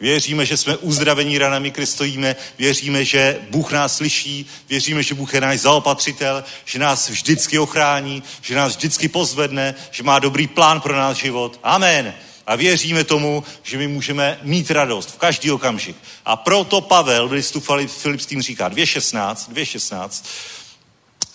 [0.00, 5.40] Věříme, že jsme uzdravení ranami Kristovými, věříme, že Bůh nás slyší, věříme, že Bůh je
[5.40, 10.96] náš zaopatřitel, že nás vždycky ochrání, že nás vždycky pozvedne, že má dobrý plán pro
[10.96, 11.60] náš život.
[11.62, 12.14] Amen.
[12.46, 15.96] A věříme tomu, že my můžeme mít radost v každý okamžik.
[16.24, 20.24] A proto Pavel v listu Filipským říká 2.16, 2.16,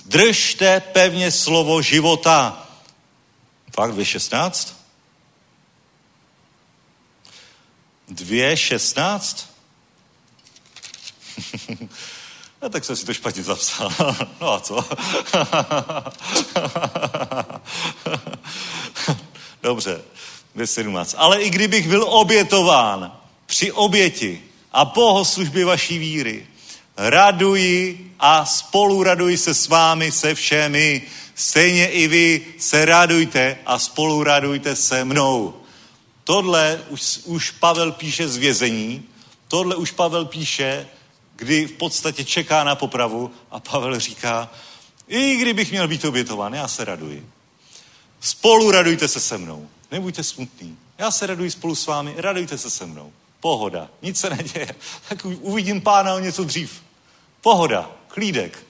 [0.06, 2.68] držte pevně slovo života.
[3.76, 4.74] Fakt 2.16?
[8.12, 9.46] 2.16?
[12.62, 13.92] No tak jsem si to špatně zapsal.
[14.42, 14.86] No a co?
[19.62, 20.02] Dobře,
[20.60, 21.16] 2.17.
[21.18, 23.12] Ale i kdybych byl obětován
[23.46, 24.42] při oběti
[24.72, 26.48] a bohoslužbě vaší víry,
[26.98, 31.02] raduji a spolu raduji se s vámi, se všemi.
[31.36, 35.54] Stejně i vy se radujte a spolu radujte se mnou.
[36.24, 39.04] Tohle už, už Pavel píše z vězení,
[39.48, 40.88] tohle už Pavel píše,
[41.36, 44.50] kdy v podstatě čeká na popravu a Pavel říká,
[45.08, 47.26] i kdybych měl být obětován, já se raduji.
[48.20, 49.70] Spolu radujte se se mnou.
[49.92, 50.78] Nebuďte smutný.
[50.98, 53.14] Já se raduji spolu s vámi, radujte se se mnou.
[53.40, 54.76] Pohoda, nic se neděje.
[55.10, 56.82] Tak uvidím pána o něco dřív.
[57.42, 58.64] Pohoda, klídek.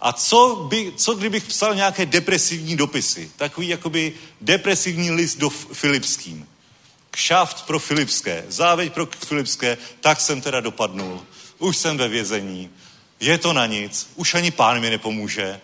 [0.00, 3.30] A co, by, co kdybych psal nějaké depresivní dopisy?
[3.36, 6.48] Takový jakoby depresivní list do Filipským.
[7.10, 11.26] Kšaft pro Filipské, záveď pro Filipské, tak jsem teda dopadnul.
[11.58, 12.70] Už jsem ve vězení,
[13.20, 15.60] je to na nic, už ani pán mi nepomůže.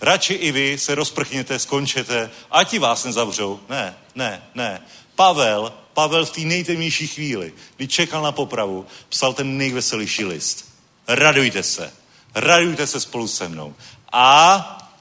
[0.00, 3.60] Radši i vy se rozprchněte, skončete, a ti vás nezavřou.
[3.68, 4.82] Ne, ne, ne.
[5.14, 10.72] Pavel, Pavel v té nejtemnější chvíli, kdy čekal na popravu, psal ten nejveselější list.
[11.08, 11.92] Radujte se.
[12.34, 13.74] Radujte se spolu se mnou.
[14.12, 14.92] A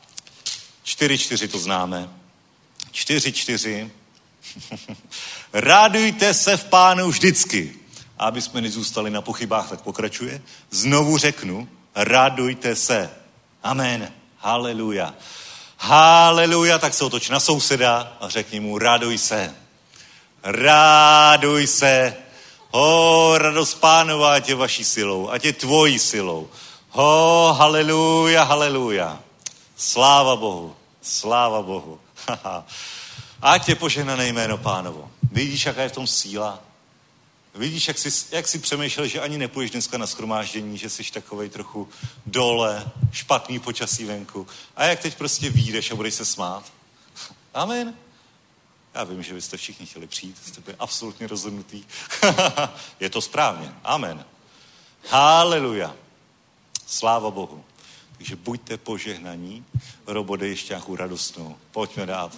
[0.83, 2.09] čtyři čtyři to známe.
[2.91, 3.91] čtyři čtyři.
[5.53, 7.75] Radujte se v pánu vždycky.
[8.19, 10.41] Aby jsme nezůstali na pochybách, tak pokračuje.
[10.71, 13.09] Znovu řeknu, radujte se.
[13.63, 14.13] Amen.
[14.45, 15.13] Haleluja.
[15.77, 19.55] Haleluja, tak se otoč na souseda a řekni mu, raduj se.
[20.43, 22.13] Ráduj se.
[22.71, 26.49] Ho, radost pánova, ať je vaší silou, ať je tvojí silou.
[26.89, 29.19] Ho, haleluja, haleluja.
[29.77, 31.99] Sláva Bohu, sláva Bohu.
[33.41, 35.09] ať je požehnané jméno pánovo.
[35.31, 36.59] Vidíš, jaká je v tom síla?
[37.55, 41.49] Vidíš, jak jsi, jak jsi přemýšlel, že ani nepůjdeš dneska na schromáždění, že jsi takovej
[41.49, 41.89] trochu
[42.25, 44.47] dole, špatný počasí venku.
[44.75, 46.73] A jak teď prostě vyjdeš a budeš se smát?
[47.53, 47.93] Amen.
[48.93, 51.83] Já vím, že byste všichni chtěli přijít, jste byli absolutně rozhodnutý.
[52.99, 53.73] je to správně.
[53.83, 54.25] Amen.
[55.09, 55.95] Haleluja.
[56.85, 57.65] Sláva Bohu.
[58.17, 59.65] Takže buďte požehnaní.
[60.07, 61.57] Robo, dej ještě nějakou radostnou.
[61.71, 62.37] Pojďme dát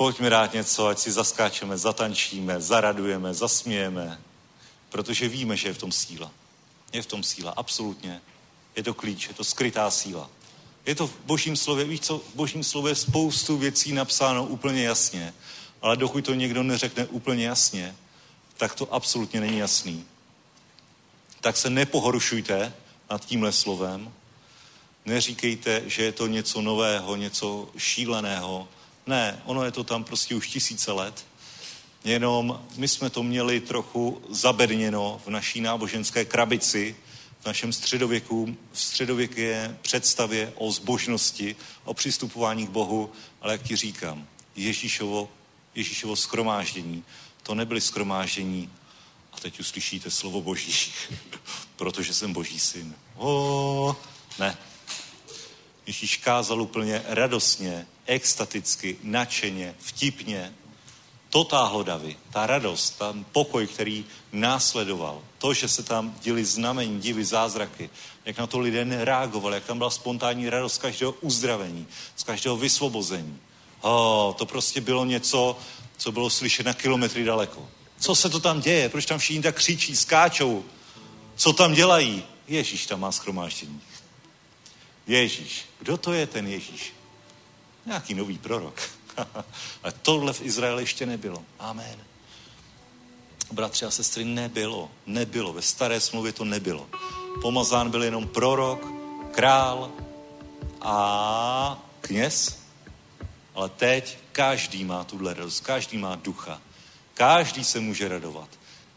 [0.00, 4.20] pojďme dát něco, ať si zaskáčeme, zatančíme, zaradujeme, zasmějeme,
[4.88, 6.30] protože víme, že je v tom síla.
[6.92, 8.20] Je v tom síla, absolutně.
[8.76, 10.30] Je to klíč, je to skrytá síla.
[10.86, 15.34] Je to v božím slově, víš co, v božím slově spoustu věcí napsáno úplně jasně,
[15.82, 17.96] ale dokud to někdo neřekne úplně jasně,
[18.56, 20.04] tak to absolutně není jasný.
[21.40, 22.72] Tak se nepohorušujte
[23.10, 24.12] nad tímhle slovem,
[25.04, 28.68] neříkejte, že je to něco nového, něco šíleného,
[29.06, 31.26] ne, ono je to tam prostě už tisíce let.
[32.04, 36.96] Jenom my jsme to měli trochu zabedněno v naší náboženské krabici,
[37.40, 43.76] v našem středověku, v středověké představě o zbožnosti, o přistupování k Bohu, ale jak ti
[43.76, 45.28] říkám, Ježíšovo,
[45.74, 47.04] Ježíšovo skromáždění,
[47.42, 48.70] to nebyly skromáždění
[49.32, 50.92] a A teď uslyšíte slovo Boží,
[51.76, 52.94] protože jsem Boží syn.
[53.16, 53.96] O,
[54.38, 54.58] ne.
[55.86, 60.52] Ježíš kázal úplně radostně, extaticky, nadšeně, vtipně.
[61.28, 65.22] To táhlo davy, ta radost, ten pokoj, který následoval.
[65.38, 67.90] To, že se tam děli znamení, divy, zázraky.
[68.24, 72.56] Jak na to lidé reagovali, jak tam byla spontánní radost z každého uzdravení, z každého
[72.56, 73.38] vysvobození.
[73.80, 75.58] Oh, to prostě bylo něco,
[75.96, 77.68] co bylo slyšet na kilometry daleko.
[77.98, 78.88] Co se to tam děje?
[78.88, 80.64] Proč tam všichni tak křičí, skáčou?
[81.36, 82.24] Co tam dělají?
[82.48, 83.80] Ježíš tam má schromáždění.
[85.06, 85.64] Ježíš.
[85.78, 86.99] Kdo to je ten Ježíš?
[87.90, 88.80] Nějaký nový prorok.
[89.82, 91.42] Ale tohle v Izraeli ještě nebylo.
[91.58, 91.96] Amen.
[93.52, 94.90] Bratři a sestry, nebylo.
[95.06, 95.52] Nebylo.
[95.52, 96.88] Ve staré smlouvě to nebylo.
[97.42, 98.86] Pomazán byl jenom prorok,
[99.32, 99.90] král
[100.80, 102.58] a kněz.
[103.54, 106.60] Ale teď každý má tuhle radost, každý má ducha.
[107.14, 108.48] Každý se může radovat.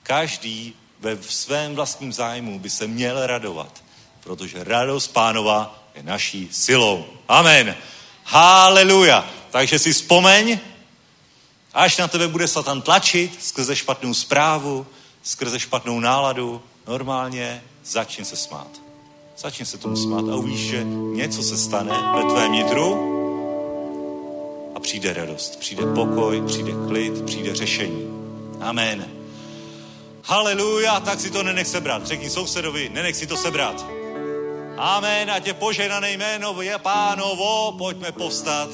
[0.03, 3.83] Každý ve svém vlastním zájmu by se měl radovat,
[4.23, 7.05] protože radost pánova je naší silou.
[7.27, 7.75] Amen.
[8.23, 9.29] Haleluja.
[9.51, 10.59] Takže si vzpomeň,
[11.73, 14.85] až na tebe bude Satan tlačit skrze špatnou zprávu,
[15.23, 18.67] skrze špatnou náladu, normálně začni se smát.
[19.37, 20.83] Začni se tomu smát a uvidíš, že
[21.13, 23.13] něco se stane ve tvém nitru
[24.75, 28.07] a přijde radost, přijde pokoj, přijde klid, přijde řešení.
[28.61, 29.07] Amen.
[30.23, 32.07] Haleluja, tak si to nenech sebrat.
[32.07, 33.85] Řekni sousedovi, nenech si to sebrat.
[34.83, 38.67] Amen, ať je poženané jméno je pánovo, pojďme povstat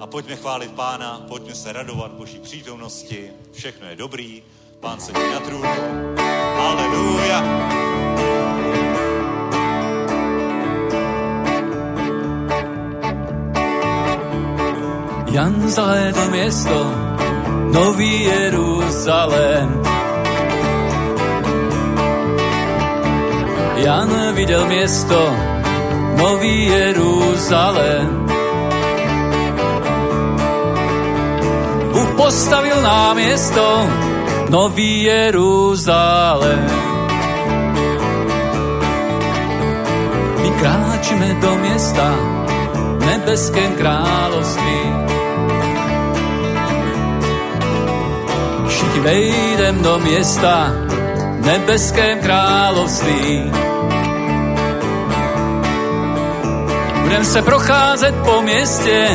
[0.00, 3.32] a pojďme chválit pána, pojďme se radovat Boží přítomnosti.
[3.52, 4.42] Všechno je dobrý,
[4.80, 5.68] pán sedí na trůnu.
[6.56, 7.40] Haleluja.
[15.32, 16.84] Jan zahlédl město,
[17.72, 19.99] Nový Jeruzalém.
[23.80, 25.36] Jan viděl město,
[26.16, 28.26] Nový Jeruzalém.
[31.92, 33.88] Bůh postavil nám město,
[34.48, 36.66] Nový Jeruzalém.
[40.42, 42.14] My kráčíme do města,
[43.06, 44.80] nebeském království.
[48.68, 50.72] Všichni vejdem do města,
[51.40, 53.69] nebeském království.
[57.10, 59.08] Budem se procházet po městě,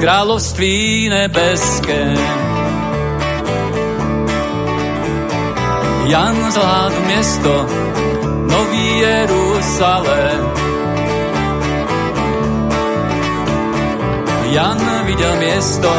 [0.00, 2.14] království nebeské.
[6.04, 7.66] Jan zlát město,
[8.50, 10.50] Nový Jeruzalém.
[14.44, 15.94] Jan viděl město,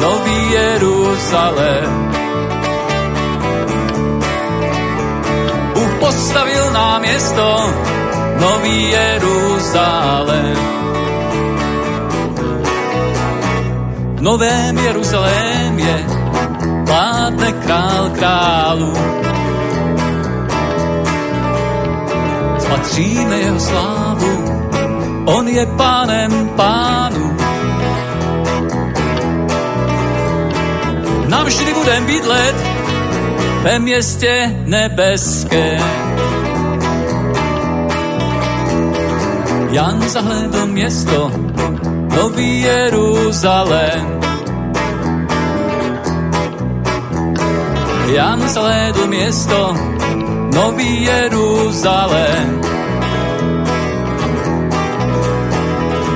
[0.00, 2.12] Nový Jeruzalém.
[5.74, 7.74] Bůh postavil nám město,
[8.42, 10.56] Nový Jeruzalém.
[14.14, 16.06] V Novém Jeruzalémě
[16.86, 18.94] vládne král králu.
[22.58, 24.60] Spatříme jeho slávu,
[25.24, 27.36] on je pánem pánu.
[31.28, 32.56] Navždy budem bydlet
[33.62, 36.11] ve městě nebeském.
[39.72, 41.32] Jan zahledl město,
[42.16, 44.20] Nový Jeruzalém.
[48.06, 49.76] Jan zahledl město,
[50.54, 52.60] Nový Jeruzalém.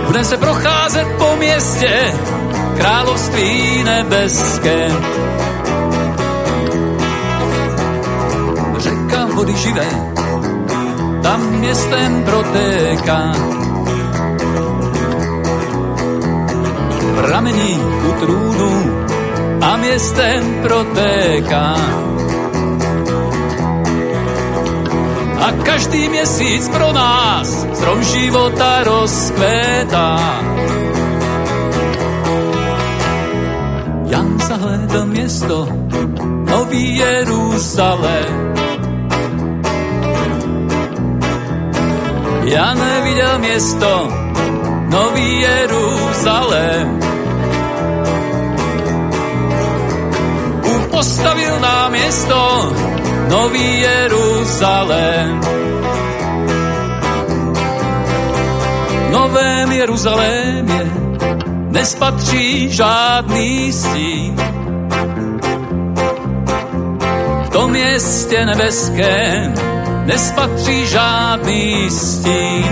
[0.06, 2.14] Budem se procházet po městě,
[2.76, 4.88] království nebeské.
[8.78, 10.15] Řeka vody živé,
[11.27, 13.32] tam městem protéká.
[17.16, 18.73] Pramení u trůnu
[19.61, 21.74] a městem protéká.
[25.40, 30.19] A každý měsíc pro nás strom života rozkvétá.
[34.07, 35.69] Jan zahledl město,
[36.47, 38.55] Nový Jeruzalém.
[42.47, 44.09] Jan viděl město,
[44.89, 47.01] Nový Jeruzalém.
[50.62, 52.73] Bůh postavil nám město,
[53.28, 55.40] Nový Jeruzalém.
[59.10, 60.93] Novém Jeruzalémě
[61.70, 64.36] nespatří žádný stín.
[67.44, 69.65] V tom městě nebeském
[70.06, 72.70] nespatří žádný stín.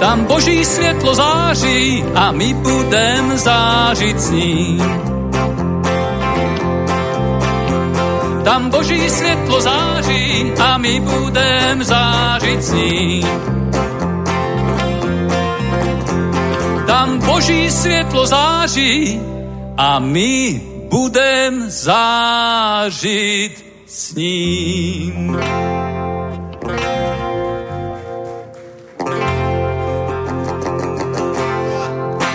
[0.00, 4.82] Tam boží světlo září a my budem zářit s ním.
[8.44, 13.26] Tam boží světlo září a my budem zářit s ním.
[16.86, 19.20] Tam boží světlo září
[19.76, 20.60] a my
[20.90, 23.55] budem zářit
[24.16, 25.36] ním.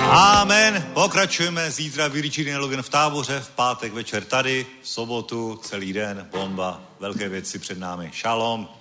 [0.10, 0.88] Amen.
[0.94, 2.12] Pokračujeme zítra v
[2.58, 7.80] Logan v táboře, v pátek večer tady, v sobotu celý den, bomba, velké věci před
[7.80, 8.10] námi.
[8.14, 8.81] Šalom.